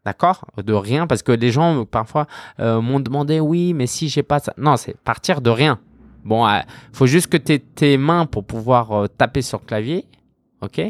D'accord? 0.05 0.45
De 0.57 0.73
rien, 0.73 1.09
parce 1.09 1.23
que 1.23 1.33
les 1.33 1.51
gens, 1.51 1.85
parfois, 1.85 2.27
euh, 2.61 2.81
m'ont 2.81 3.01
demandé, 3.01 3.41
oui, 3.41 3.75
mais 3.75 3.89
si 3.89 4.09
j'ai 4.09 4.23
pas 4.23 4.39
ça. 4.39 4.55
Non, 4.57 4.77
c'est 4.77 4.97
partir 4.99 5.41
de 5.41 5.51
rien. 5.51 5.81
Bon, 6.25 6.47
euh, 6.47 6.61
faut 6.93 7.07
juste 7.07 7.27
que 7.27 7.37
tu 7.37 7.53
aies 7.55 7.59
tes 7.59 7.97
mains 7.97 8.25
pour 8.25 8.45
pouvoir 8.45 8.93
euh, 8.93 9.07
taper 9.09 9.43
sur 9.43 9.59
le 9.59 9.67
clavier. 9.67 10.05
OK? 10.63 10.81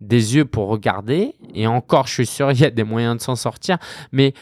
Des 0.00 0.36
yeux 0.36 0.46
pour 0.46 0.68
regarder. 0.68 1.34
Et 1.54 1.66
encore, 1.66 2.06
je 2.06 2.14
suis 2.14 2.26
sûr, 2.26 2.50
il 2.50 2.60
y 2.60 2.64
a 2.64 2.70
des 2.70 2.82
moyens 2.82 3.18
de 3.18 3.22
s'en 3.22 3.36
sortir. 3.36 3.76
Mais 4.10 4.32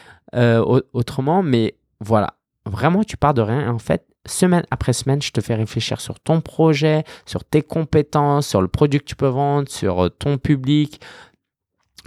autrement, 0.93 1.43
mais 1.43 1.75
voilà. 1.99 2.35
Vraiment, 2.65 3.03
tu 3.03 3.17
pars 3.17 3.33
de 3.33 3.41
rien. 3.41 3.69
En 3.69 3.79
fait, 3.79 4.05
semaine 4.25 4.63
après 4.71 4.93
semaine, 4.93 5.21
je 5.21 5.31
te 5.31 5.41
fais 5.41 5.55
réfléchir 5.55 6.01
sur 6.01 6.19
ton 6.19 6.41
projet, 6.41 7.03
sur 7.25 7.43
tes 7.43 7.61
compétences, 7.61 8.47
sur 8.47 8.61
le 8.61 8.67
produit 8.67 8.99
que 8.99 9.05
tu 9.05 9.15
peux 9.15 9.27
vendre, 9.27 9.69
sur 9.69 10.05
euh, 10.05 10.09
ton 10.09 10.37
public, 10.37 11.01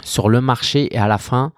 sur 0.03 0.29
le 0.29 0.41
marché. 0.41 0.95
Et 0.95 0.99
à 0.99 1.09
la 1.09 1.19
fin, 1.19 1.53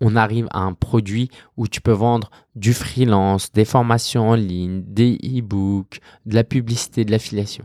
on 0.00 0.16
arrive 0.16 0.48
à 0.50 0.60
un 0.60 0.74
produit 0.74 1.30
où 1.56 1.68
tu 1.68 1.80
peux 1.80 1.92
vendre 1.92 2.30
du 2.54 2.74
freelance, 2.74 3.52
des 3.52 3.64
formations 3.64 4.30
en 4.30 4.34
ligne, 4.34 4.82
des 4.86 5.18
e-books, 5.24 6.00
de 6.26 6.34
la 6.34 6.44
publicité, 6.44 7.04
de 7.04 7.10
l'affiliation. 7.10 7.64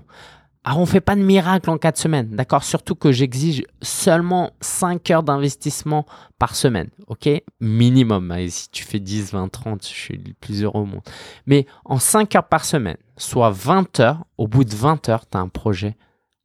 Alors, 0.69 0.77
on 0.77 0.81
ne 0.81 0.87
fait 0.87 1.01
pas 1.01 1.15
de 1.15 1.23
miracle 1.23 1.67
en 1.71 1.79
4 1.79 1.97
semaines, 1.97 2.29
d'accord? 2.29 2.63
Surtout 2.63 2.93
que 2.93 3.11
j'exige 3.11 3.63
seulement 3.81 4.51
5 4.61 5.09
heures 5.09 5.23
d'investissement 5.23 6.05
par 6.37 6.53
semaine, 6.53 6.91
ok? 7.07 7.27
Minimum. 7.59 8.31
Et 8.33 8.51
si 8.51 8.69
tu 8.69 8.83
fais 8.83 8.99
10, 8.99 9.31
20, 9.31 9.47
30, 9.47 9.81
je 9.81 9.87
suis 9.87 10.17
le 10.17 10.33
plus 10.39 10.61
heureux 10.61 10.81
au 10.81 10.85
monde. 10.85 11.01
Mais 11.47 11.65
en 11.85 11.97
5 11.97 12.35
heures 12.35 12.47
par 12.47 12.65
semaine, 12.65 12.97
soit 13.17 13.49
20 13.49 13.99
heures, 13.99 14.25
au 14.37 14.47
bout 14.47 14.63
de 14.63 14.75
20 14.75 15.09
heures, 15.09 15.27
tu 15.27 15.39
as 15.39 15.41
un 15.41 15.47
projet 15.47 15.97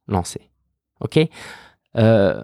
lancé, 0.07 0.49
ok? 1.01 1.19
Euh, 1.95 2.41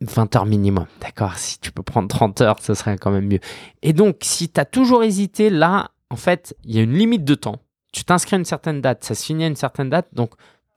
20 0.00 0.36
heures 0.36 0.46
minimum, 0.46 0.86
d'accord? 1.02 1.36
Si 1.36 1.58
tu 1.58 1.70
peux 1.70 1.82
prendre 1.82 2.08
30 2.08 2.40
heures, 2.40 2.60
ce 2.60 2.72
serait 2.72 2.96
quand 2.96 3.10
même 3.10 3.26
mieux. 3.26 3.40
Et 3.82 3.92
donc, 3.92 4.20
si 4.22 4.48
tu 4.48 4.58
as 4.58 4.64
toujours 4.64 5.04
hésité, 5.04 5.50
là, 5.50 5.90
en 6.08 6.16
fait, 6.16 6.56
il 6.64 6.74
y 6.74 6.78
a 6.78 6.82
une 6.82 6.94
limite 6.94 7.24
de 7.24 7.34
temps 7.34 7.58
tu 7.92 8.04
t'inscris 8.04 8.36
à 8.36 8.38
une 8.38 8.44
certaine 8.44 8.80
date, 8.80 9.04
ça 9.04 9.14
se 9.14 9.24
finit 9.24 9.44
à 9.44 9.46
une 9.46 9.56
certaine 9.56 9.90
date, 9.90 10.08
donc 10.12 10.32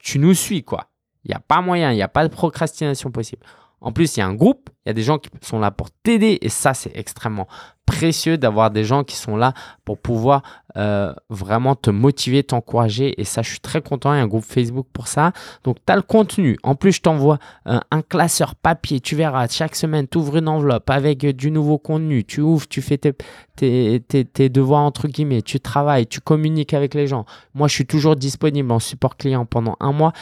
tu 0.06 0.20
nous 0.20 0.34
suis, 0.34 0.62
quoi. 0.62 0.86
Il 1.24 1.30
n'y 1.30 1.34
a 1.34 1.40
pas 1.40 1.60
moyen, 1.60 1.90
il 1.90 1.96
n'y 1.96 2.02
a 2.02 2.08
pas 2.08 2.26
de 2.26 2.32
procrastination 2.32 3.10
possible. 3.10 3.44
En 3.80 3.90
plus, 3.90 4.16
il 4.16 4.20
y 4.20 4.22
a 4.22 4.26
un 4.26 4.34
groupe, 4.34 4.70
il 4.84 4.88
y 4.88 4.90
a 4.90 4.92
des 4.92 5.02
gens 5.02 5.18
qui 5.18 5.28
sont 5.42 5.58
là 5.58 5.72
pour 5.72 5.90
t'aider 5.90 6.38
et 6.40 6.48
ça, 6.48 6.74
c'est 6.74 6.92
extrêmement 6.94 7.48
précieux 7.86 8.36
d'avoir 8.36 8.70
des 8.70 8.84
gens 8.84 9.04
qui 9.04 9.16
sont 9.16 9.36
là 9.36 9.54
pour 9.84 9.98
pouvoir 9.98 10.42
euh, 10.76 11.14
vraiment 11.30 11.74
te 11.74 11.88
motiver, 11.88 12.42
t'encourager 12.42 13.18
et 13.18 13.24
ça, 13.24 13.40
je 13.42 13.50
suis 13.50 13.60
très 13.60 13.80
content. 13.80 14.12
Il 14.12 14.16
y 14.16 14.20
a 14.20 14.22
un 14.22 14.26
groupe 14.26 14.44
Facebook 14.44 14.86
pour 14.92 15.08
ça. 15.08 15.32
Donc, 15.64 15.76
tu 15.86 15.92
as 15.92 15.96
le 15.96 16.02
contenu. 16.02 16.58
En 16.62 16.74
plus, 16.74 16.92
je 16.92 17.00
t'envoie 17.00 17.38
euh, 17.66 17.78
un 17.90 18.02
classeur 18.02 18.56
papier. 18.56 19.00
Tu 19.00 19.16
verras, 19.16 19.48
chaque 19.48 19.76
semaine, 19.76 20.06
tu 20.08 20.18
ouvres 20.18 20.36
une 20.36 20.48
enveloppe 20.48 20.90
avec 20.90 21.24
du 21.24 21.50
nouveau 21.50 21.78
contenu. 21.78 22.24
Tu 22.24 22.40
ouvres, 22.40 22.68
tu 22.68 22.82
fais 22.82 22.98
tes, 22.98 23.14
tes, 23.54 24.00
tes, 24.06 24.24
tes 24.24 24.48
devoirs, 24.48 24.82
entre 24.82 25.08
guillemets. 25.08 25.42
Tu 25.42 25.60
travailles, 25.60 26.06
tu 26.06 26.20
communiques 26.20 26.74
avec 26.74 26.92
les 26.92 27.06
gens. 27.06 27.24
Moi, 27.54 27.68
je 27.68 27.74
suis 27.74 27.86
toujours 27.86 28.16
disponible 28.16 28.70
en 28.72 28.80
support 28.80 29.16
client 29.16 29.46
pendant 29.46 29.76
un 29.80 29.92
mois 29.92 30.12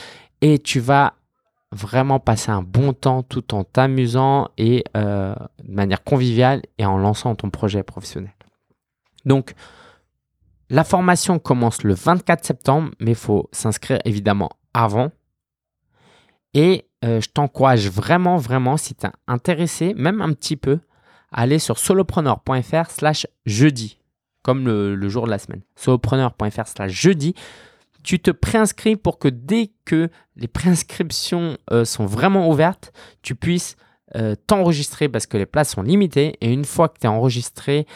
et 0.40 0.58
tu 0.58 0.78
vas 0.78 1.14
vraiment 1.74 2.20
passer 2.20 2.50
un 2.50 2.62
bon 2.62 2.92
temps 2.92 3.22
tout 3.22 3.54
en 3.54 3.64
t'amusant 3.64 4.48
et 4.56 4.84
euh, 4.96 5.34
de 5.62 5.72
manière 5.72 6.04
conviviale 6.04 6.62
et 6.78 6.86
en 6.86 6.96
lançant 6.96 7.34
ton 7.34 7.50
projet 7.50 7.82
professionnel. 7.82 8.32
Donc, 9.24 9.54
la 10.70 10.84
formation 10.84 11.38
commence 11.38 11.82
le 11.82 11.94
24 11.94 12.44
septembre, 12.44 12.90
mais 13.00 13.12
il 13.12 13.16
faut 13.16 13.48
s'inscrire 13.52 13.98
évidemment 14.04 14.50
avant. 14.72 15.10
Et 16.54 16.86
euh, 17.04 17.20
je 17.20 17.28
t'encourage 17.28 17.88
vraiment, 17.88 18.36
vraiment, 18.36 18.76
si 18.76 18.94
tu 18.94 19.06
es 19.06 19.10
intéressé, 19.26 19.94
même 19.94 20.22
un 20.22 20.32
petit 20.32 20.56
peu, 20.56 20.78
à 21.32 21.42
aller 21.42 21.58
sur 21.58 21.78
solopreneur.fr 21.78 22.90
slash 22.90 23.26
jeudi, 23.44 23.98
comme 24.42 24.64
le, 24.64 24.94
le, 24.94 25.08
jour 25.08 25.26
de 25.26 25.30
la 25.30 25.38
semaine. 25.38 25.62
solopreneur.fr 25.76 26.66
slash 26.66 26.92
jeudi 26.92 27.34
tu 28.04 28.20
te 28.20 28.30
préinscris 28.30 28.96
pour 28.96 29.18
que 29.18 29.28
dès 29.28 29.72
que 29.84 30.10
les 30.36 30.46
préinscriptions 30.46 31.56
euh, 31.72 31.84
sont 31.84 32.06
vraiment 32.06 32.48
ouvertes, 32.48 32.92
tu 33.22 33.34
puisses 33.34 33.76
euh, 34.14 34.36
t'enregistrer 34.46 35.08
parce 35.08 35.26
que 35.26 35.38
les 35.38 35.46
places 35.46 35.70
sont 35.70 35.82
limitées. 35.82 36.36
Et 36.40 36.52
une 36.52 36.66
fois 36.66 36.88
que 36.88 36.98
tu 37.00 37.06
es 37.06 37.08
enregistré, 37.08 37.86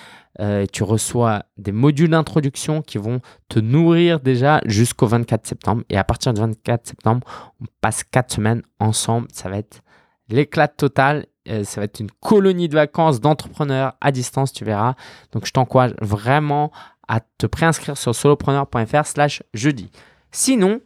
euh, 0.40 0.64
tu 0.72 0.82
reçois 0.82 1.44
des 1.58 1.72
modules 1.72 2.10
d'introduction 2.10 2.80
qui 2.80 2.96
vont 2.96 3.20
te 3.48 3.58
nourrir 3.60 4.18
déjà 4.18 4.60
jusqu'au 4.64 5.06
24 5.06 5.46
septembre. 5.46 5.82
Et 5.90 5.98
à 5.98 6.04
partir 6.04 6.32
du 6.32 6.40
24 6.40 6.86
septembre, 6.86 7.26
on 7.60 7.66
passe 7.82 8.02
quatre 8.02 8.32
semaines 8.32 8.62
ensemble. 8.80 9.28
Ça 9.32 9.50
va 9.50 9.58
être 9.58 9.82
l'éclat 10.30 10.68
total. 10.68 11.26
ça 11.46 11.80
va 11.80 11.84
être 11.84 12.00
une 12.00 12.10
colonie 12.20 12.68
de 12.68 12.74
vacances 12.74 13.20
d'entrepreneurs 13.20 13.94
à 14.00 14.10
distance, 14.10 14.52
tu 14.52 14.64
verras. 14.64 14.94
Donc 15.32 15.46
je 15.46 15.52
t'encourage 15.52 15.94
vraiment 16.00 16.70
à 17.08 17.20
te 17.20 17.46
préinscrire 17.46 17.96
sur 17.96 18.14
solopreneur.fr 18.14 19.06
slash 19.06 19.42
jeudi. 19.54 19.90
Sinon, 20.30 20.80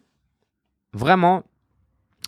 vraiment, 0.93 1.43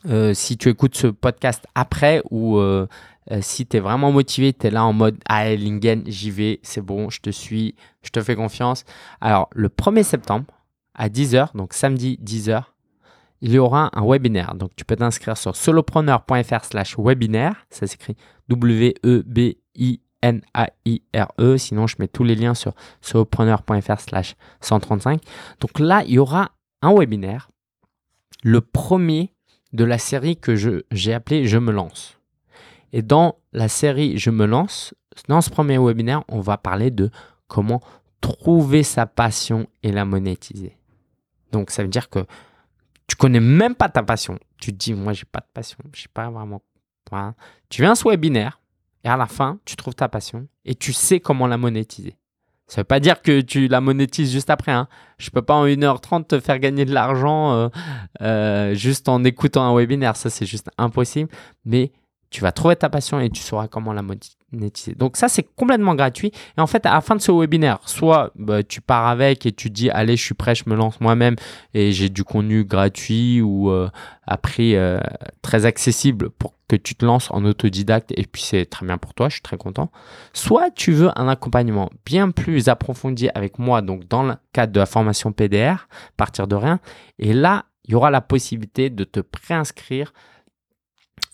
euh, 0.06 0.34
si 0.34 0.56
tu 0.56 0.68
écoutes 0.68 0.96
ce 0.96 1.06
podcast 1.06 1.66
après 1.74 2.22
ou 2.30 2.58
euh, 2.58 2.86
euh, 3.30 3.38
si 3.40 3.66
tu 3.66 3.76
es 3.76 3.80
vraiment 3.80 4.12
motivé, 4.12 4.52
tu 4.52 4.66
es 4.66 4.70
là 4.70 4.84
en 4.84 4.92
mode 4.92 5.16
Ah, 5.26 5.54
Lingen, 5.54 6.02
j'y 6.06 6.30
vais, 6.30 6.60
c'est 6.62 6.82
bon, 6.82 7.08
je 7.08 7.20
te 7.20 7.30
suis, 7.30 7.74
je 8.02 8.10
te 8.10 8.20
fais 8.20 8.36
confiance. 8.36 8.84
Alors, 9.20 9.48
le 9.52 9.68
1er 9.68 10.02
septembre 10.02 10.46
à 10.94 11.08
10h, 11.08 11.56
donc 11.56 11.72
samedi 11.72 12.18
10h, 12.22 12.64
il 13.40 13.52
y 13.52 13.58
aura 13.58 13.90
un 13.92 14.06
webinaire. 14.06 14.54
Donc, 14.54 14.70
tu 14.76 14.84
peux 14.84 14.96
t'inscrire 14.96 15.36
sur 15.36 15.54
solopreneur.fr 15.56 16.64
slash 16.64 16.98
webinaire. 16.98 17.66
Ça 17.70 17.86
s'écrit 17.86 18.16
W-E-B-I 18.48 20.00
N-A-I-R-E. 20.24 21.58
Sinon, 21.58 21.86
je 21.86 21.96
mets 21.98 22.08
tous 22.08 22.24
les 22.24 22.34
liens 22.34 22.54
sur 22.54 22.72
solopreneur.fr 23.02 24.00
slash 24.00 24.34
135. 24.62 25.20
Donc 25.60 25.78
là, 25.78 26.02
il 26.06 26.14
y 26.14 26.18
aura 26.18 26.52
un 26.80 26.94
webinaire, 26.94 27.50
le 28.42 28.60
premier 28.60 29.34
de 29.72 29.84
la 29.84 29.98
série 29.98 30.36
que 30.36 30.54
j'ai 30.90 31.12
appelé 31.12 31.46
Je 31.46 31.58
me 31.58 31.72
lance. 31.72 32.18
Et 32.92 33.02
dans 33.02 33.36
la 33.52 33.68
série 33.68 34.16
Je 34.18 34.30
me 34.30 34.46
lance, 34.46 34.94
dans 35.28 35.40
ce 35.40 35.50
premier 35.50 35.78
webinaire, 35.78 36.24
on 36.28 36.40
va 36.40 36.56
parler 36.56 36.90
de 36.90 37.10
comment 37.46 37.82
trouver 38.20 38.82
sa 38.82 39.06
passion 39.06 39.66
et 39.82 39.92
la 39.92 40.06
monétiser. 40.06 40.78
Donc 41.52 41.70
ça 41.70 41.82
veut 41.82 41.88
dire 41.88 42.08
que 42.08 42.24
tu 43.06 43.16
connais 43.16 43.40
même 43.40 43.74
pas 43.74 43.90
ta 43.90 44.02
passion. 44.02 44.38
Tu 44.56 44.72
te 44.72 44.78
dis, 44.78 44.94
moi, 44.94 45.12
j'ai 45.12 45.26
pas 45.26 45.40
de 45.40 45.48
passion, 45.52 45.76
je 45.92 46.02
sais 46.02 46.08
pas 46.12 46.30
vraiment. 46.30 46.62
Tu 47.68 47.82
viens 47.82 47.92
à 47.92 47.94
ce 47.94 48.08
webinaire, 48.08 48.60
et 49.04 49.08
à 49.08 49.16
la 49.16 49.26
fin, 49.26 49.58
tu 49.64 49.76
trouves 49.76 49.94
ta 49.94 50.08
passion 50.08 50.48
et 50.64 50.74
tu 50.74 50.92
sais 50.92 51.20
comment 51.20 51.46
la 51.46 51.58
monétiser. 51.58 52.16
Ça 52.66 52.80
ne 52.80 52.82
veut 52.82 52.86
pas 52.86 53.00
dire 53.00 53.20
que 53.20 53.42
tu 53.42 53.68
la 53.68 53.82
monétises 53.82 54.32
juste 54.32 54.48
après. 54.48 54.72
Hein. 54.72 54.88
Je 55.18 55.28
ne 55.28 55.32
peux 55.32 55.42
pas 55.42 55.54
en 55.54 55.66
1h30 55.66 56.26
te 56.26 56.40
faire 56.40 56.58
gagner 56.58 56.86
de 56.86 56.94
l'argent 56.94 57.52
euh, 57.52 57.68
euh, 58.22 58.74
juste 58.74 59.08
en 59.08 59.22
écoutant 59.22 59.64
un 59.64 59.76
webinaire. 59.76 60.16
Ça, 60.16 60.30
c'est 60.30 60.46
juste 60.46 60.70
impossible. 60.78 61.28
Mais 61.66 61.92
tu 62.30 62.40
vas 62.40 62.52
trouver 62.52 62.76
ta 62.76 62.88
passion 62.88 63.20
et 63.20 63.28
tu 63.28 63.42
sauras 63.42 63.68
comment 63.68 63.92
la 63.92 64.02
Donc 64.96 65.16
ça, 65.16 65.28
c'est 65.28 65.42
complètement 65.42 65.94
gratuit. 65.94 66.32
Et 66.56 66.60
en 66.60 66.66
fait, 66.66 66.86
à 66.86 66.94
la 66.94 67.00
fin 67.00 67.16
de 67.16 67.20
ce 67.20 67.32
webinaire, 67.32 67.78
soit 67.86 68.32
bah, 68.36 68.62
tu 68.62 68.80
pars 68.80 69.06
avec 69.06 69.46
et 69.46 69.52
tu 69.52 69.70
dis, 69.70 69.90
allez, 69.90 70.16
je 70.16 70.24
suis 70.24 70.34
prêt, 70.34 70.54
je 70.54 70.64
me 70.66 70.74
lance 70.74 71.00
moi-même 71.00 71.36
et 71.74 71.92
j'ai 71.92 72.08
du 72.08 72.24
contenu 72.24 72.64
gratuit 72.64 73.40
ou 73.40 73.70
euh, 73.70 73.88
à 74.26 74.36
prix 74.36 74.76
euh, 74.76 74.98
très 75.42 75.66
accessible 75.66 76.30
pour 76.30 76.54
que 76.68 76.76
tu 76.76 76.94
te 76.94 77.04
lances 77.04 77.30
en 77.30 77.44
autodidacte 77.44 78.12
et 78.16 78.24
puis 78.24 78.42
c'est 78.42 78.64
très 78.64 78.86
bien 78.86 78.98
pour 78.98 79.14
toi, 79.14 79.28
je 79.28 79.34
suis 79.34 79.42
très 79.42 79.56
content. 79.56 79.90
Soit 80.32 80.70
tu 80.70 80.92
veux 80.92 81.10
un 81.18 81.28
accompagnement 81.28 81.90
bien 82.06 82.30
plus 82.30 82.68
approfondi 82.68 83.28
avec 83.34 83.58
moi, 83.58 83.82
donc 83.82 84.08
dans 84.08 84.22
le 84.22 84.34
cadre 84.52 84.72
de 84.72 84.80
la 84.80 84.86
formation 84.86 85.32
PDR, 85.32 85.88
partir 86.16 86.46
de 86.46 86.54
rien. 86.54 86.80
Et 87.18 87.32
là, 87.32 87.66
il 87.84 87.92
y 87.92 87.94
aura 87.94 88.10
la 88.10 88.22
possibilité 88.22 88.88
de 88.88 89.04
te 89.04 89.20
préinscrire 89.20 90.12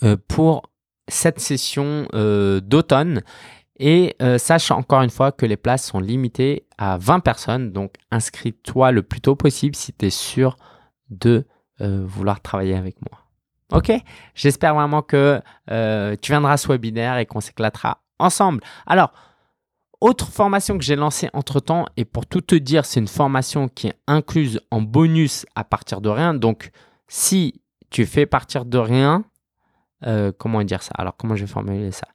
euh, 0.03 0.17
pour 0.29 0.63
cette 1.11 1.41
session 1.41 2.09
euh, 2.15 2.61
d'automne. 2.61 3.23
Et 3.79 4.15
euh, 4.21 4.37
sache 4.37 4.71
encore 4.71 5.03
une 5.03 5.11
fois 5.11 5.33
que 5.33 5.47
les 5.47 5.57
places 5.57 5.87
sont 5.87 6.01
limitées 6.01 6.67
à 6.77 6.99
20 6.99 7.21
personnes. 7.21 7.73
Donc 7.73 7.95
inscris-toi 8.11 8.93
le 8.93 9.03
plus 9.03 9.21
tôt 9.21 9.37
possible 9.37 9.75
si 9.75 9.93
tu 9.93 10.07
es 10.07 10.11
sûr 10.11 10.57
de 11.09 11.45
vouloir 11.83 12.43
travailler 12.43 12.75
avec 12.75 12.97
moi. 13.01 13.21
Ok? 13.73 13.91
J'espère 14.35 14.75
vraiment 14.75 15.01
que 15.01 15.41
tu 16.21 16.33
viendras 16.33 16.53
à 16.53 16.57
ce 16.59 16.69
webinaire 16.69 17.17
et 17.17 17.25
qu'on 17.25 17.41
s'éclatera 17.41 18.03
ensemble. 18.19 18.63
Alors, 18.87 19.13
autre 20.01 20.29
formation 20.29 20.79
que 20.79 20.85
j'ai 20.85 20.97
lancée 20.97 21.29
entre-temps, 21.35 21.85
et 21.97 22.07
pour 22.07 22.27
tout 22.27 22.41
te 22.41 22.55
dire, 22.55 22.87
c'est 22.87 23.01
une 23.01 23.09
formation 23.09 23.69
qui 23.69 23.89
est 23.89 23.99
incluse 24.07 24.61
en 24.71 24.81
bonus 24.81 25.45
à 25.55 25.63
partir 25.63 26.01
de 26.01 26.09
rien. 26.09 26.33
Donc, 26.33 26.71
si 27.07 27.61
tu 27.91 28.07
fais 28.07 28.25
partir 28.25 28.65
de 28.65 28.79
rien, 28.79 29.25
euh, 30.07 30.33
comment 30.37 30.63
dire 30.63 30.83
ça? 30.83 30.93
Alors, 30.97 31.17
comment 31.17 31.37
je 31.37 31.45
vais 31.45 31.51
formuler 31.51 31.93
ça? 31.93 32.07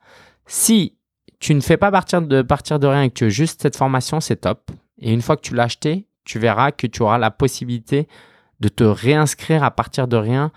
Si 0.46 0.98
tu 1.40 1.54
ne 1.54 1.62
fais 1.62 1.78
pas 1.78 1.92
partir 1.92 2.22
de, 2.22 2.42
partir 2.42 2.80
de 2.80 2.88
rien 2.88 3.04
et 3.04 3.10
que 3.10 3.16
tu 3.16 3.24
veux 3.26 3.30
juste 3.30 3.62
cette 3.62 3.76
formation, 3.76 4.20
c'est 4.20 4.38
top. 4.38 4.72
Et 5.00 5.14
une 5.14 5.22
fois 5.22 5.36
que 5.36 5.42
tu 5.42 5.54
l'as 5.54 5.64
acheté, 5.64 6.08
tu 6.24 6.40
verras 6.40 6.72
que 6.72 6.88
tu 6.88 7.02
auras 7.02 7.18
la 7.18 7.32
possibilité 7.32 8.08
de 8.60 8.68
te 8.70 8.84
réinscrire 8.84 9.64
à 9.64 9.72
partir 9.72 10.08
de 10.08 10.18
rien 10.18 10.52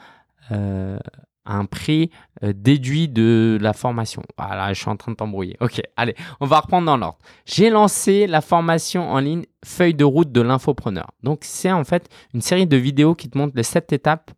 euh, 0.52 0.98
à 1.44 1.56
un 1.56 1.64
prix 1.64 2.10
euh, 2.42 2.52
déduit 2.54 3.08
de 3.08 3.58
la 3.60 3.72
formation. 3.72 4.22
Voilà, 4.38 4.72
je 4.72 4.80
suis 4.80 4.88
en 4.88 4.96
train 4.96 5.12
de 5.12 5.16
t'embrouiller. 5.16 5.56
Ok, 5.60 5.80
allez, 5.96 6.14
on 6.40 6.46
va 6.46 6.60
reprendre 6.60 6.86
dans 6.86 6.96
l'ordre. 6.96 7.18
J'ai 7.44 7.70
lancé 7.70 8.26
la 8.26 8.40
formation 8.40 9.10
en 9.10 9.18
ligne 9.18 9.44
Feuille 9.64 9.94
de 9.94 10.04
route 10.04 10.30
de 10.30 10.40
l'infopreneur. 10.40 11.10
Donc, 11.22 11.40
c'est 11.42 11.72
en 11.72 11.84
fait 11.84 12.08
une 12.34 12.40
série 12.40 12.66
de 12.66 12.76
vidéos 12.76 13.14
qui 13.14 13.28
te 13.28 13.36
montrent 13.36 13.56
les 13.56 13.62
sept 13.62 13.92
étapes 13.92 14.30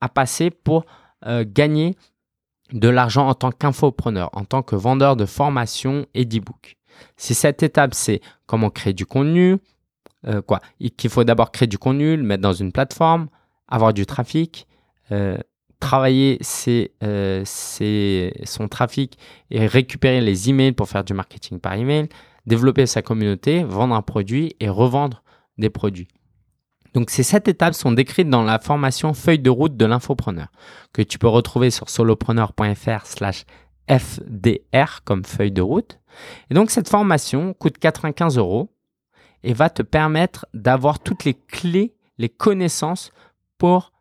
à 0.00 0.08
passer 0.08 0.50
pour 0.50 0.86
gagner 1.26 1.96
de 2.72 2.88
l'argent 2.88 3.28
en 3.28 3.34
tant 3.34 3.50
qu'infopreneur, 3.50 4.30
en 4.32 4.44
tant 4.44 4.62
que 4.62 4.76
vendeur 4.76 5.16
de 5.16 5.26
formation 5.26 6.06
et 6.14 6.24
d'e-book. 6.24 6.76
Si 7.16 7.34
cette 7.34 7.62
étape, 7.62 7.94
c'est 7.94 8.20
comment 8.46 8.70
créer 8.70 8.92
du 8.92 9.06
contenu, 9.06 9.58
euh, 10.26 10.42
quoi, 10.42 10.60
qu'il 10.96 11.10
faut 11.10 11.24
d'abord 11.24 11.50
créer 11.50 11.66
du 11.66 11.78
contenu, 11.78 12.16
le 12.16 12.22
mettre 12.22 12.42
dans 12.42 12.52
une 12.52 12.72
plateforme, 12.72 13.28
avoir 13.68 13.94
du 13.94 14.06
trafic, 14.06 14.66
euh, 15.12 15.38
travailler 15.78 16.38
euh, 17.02 17.44
son 17.44 18.68
trafic 18.68 19.18
et 19.50 19.66
récupérer 19.66 20.20
les 20.20 20.50
emails 20.50 20.72
pour 20.72 20.88
faire 20.88 21.04
du 21.04 21.14
marketing 21.14 21.58
par 21.58 21.74
email, 21.74 22.08
développer 22.46 22.86
sa 22.86 23.02
communauté, 23.02 23.64
vendre 23.64 23.94
un 23.94 24.02
produit 24.02 24.54
et 24.60 24.68
revendre 24.68 25.22
des 25.56 25.70
produits. 25.70 26.08
Donc 26.94 27.10
ces 27.10 27.22
sept 27.22 27.48
étapes 27.48 27.74
sont 27.74 27.92
décrites 27.92 28.28
dans 28.28 28.42
la 28.42 28.58
formation 28.58 29.14
feuille 29.14 29.38
de 29.38 29.50
route 29.50 29.76
de 29.76 29.86
l'infopreneur 29.86 30.48
que 30.92 31.02
tu 31.02 31.18
peux 31.18 31.28
retrouver 31.28 31.70
sur 31.70 31.88
solopreneur.fr 31.88 33.06
slash 33.06 33.44
FDR 33.88 35.02
comme 35.04 35.24
feuille 35.24 35.52
de 35.52 35.62
route. 35.62 35.98
Et 36.50 36.54
donc 36.54 36.70
cette 36.70 36.88
formation 36.88 37.54
coûte 37.54 37.78
95 37.78 38.38
euros 38.38 38.72
et 39.42 39.52
va 39.52 39.70
te 39.70 39.82
permettre 39.82 40.46
d'avoir 40.52 41.00
toutes 41.00 41.24
les 41.24 41.34
clés, 41.34 41.94
les 42.18 42.28
connaissances 42.28 43.12
pour 43.58 43.92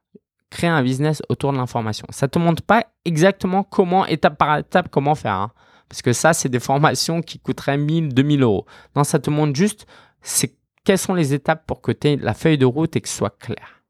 créer 0.49 0.69
un 0.69 0.83
business 0.83 1.21
autour 1.29 1.51
de 1.53 1.57
l'information. 1.57 2.07
Ça 2.09 2.25
ne 2.25 2.31
te 2.31 2.39
montre 2.39 2.63
pas 2.63 2.85
exactement 3.05 3.63
comment, 3.63 4.05
étape 4.05 4.37
par 4.37 4.57
étape, 4.57 4.89
comment 4.89 5.15
faire. 5.15 5.33
Hein. 5.33 5.51
parce 5.87 6.01
que 6.01 6.11
ça, 6.11 6.33
c'est 6.33 6.49
des 6.49 6.59
formations 6.59 7.21
qui 7.21 7.39
coûteraient 7.39 7.77
1000, 7.77 8.13
2000 8.13 8.41
euros. 8.41 8.65
Non, 8.95 9.03
ça 9.03 9.19
te 9.19 9.29
montre 9.29 9.55
juste 9.55 9.85
c'est 10.21 10.55
quelles 10.89 10.97
sont 10.97 11.13
les 11.13 11.35
étapes 11.35 11.67
pour 11.67 11.81
que 11.81 11.91
tu 11.91 12.07
aies 12.07 12.15
la 12.15 12.33
feuille 12.33 12.57
de 12.57 12.65
route 12.65 12.95
et 12.95 13.01
que 13.01 13.07
ce 13.07 13.15
soit 13.15 13.37
clair? 13.37 13.83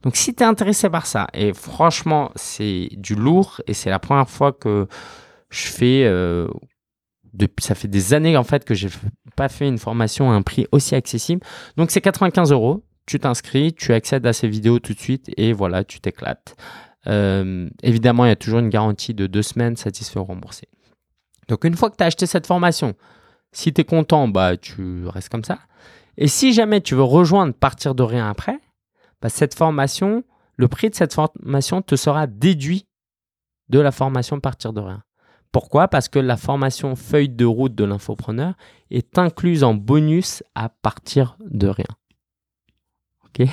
Donc 0.00 0.16
si 0.16 0.34
tu 0.34 0.42
es 0.42 0.46
intéressé 0.46 0.88
par 0.88 1.04
ça, 1.04 1.26
et 1.34 1.52
franchement 1.52 2.32
c'est 2.34 2.88
du 2.92 3.14
lourd 3.14 3.60
et 3.66 3.74
c'est 3.74 3.90
la 3.90 3.98
première 3.98 4.30
fois 4.30 4.50
que 4.54 4.88
je 5.50 5.66
fais, 5.66 6.04
euh, 6.06 6.48
depuis, 7.34 7.62
ça 7.62 7.74
fait 7.74 7.88
des 7.88 8.14
années 8.14 8.38
en 8.38 8.42
fait 8.42 8.64
que 8.64 8.72
j'ai 8.72 8.88
pas 9.36 9.50
fait 9.50 9.68
une 9.68 9.76
formation 9.76 10.30
à 10.30 10.34
un 10.34 10.40
prix 10.40 10.66
aussi 10.72 10.94
accessible. 10.94 11.42
Donc 11.76 11.90
c'est 11.90 12.00
95 12.00 12.52
euros, 12.52 12.84
tu 13.04 13.20
t'inscris, 13.20 13.74
tu 13.74 13.92
accèdes 13.92 14.26
à 14.26 14.32
ces 14.32 14.48
vidéos 14.48 14.78
tout 14.78 14.94
de 14.94 14.98
suite 14.98 15.30
et 15.36 15.52
voilà, 15.52 15.84
tu 15.84 16.00
t'éclates. 16.00 16.56
Euh, 17.06 17.68
évidemment, 17.82 18.24
il 18.24 18.28
y 18.28 18.32
a 18.32 18.36
toujours 18.36 18.60
une 18.60 18.70
garantie 18.70 19.12
de 19.12 19.26
deux 19.26 19.42
semaines 19.42 19.76
satisfait 19.76 20.18
ou 20.18 20.24
remboursé. 20.24 20.68
Donc 21.48 21.64
une 21.64 21.76
fois 21.76 21.90
que 21.90 21.96
tu 21.96 22.02
as 22.02 22.06
acheté 22.06 22.24
cette 22.24 22.46
formation, 22.46 22.94
si 23.52 23.74
tu 23.74 23.82
es 23.82 23.84
content, 23.84 24.26
bah, 24.26 24.56
tu 24.56 25.06
restes 25.06 25.28
comme 25.28 25.44
ça. 25.44 25.58
Et 26.20 26.28
si 26.28 26.52
jamais 26.52 26.82
tu 26.82 26.94
veux 26.94 27.02
rejoindre 27.02 27.54
partir 27.54 27.94
de 27.94 28.02
rien 28.02 28.28
après, 28.28 28.60
bah, 29.22 29.30
cette 29.30 29.54
formation, 29.54 30.22
le 30.56 30.68
prix 30.68 30.90
de 30.90 30.94
cette 30.94 31.14
formation 31.14 31.80
te 31.80 31.96
sera 31.96 32.26
déduit 32.26 32.86
de 33.70 33.80
la 33.80 33.90
formation 33.90 34.38
partir 34.38 34.74
de 34.74 34.80
rien. 34.80 35.02
Pourquoi? 35.50 35.88
Parce 35.88 36.08
que 36.08 36.18
la 36.18 36.36
formation 36.36 36.94
feuille 36.94 37.30
de 37.30 37.46
route 37.46 37.74
de 37.74 37.84
l'infopreneur 37.84 38.54
est 38.90 39.18
incluse 39.18 39.64
en 39.64 39.74
bonus 39.74 40.44
à 40.54 40.68
partir 40.68 41.36
de 41.40 41.68
rien. 41.68 41.86
Ok? 43.24 43.48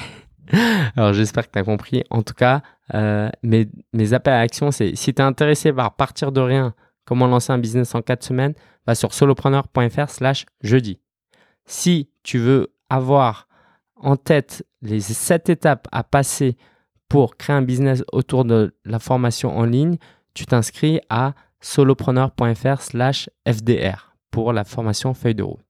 Alors 0.96 1.14
j'espère 1.14 1.48
que 1.48 1.54
tu 1.54 1.60
as 1.60 1.64
compris. 1.64 2.04
En 2.10 2.22
tout 2.22 2.34
cas, 2.34 2.62
euh, 2.94 3.30
mes, 3.44 4.14
appels 4.14 4.34
à 4.34 4.40
action, 4.40 4.72
c'est 4.72 4.96
si 4.96 5.14
tu 5.14 5.22
es 5.22 5.26
intéressé 5.26 5.72
par 5.72 5.96
partir 5.96 6.34
de 6.34 6.42
rien, 6.42 6.76
comment 7.06 7.28
lancer 7.28 7.54
un 7.54 7.58
business 7.60 7.96
en 7.96 8.02
4 8.02 8.24
semaines, 8.24 8.54
va 8.86 8.94
sur 8.94 9.14
solopreneur.fr 9.14 10.10
slash 10.10 10.46
jeudi. 10.62 11.00
Si 11.68 12.10
tu 12.24 12.40
veux 12.40 12.74
avoir 12.90 13.48
en 13.96 14.16
tête 14.16 14.66
les 14.82 15.02
sept 15.02 15.50
étapes 15.50 15.88
à 15.92 16.04
passer 16.04 16.58
pour 17.10 17.36
créer 17.36 17.56
un 17.56 17.62
business 17.62 18.04
autour 18.12 18.46
de 18.46 18.76
la 18.86 19.00
formation 19.00 19.56
en 19.56 19.66
ligne, 19.66 19.98
tu 20.34 20.46
t'inscris 20.46 21.02
à 21.10 21.34
solopreneur.fr 21.60 22.82
slash 22.82 23.30
FDR 23.48 24.16
pour 24.32 24.54
la 24.54 24.64
formation 24.64 25.14
feuille 25.14 25.36
de 25.36 25.44
route. 25.44 25.66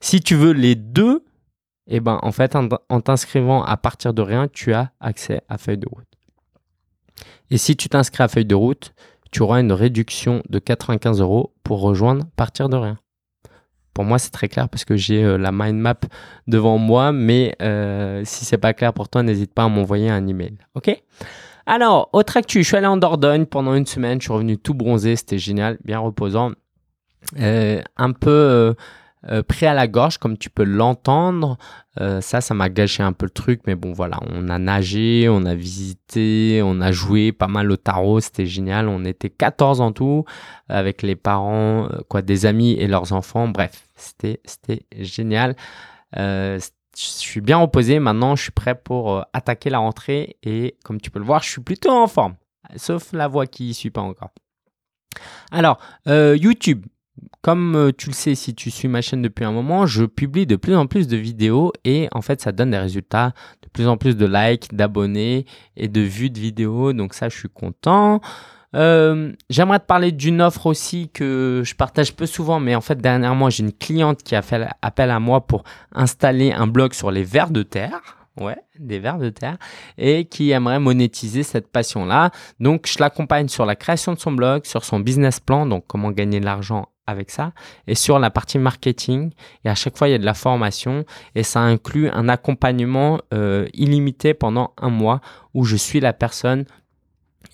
Si 0.00 0.20
tu 0.20 0.34
veux 0.34 0.52
les 0.52 0.74
deux, 0.74 1.24
eh 1.86 2.00
ben, 2.00 2.18
en 2.22 2.32
fait, 2.32 2.56
en 2.56 3.00
t'inscrivant 3.00 3.62
à 3.62 3.76
partir 3.76 4.14
de 4.14 4.22
rien, 4.22 4.48
tu 4.48 4.72
as 4.72 4.92
accès 5.00 5.42
à 5.48 5.58
feuille 5.58 5.78
de 5.78 5.88
route. 5.88 6.06
Et 7.50 7.58
si 7.58 7.76
tu 7.76 7.88
t'inscris 7.88 8.22
à 8.22 8.28
feuille 8.28 8.46
de 8.46 8.54
route, 8.54 8.94
tu 9.30 9.42
auras 9.42 9.60
une 9.60 9.72
réduction 9.72 10.42
de 10.48 10.58
95 10.58 11.20
euros 11.20 11.54
pour 11.64 11.80
rejoindre 11.80 12.24
partir 12.36 12.68
de 12.68 12.76
rien 12.76 12.98
pour 13.94 14.04
moi, 14.04 14.18
c'est 14.18 14.30
très 14.30 14.48
clair 14.48 14.68
parce 14.68 14.84
que 14.84 14.96
j'ai 14.96 15.24
euh, 15.24 15.38
la 15.38 15.52
mind 15.52 15.78
map 15.78 16.00
devant 16.46 16.78
moi. 16.78 17.12
Mais 17.12 17.54
euh, 17.62 18.22
si 18.24 18.44
c'est 18.44 18.58
pas 18.58 18.74
clair 18.74 18.92
pour 18.92 19.08
toi, 19.08 19.22
n'hésite 19.22 19.54
pas 19.54 19.64
à 19.64 19.68
m'envoyer 19.68 20.10
un 20.10 20.26
email. 20.26 20.58
Ok? 20.74 21.00
Alors, 21.66 22.10
autre 22.12 22.36
actu, 22.36 22.62
je 22.62 22.68
suis 22.68 22.76
allé 22.76 22.86
en 22.86 22.98
Dordogne 22.98 23.46
pendant 23.46 23.74
une 23.74 23.86
semaine. 23.86 24.20
Je 24.20 24.24
suis 24.26 24.32
revenu 24.32 24.58
tout 24.58 24.74
bronzé, 24.74 25.16
c'était 25.16 25.38
génial, 25.38 25.78
bien 25.84 25.98
reposant. 25.98 26.52
Euh, 27.38 27.80
un 27.96 28.12
peu 28.12 28.74
euh, 29.30 29.42
pris 29.42 29.64
à 29.64 29.72
la 29.72 29.86
gorge, 29.86 30.18
comme 30.18 30.36
tu 30.36 30.50
peux 30.50 30.64
l'entendre. 30.64 31.56
Euh, 32.00 32.20
ça, 32.20 32.40
ça 32.40 32.52
m'a 32.52 32.68
gâché 32.68 33.02
un 33.02 33.12
peu 33.12 33.24
le 33.26 33.30
truc, 33.30 33.62
mais 33.66 33.74
bon, 33.74 33.92
voilà, 33.92 34.18
on 34.30 34.48
a 34.48 34.58
nagé, 34.58 35.28
on 35.30 35.46
a 35.46 35.54
visité, 35.54 36.60
on 36.62 36.80
a 36.80 36.92
joué 36.92 37.32
pas 37.32 37.46
mal 37.46 37.70
au 37.70 37.76
tarot, 37.76 38.20
c'était 38.20 38.46
génial. 38.46 38.88
On 38.88 39.04
était 39.04 39.30
14 39.30 39.80
en 39.80 39.92
tout, 39.92 40.24
avec 40.68 41.02
les 41.02 41.16
parents, 41.16 41.88
euh, 41.90 42.00
quoi, 42.08 42.20
des 42.20 42.44
amis 42.44 42.72
et 42.72 42.86
leurs 42.86 43.12
enfants. 43.12 43.48
Bref, 43.48 43.83
c'était, 43.96 44.40
c'était 44.44 44.86
génial. 44.98 45.56
je 46.14 46.60
suis 46.94 47.40
bien 47.40 47.58
reposé. 47.58 47.98
Maintenant, 47.98 48.36
je 48.36 48.42
suis 48.42 48.52
prêt 48.52 48.74
pour 48.74 49.24
attaquer 49.32 49.70
la 49.70 49.78
rentrée 49.78 50.36
et 50.42 50.76
comme 50.84 51.00
tu 51.00 51.10
peux 51.10 51.18
le 51.18 51.24
voir, 51.24 51.42
je 51.42 51.50
suis 51.50 51.62
plutôt 51.62 51.90
en 51.90 52.06
forme, 52.06 52.36
sauf 52.76 53.12
la 53.12 53.28
voix 53.28 53.46
qui 53.46 53.68
ne 53.68 53.72
suit 53.72 53.90
pas 53.90 54.02
encore. 54.02 54.30
Alors, 55.50 55.78
YouTube, 56.06 56.86
comme 57.42 57.76
euh, 57.76 57.92
tu 57.92 58.08
le 58.08 58.14
sais 58.14 58.34
si 58.34 58.54
tu 58.54 58.70
suis 58.70 58.88
ma 58.88 59.02
chaîne 59.02 59.22
depuis 59.22 59.44
un 59.44 59.52
moment, 59.52 59.86
je 59.86 60.04
publie 60.04 60.46
de 60.46 60.56
plus 60.56 60.74
en 60.74 60.86
plus 60.86 61.06
de 61.06 61.16
vidéos 61.16 61.72
et 61.84 62.08
en 62.12 62.22
fait 62.22 62.40
ça 62.40 62.52
donne 62.52 62.70
des 62.70 62.78
résultats, 62.78 63.34
de 63.62 63.68
plus 63.68 63.86
en 63.86 63.96
plus 63.96 64.16
de 64.16 64.26
likes, 64.26 64.74
d'abonnés 64.74 65.44
et 65.76 65.88
de 65.88 66.00
vues 66.00 66.30
de 66.30 66.40
vidéos. 66.40 66.92
Donc 66.92 67.14
ça 67.14 67.28
je 67.28 67.36
suis 67.36 67.48
content. 67.48 68.20
Euh, 68.74 69.32
j'aimerais 69.50 69.78
te 69.78 69.86
parler 69.86 70.12
d'une 70.12 70.42
offre 70.42 70.66
aussi 70.66 71.08
que 71.08 71.62
je 71.64 71.74
partage 71.74 72.14
peu 72.14 72.26
souvent, 72.26 72.60
mais 72.60 72.74
en 72.74 72.80
fait 72.80 72.98
dernièrement 72.98 73.50
j'ai 73.50 73.62
une 73.62 73.72
cliente 73.72 74.22
qui 74.22 74.34
a 74.34 74.42
fait 74.42 74.66
appel 74.82 75.10
à 75.10 75.20
moi 75.20 75.46
pour 75.46 75.64
installer 75.92 76.52
un 76.52 76.66
blog 76.66 76.92
sur 76.92 77.10
les 77.10 77.24
vers 77.24 77.50
de 77.50 77.62
terre. 77.62 78.18
Ouais, 78.40 78.56
des 78.80 78.98
vers 78.98 79.18
de 79.18 79.30
terre 79.30 79.58
et 79.96 80.24
qui 80.24 80.50
aimerait 80.50 80.80
monétiser 80.80 81.44
cette 81.44 81.68
passion-là. 81.68 82.32
Donc, 82.58 82.88
je 82.88 82.98
l'accompagne 82.98 83.46
sur 83.46 83.64
la 83.64 83.76
création 83.76 84.12
de 84.12 84.18
son 84.18 84.32
blog, 84.32 84.64
sur 84.64 84.84
son 84.84 84.98
business 84.98 85.38
plan, 85.38 85.66
donc 85.66 85.84
comment 85.86 86.10
gagner 86.10 86.40
de 86.40 86.44
l'argent 86.44 86.88
avec 87.06 87.30
ça 87.30 87.52
et 87.86 87.94
sur 87.94 88.18
la 88.18 88.30
partie 88.30 88.58
marketing. 88.58 89.30
Et 89.64 89.68
à 89.68 89.74
chaque 89.74 89.96
fois, 89.96 90.08
il 90.08 90.12
y 90.12 90.14
a 90.14 90.18
de 90.18 90.24
la 90.24 90.34
formation 90.34 91.04
et 91.34 91.42
ça 91.42 91.60
inclut 91.60 92.08
un 92.08 92.28
accompagnement 92.28 93.20
euh, 93.32 93.66
illimité 93.72 94.34
pendant 94.34 94.72
un 94.78 94.90
mois 94.90 95.20
où 95.52 95.64
je 95.64 95.76
suis 95.76 96.00
la 96.00 96.12
personne 96.12 96.64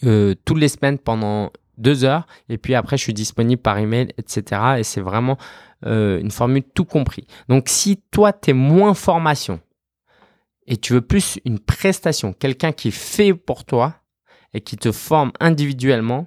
euh, 0.04 0.34
toutes 0.44 0.58
les 0.58 0.68
semaines 0.68 0.98
pendant 0.98 1.50
deux 1.78 2.04
heures 2.04 2.26
et 2.48 2.58
puis 2.58 2.74
après, 2.74 2.96
je 2.96 3.02
suis 3.02 3.14
disponible 3.14 3.60
par 3.60 3.78
email, 3.78 4.12
etc. 4.18 4.62
Et 4.78 4.84
c'est 4.84 5.00
vraiment 5.00 5.38
euh, 5.86 6.20
une 6.20 6.30
formule 6.30 6.62
tout 6.62 6.84
compris. 6.84 7.26
Donc, 7.48 7.68
si 7.68 8.02
toi, 8.10 8.32
tu 8.32 8.50
es 8.50 8.52
moins 8.52 8.94
formation 8.94 9.60
et 10.66 10.76
tu 10.76 10.92
veux 10.92 11.00
plus 11.00 11.38
une 11.44 11.58
prestation, 11.58 12.32
quelqu'un 12.32 12.72
qui 12.72 12.90
fait 12.90 13.34
pour 13.34 13.64
toi 13.64 13.94
et 14.52 14.60
qui 14.60 14.76
te 14.76 14.92
forme 14.92 15.32
individuellement, 15.40 16.26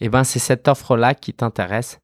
eh 0.00 0.08
ben, 0.08 0.24
c'est 0.24 0.38
cette 0.38 0.68
offre-là 0.68 1.14
qui 1.14 1.32
t'intéresse 1.32 2.00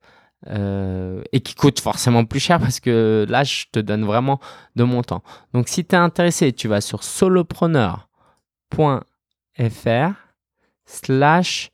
euh, 0.49 1.23
et 1.33 1.41
qui 1.41 1.55
coûte 1.55 1.81
forcément 1.81 2.25
plus 2.25 2.41
cher 2.41 2.59
parce 2.59 2.81
que 2.81 3.27
là, 3.29 3.45
je 3.45 3.65
te 3.73 3.79
donne 3.79 4.05
vraiment 4.05 4.41
de 4.77 4.85
mon 4.85 5.03
temps. 5.03 5.23
Donc, 5.55 5.69
si 5.69 5.85
tu 5.85 5.95
es 5.95 5.99
intéressé, 5.99 6.53
tu 6.53 6.69
vas 6.69 6.81
sur 6.81 7.05
solopreneur.fr 7.05 8.93
slash 10.85 11.71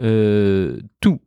euh, 0.00 0.80
tout. 1.00 1.20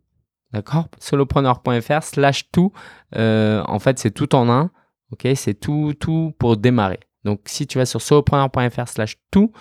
D'accord? 0.54 0.90
Solopreneur.fr 1.00 2.04
slash 2.04 2.52
tout. 2.52 2.74
En 3.16 3.80
fait, 3.80 4.00
c'est 4.00 4.12
tout 4.12 4.36
en 4.36 4.50
un. 4.50 4.72
Ok? 5.12 5.28
C'est 5.36 5.54
tout, 5.54 5.94
tout 6.00 6.34
pour 6.38 6.58
démarrer. 6.58 7.00
Donc, 7.24 7.42
si 7.46 7.68
tu 7.68 7.78
vas 7.78 7.86
sur 7.86 8.02
solopreneur.fr 8.02 8.88
slash 8.88 9.18
tout, 9.30 9.52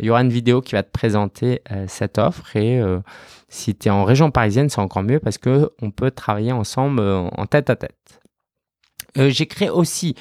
il 0.00 0.06
y 0.06 0.10
aura 0.10 0.22
une 0.22 0.30
vidéo 0.30 0.62
qui 0.62 0.72
va 0.72 0.82
te 0.82 0.90
présenter 0.90 1.60
euh, 1.70 1.84
cette 1.86 2.18
offre 2.18 2.56
et 2.56 2.80
euh, 2.80 3.00
si 3.48 3.74
tu 3.74 3.88
es 3.88 3.90
en 3.90 4.04
région 4.04 4.30
parisienne, 4.30 4.70
c'est 4.70 4.80
encore 4.80 5.02
mieux 5.02 5.20
parce 5.20 5.36
qu'on 5.36 5.90
peut 5.94 6.10
travailler 6.10 6.52
ensemble 6.52 7.00
en 7.00 7.46
tête 7.46 7.68
à 7.68 7.76
tête. 7.76 8.20
J'ai 9.16 9.46
créé 9.46 9.68
aussi 9.68 10.14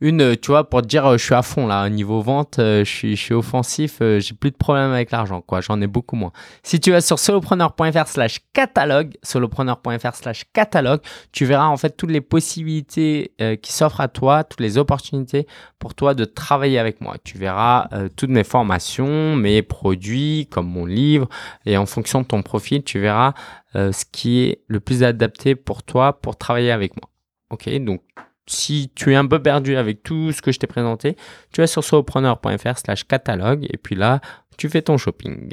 une, 0.00 0.20
euh, 0.20 0.36
tu 0.40 0.52
vois, 0.52 0.68
pour 0.68 0.82
te 0.82 0.86
dire, 0.86 1.06
euh, 1.06 1.16
je 1.16 1.24
suis 1.24 1.34
à 1.34 1.42
fond 1.42 1.66
là, 1.66 1.88
niveau 1.88 2.20
vente, 2.22 2.58
euh, 2.58 2.84
je 2.84 2.90
suis, 2.90 3.16
je 3.16 3.22
suis 3.22 3.34
offensif, 3.34 3.98
j'ai 4.00 4.34
plus 4.34 4.50
de 4.50 4.56
problème 4.56 4.92
avec 4.92 5.10
l'argent, 5.10 5.40
quoi, 5.40 5.60
j'en 5.60 5.80
ai 5.80 5.86
beaucoup 5.86 6.16
moins. 6.16 6.32
Si 6.62 6.78
tu 6.78 6.90
vas 6.90 7.00
sur 7.00 7.18
solopreneur.fr 7.18 8.06
slash 8.06 8.40
catalogue, 8.52 9.16
solopreneur.fr 9.22 10.14
slash 10.14 10.44
catalogue, 10.52 11.00
tu 11.32 11.44
verras 11.44 11.66
en 11.66 11.76
fait 11.76 11.96
toutes 11.96 12.10
les 12.10 12.20
possibilités 12.20 13.32
qui 13.62 13.72
s'offrent 13.72 14.00
à 14.00 14.08
toi, 14.08 14.44
toutes 14.44 14.60
les 14.60 14.78
opportunités 14.78 15.46
pour 15.78 15.94
toi 15.94 16.14
de 16.14 16.24
travailler 16.24 16.78
avec 16.78 17.00
moi. 17.00 17.16
Tu 17.24 17.38
verras 17.38 17.88
toutes 18.16 18.30
mes 18.30 18.44
formations, 18.44 19.36
mes 19.36 19.62
produits, 19.62 20.48
comme 20.50 20.68
mon 20.68 20.86
livre, 20.86 21.28
et 21.66 21.76
en 21.76 21.86
fonction 21.86 22.22
de 22.22 22.26
ton 22.26 22.42
profil, 22.42 22.82
tu 22.84 23.00
verras 23.00 23.34
ce 23.74 24.04
qui 24.10 24.40
est 24.44 24.62
le 24.68 24.80
plus 24.80 25.02
adapté 25.02 25.54
pour 25.54 25.82
toi 25.82 26.20
pour 26.20 26.36
travailler 26.36 26.70
avec 26.70 26.94
moi. 26.96 27.10
Ok, 27.50 27.68
donc 27.78 28.02
si 28.48 28.90
tu 28.94 29.12
es 29.12 29.16
un 29.16 29.26
peu 29.26 29.40
perdu 29.40 29.76
avec 29.76 30.02
tout 30.02 30.32
ce 30.32 30.42
que 30.42 30.52
je 30.52 30.58
t'ai 30.58 30.66
présenté, 30.66 31.16
tu 31.52 31.60
vas 31.60 31.66
sur 31.66 31.84
solopreneur.fr 31.84 32.78
slash 32.78 33.04
catalogue 33.04 33.66
et 33.70 33.76
puis 33.76 33.94
là, 33.94 34.20
tu 34.56 34.68
fais 34.68 34.82
ton 34.82 34.98
shopping. 34.98 35.50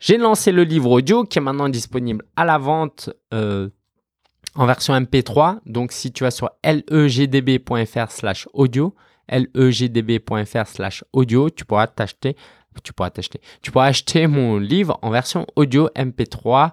J'ai 0.00 0.18
lancé 0.18 0.50
le 0.50 0.64
livre 0.64 0.90
audio 0.90 1.24
qui 1.24 1.38
est 1.38 1.42
maintenant 1.42 1.68
disponible 1.68 2.24
à 2.36 2.44
la 2.44 2.58
vente 2.58 3.10
euh, 3.32 3.68
en 4.54 4.66
version 4.66 4.94
MP3. 4.94 5.60
Donc 5.66 5.92
si 5.92 6.12
tu 6.12 6.24
vas 6.24 6.30
sur 6.30 6.50
legdb.fr 6.64 8.10
slash 8.10 8.48
audio, 8.52 8.94
legdb.fr 9.28 10.66
slash 10.66 11.04
audio, 11.12 11.50
tu 11.50 11.64
pourras 11.64 11.86
t'acheter 11.86 12.36
tu 12.80 12.92
pourras 12.92 13.10
t'acheter. 13.10 13.40
Tu 13.62 13.70
pourras 13.70 13.86
acheter 13.86 14.26
mon 14.26 14.58
livre 14.58 14.98
en 15.02 15.10
version 15.10 15.46
audio 15.56 15.88
MP3. 15.96 16.70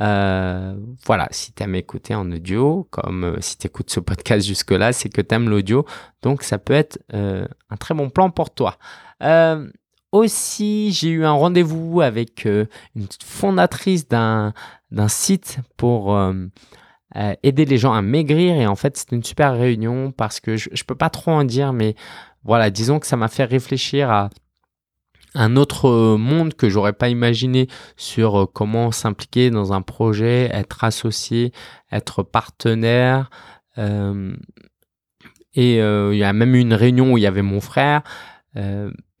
Euh, 0.00 0.76
voilà, 1.06 1.28
si 1.30 1.52
tu 1.52 1.62
aimes 1.62 1.74
écouter 1.74 2.14
en 2.14 2.30
audio, 2.30 2.86
comme 2.90 3.24
euh, 3.24 3.36
si 3.40 3.58
tu 3.58 3.66
écoutes 3.66 3.90
ce 3.90 4.00
podcast 4.00 4.46
jusque-là, 4.46 4.92
c'est 4.92 5.08
que 5.08 5.20
tu 5.20 5.34
aimes 5.34 5.48
l'audio. 5.48 5.84
Donc, 6.22 6.42
ça 6.42 6.58
peut 6.58 6.74
être 6.74 6.98
euh, 7.14 7.46
un 7.70 7.76
très 7.76 7.94
bon 7.94 8.10
plan 8.10 8.30
pour 8.30 8.50
toi. 8.50 8.76
aussi, 10.12 10.92
j'ai 10.92 11.10
eu 11.10 11.24
un 11.24 11.32
rendez-vous 11.32 12.00
avec 12.00 12.46
une 12.46 13.06
fondatrice 13.24 14.08
d'un 14.08 14.52
site 15.08 15.58
pour 15.76 16.18
aider 17.42 17.64
les 17.64 17.78
gens 17.78 17.92
à 17.92 18.02
maigrir. 18.02 18.56
Et 18.56 18.66
en 18.66 18.76
fait, 18.76 18.96
c'était 18.96 19.16
une 19.16 19.24
super 19.24 19.52
réunion 19.52 20.12
parce 20.12 20.40
que 20.40 20.56
je 20.56 20.70
ne 20.70 20.84
peux 20.86 20.94
pas 20.94 21.10
trop 21.10 21.32
en 21.32 21.44
dire, 21.44 21.72
mais 21.72 21.94
voilà, 22.44 22.70
disons 22.70 22.98
que 22.98 23.06
ça 23.06 23.16
m'a 23.16 23.28
fait 23.28 23.44
réfléchir 23.44 24.10
à 24.10 24.30
un 25.34 25.56
autre 25.56 25.88
euh, 25.88 26.16
monde 26.16 26.54
que 26.54 26.68
j'aurais 26.68 26.92
pas 26.92 27.08
imaginé 27.08 27.68
sur 27.96 28.40
euh, 28.40 28.46
comment 28.46 28.92
s'impliquer 28.92 29.50
dans 29.50 29.72
un 29.72 29.82
projet, 29.82 30.48
être 30.52 30.84
associé, 30.84 31.52
être 31.92 32.22
partenaire. 32.22 33.30
Euh, 33.78 34.34
et 35.54 35.78
il 35.78 36.16
y 36.16 36.22
a 36.22 36.32
même 36.32 36.54
une 36.54 36.72
réunion 36.72 37.14
où 37.14 37.18
il 37.18 37.22
y 37.22 37.26
avait 37.26 37.42
mon 37.42 37.60
frère. 37.60 38.02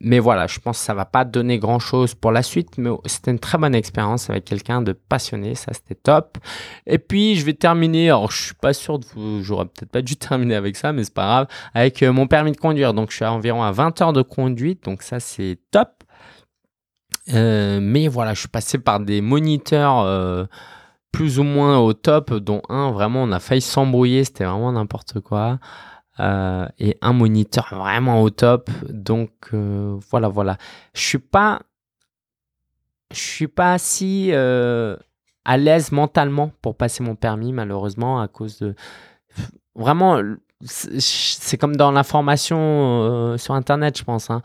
Mais 0.00 0.20
voilà, 0.20 0.46
je 0.46 0.60
pense 0.60 0.78
que 0.78 0.84
ça 0.84 0.94
va 0.94 1.04
pas 1.04 1.24
donner 1.24 1.58
grand 1.58 1.80
chose 1.80 2.14
pour 2.14 2.30
la 2.30 2.44
suite, 2.44 2.78
mais 2.78 2.90
c'était 3.06 3.32
une 3.32 3.40
très 3.40 3.58
bonne 3.58 3.74
expérience 3.74 4.30
avec 4.30 4.44
quelqu'un 4.44 4.80
de 4.80 4.92
passionné, 4.92 5.56
ça 5.56 5.72
c'était 5.72 5.96
top. 5.96 6.38
Et 6.86 6.98
puis 6.98 7.34
je 7.34 7.44
vais 7.44 7.54
terminer, 7.54 8.08
alors 8.08 8.30
je 8.30 8.44
suis 8.44 8.54
pas 8.54 8.72
sûr 8.72 9.00
de 9.00 9.06
vous, 9.14 9.42
j'aurais 9.42 9.64
peut-être 9.64 9.90
pas 9.90 10.02
dû 10.02 10.16
terminer 10.16 10.54
avec 10.54 10.76
ça, 10.76 10.92
mais 10.92 11.02
c'est 11.02 11.14
pas 11.14 11.26
grave, 11.26 11.46
avec 11.74 12.02
mon 12.02 12.28
permis 12.28 12.52
de 12.52 12.56
conduire. 12.56 12.94
Donc 12.94 13.10
je 13.10 13.16
suis 13.16 13.24
à 13.24 13.32
environ 13.32 13.62
à 13.62 13.72
20 13.72 14.00
heures 14.02 14.12
de 14.12 14.22
conduite, 14.22 14.84
donc 14.84 15.02
ça 15.02 15.18
c'est 15.18 15.58
top. 15.72 16.04
Euh, 17.34 17.80
mais 17.82 18.08
voilà, 18.08 18.34
je 18.34 18.40
suis 18.40 18.48
passé 18.48 18.78
par 18.78 19.00
des 19.00 19.20
moniteurs 19.20 20.00
euh, 20.00 20.44
plus 21.12 21.38
ou 21.40 21.42
moins 21.42 21.78
au 21.78 21.92
top, 21.92 22.32
dont 22.34 22.62
un 22.68 22.92
vraiment 22.92 23.24
on 23.24 23.32
a 23.32 23.40
failli 23.40 23.60
s'embrouiller, 23.60 24.24
c'était 24.24 24.44
vraiment 24.44 24.72
n'importe 24.72 25.20
quoi. 25.20 25.58
Euh, 26.20 26.66
et 26.78 26.98
un 27.00 27.12
moniteur 27.12 27.68
vraiment 27.74 28.22
au 28.22 28.30
top. 28.30 28.70
Donc 28.88 29.52
voilà, 29.52 30.28
voilà. 30.28 30.56
Je 30.94 31.00
suis 31.00 31.18
pas, 31.18 31.62
je 33.12 33.20
suis 33.20 33.48
pas 33.48 33.78
si 33.78 34.32
à 34.32 35.56
l'aise 35.56 35.92
mentalement 35.92 36.50
pour 36.60 36.76
passer 36.76 37.02
mon 37.02 37.14
permis, 37.14 37.52
malheureusement, 37.52 38.20
à 38.20 38.28
cause 38.28 38.58
de 38.58 38.74
vraiment. 39.74 40.20
C'est 40.60 41.56
comme 41.56 41.76
dans 41.76 41.92
la 41.92 42.02
formation 42.02 43.36
sur 43.38 43.54
Internet, 43.54 43.96
je 43.96 44.04
pense. 44.04 44.28
Hein 44.28 44.42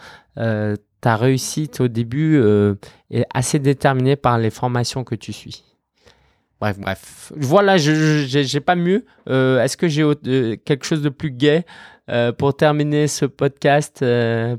ta 1.04 1.18
réussite 1.18 1.82
au 1.82 1.90
début 1.90 2.38
euh, 2.38 2.76
est 3.12 3.26
assez 3.34 3.60
déterminée 3.60 4.16
par 4.16 4.38
les 4.38 4.50
formations 4.50 5.04
que 5.04 5.16
tu 5.16 5.34
suis. 5.34 5.66
Bref, 6.64 6.80
bref. 6.80 7.34
Voilà, 7.36 7.76
je 7.76 8.56
n'ai 8.56 8.62
pas 8.62 8.76
mieux. 8.76 9.04
Euh, 9.28 9.62
est-ce 9.62 9.76
que 9.76 9.90
j'ai 9.90 10.02
euh, 10.02 10.56
quelque 10.64 10.86
chose 10.86 11.02
de 11.02 11.10
plus 11.10 11.32
gai 11.32 11.66
pour 12.38 12.56
terminer 12.56 13.10
ce 13.10 13.26
podcast 13.26 14.06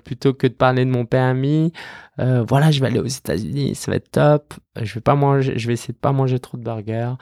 plutôt 0.04 0.34
que 0.34 0.46
de 0.46 0.52
parler 0.52 0.84
de 0.84 0.90
mon 0.90 1.06
permis 1.06 1.72
Voilà, 2.18 2.70
je 2.70 2.80
vais 2.80 2.88
aller 2.88 2.98
aux 2.98 3.06
États-Unis, 3.06 3.74
ça 3.74 3.90
va 3.90 3.96
être 3.96 4.10
top. 4.10 4.52
Je 4.80 4.92
vais 4.94 5.00
pas 5.00 5.14
manger, 5.14 5.58
je 5.58 5.66
vais 5.66 5.72
essayer 5.72 5.94
de 5.94 5.98
pas 5.98 6.12
manger 6.12 6.38
trop 6.38 6.58
de 6.58 6.62
burgers. 6.62 7.14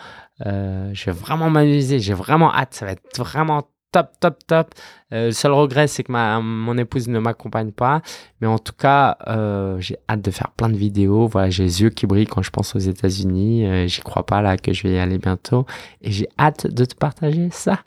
je 0.45 1.05
vais 1.05 1.13
vraiment 1.13 1.49
m'amuser, 1.49 2.01
j'ai 2.01 2.15
vraiment 2.15 2.53
hâte. 2.53 2.75
Ça 2.75 2.87
va 2.87 2.93
être 2.93 3.19
vraiment 3.19 3.69
top, 3.93 4.19
top, 4.19 4.39
top. 4.47 4.75
Euh, 5.13 5.27
le 5.27 5.33
seul 5.33 5.53
regret, 5.53 5.87
c'est 5.87 6.03
que 6.03 6.11
ma, 6.11 6.41
mon 6.41 6.77
épouse 6.79 7.09
ne 7.09 7.19
m'accompagne 7.19 7.71
pas. 7.71 8.03
Mais 8.41 8.47
en 8.47 8.59
tout 8.59 8.73
cas, 8.73 9.19
euh, 9.29 9.79
j'ai 9.79 9.99
hâte 10.09 10.23
de 10.23 10.31
faire 10.31 10.51
plein 10.51 10.71
de 10.71 10.77
vidéos. 10.77 11.29
Voilà, 11.29 11.51
j'ai 11.51 11.65
les 11.65 11.83
yeux 11.83 11.91
qui 11.91 12.07
brillent 12.07 12.27
quand 12.27 12.43
je 12.43 12.51
pense 12.51 12.75
aux 12.75 12.81
États-Unis. 12.81 13.67
Euh, 13.67 13.87
J'y 13.87 14.01
crois 14.01 14.27
pas 14.27 14.43
là 14.43 14.57
que 14.57 14.73
je 14.73 14.83
vais 14.83 14.95
y 14.95 14.99
aller 14.99 15.19
bientôt. 15.19 15.67
Et 16.01 16.11
j'ai 16.11 16.29
hâte 16.39 16.67
de 16.67 16.85
te 16.85 16.95
partager 16.95 17.51
ça. 17.51 17.79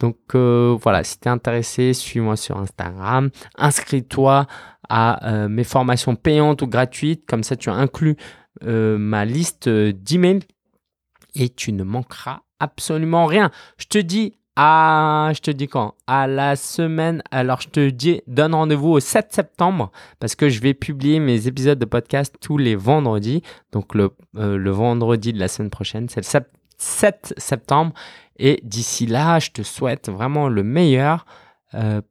Donc 0.00 0.16
voilà, 0.34 1.04
si 1.04 1.20
tu 1.20 1.28
es 1.28 1.30
intéressé, 1.30 1.92
suis-moi 1.92 2.34
sur 2.34 2.56
Instagram. 2.56 3.28
Inscris-toi 3.58 4.46
à 4.88 5.46
mes 5.46 5.62
formations 5.62 6.16
payantes 6.16 6.62
ou 6.62 6.66
gratuites. 6.66 7.26
Comme 7.28 7.42
ça, 7.42 7.54
tu 7.54 7.68
inclus 7.68 8.16
ma 8.62 9.26
liste 9.26 9.68
d'emails 9.68 10.40
et 11.34 11.50
tu 11.50 11.72
ne 11.72 11.84
manqueras 11.84 12.40
absolument 12.60 13.26
rien. 13.26 13.50
Je 13.76 13.86
te 13.86 13.98
dis 13.98 14.32
ah, 14.62 15.32
je 15.34 15.40
te 15.40 15.50
dis 15.50 15.68
quand 15.68 15.94
À 16.06 16.26
la 16.26 16.54
semaine. 16.54 17.22
Alors, 17.30 17.62
je 17.62 17.70
te 17.70 17.88
dis, 17.88 18.20
donne 18.26 18.54
rendez-vous 18.54 18.90
au 18.90 19.00
7 19.00 19.32
septembre 19.32 19.90
parce 20.18 20.34
que 20.34 20.50
je 20.50 20.60
vais 20.60 20.74
publier 20.74 21.18
mes 21.18 21.46
épisodes 21.46 21.78
de 21.78 21.86
podcast 21.86 22.36
tous 22.42 22.58
les 22.58 22.76
vendredis. 22.76 23.42
Donc, 23.72 23.94
le, 23.94 24.10
euh, 24.36 24.70
vendredi 24.70 25.32
de 25.32 25.38
la 25.38 25.48
semaine 25.48 25.70
prochaine, 25.70 26.10
c'est 26.10 26.20
le 26.20 26.44
7 26.76 27.34
septembre. 27.38 27.94
Et 28.38 28.60
d'ici 28.62 29.06
là, 29.06 29.38
je 29.38 29.50
te 29.50 29.62
souhaite 29.62 30.10
vraiment 30.10 30.50
le 30.50 30.62
meilleur. 30.62 31.24
Euh, 31.72 32.02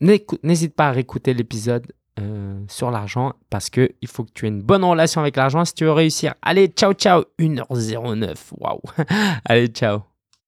n'hésite 0.00 0.74
pas 0.74 0.88
à 0.88 0.90
réécouter 0.90 1.34
l'épisode 1.34 1.86
euh, 2.18 2.60
sur 2.66 2.90
l'argent 2.90 3.34
parce 3.48 3.70
qu'il 3.70 4.08
faut 4.08 4.24
que 4.24 4.32
tu 4.34 4.46
aies 4.46 4.48
une 4.48 4.62
bonne 4.62 4.82
relation 4.82 5.20
avec 5.20 5.36
l'argent 5.36 5.64
si 5.64 5.74
tu 5.74 5.84
veux 5.84 5.92
réussir. 5.92 6.34
Allez, 6.42 6.66
ciao, 6.66 6.94
ciao. 6.94 7.22
1h09. 7.38 8.34
Waouh. 8.58 8.80
Allez, 9.44 9.68
ciao. 9.68 10.15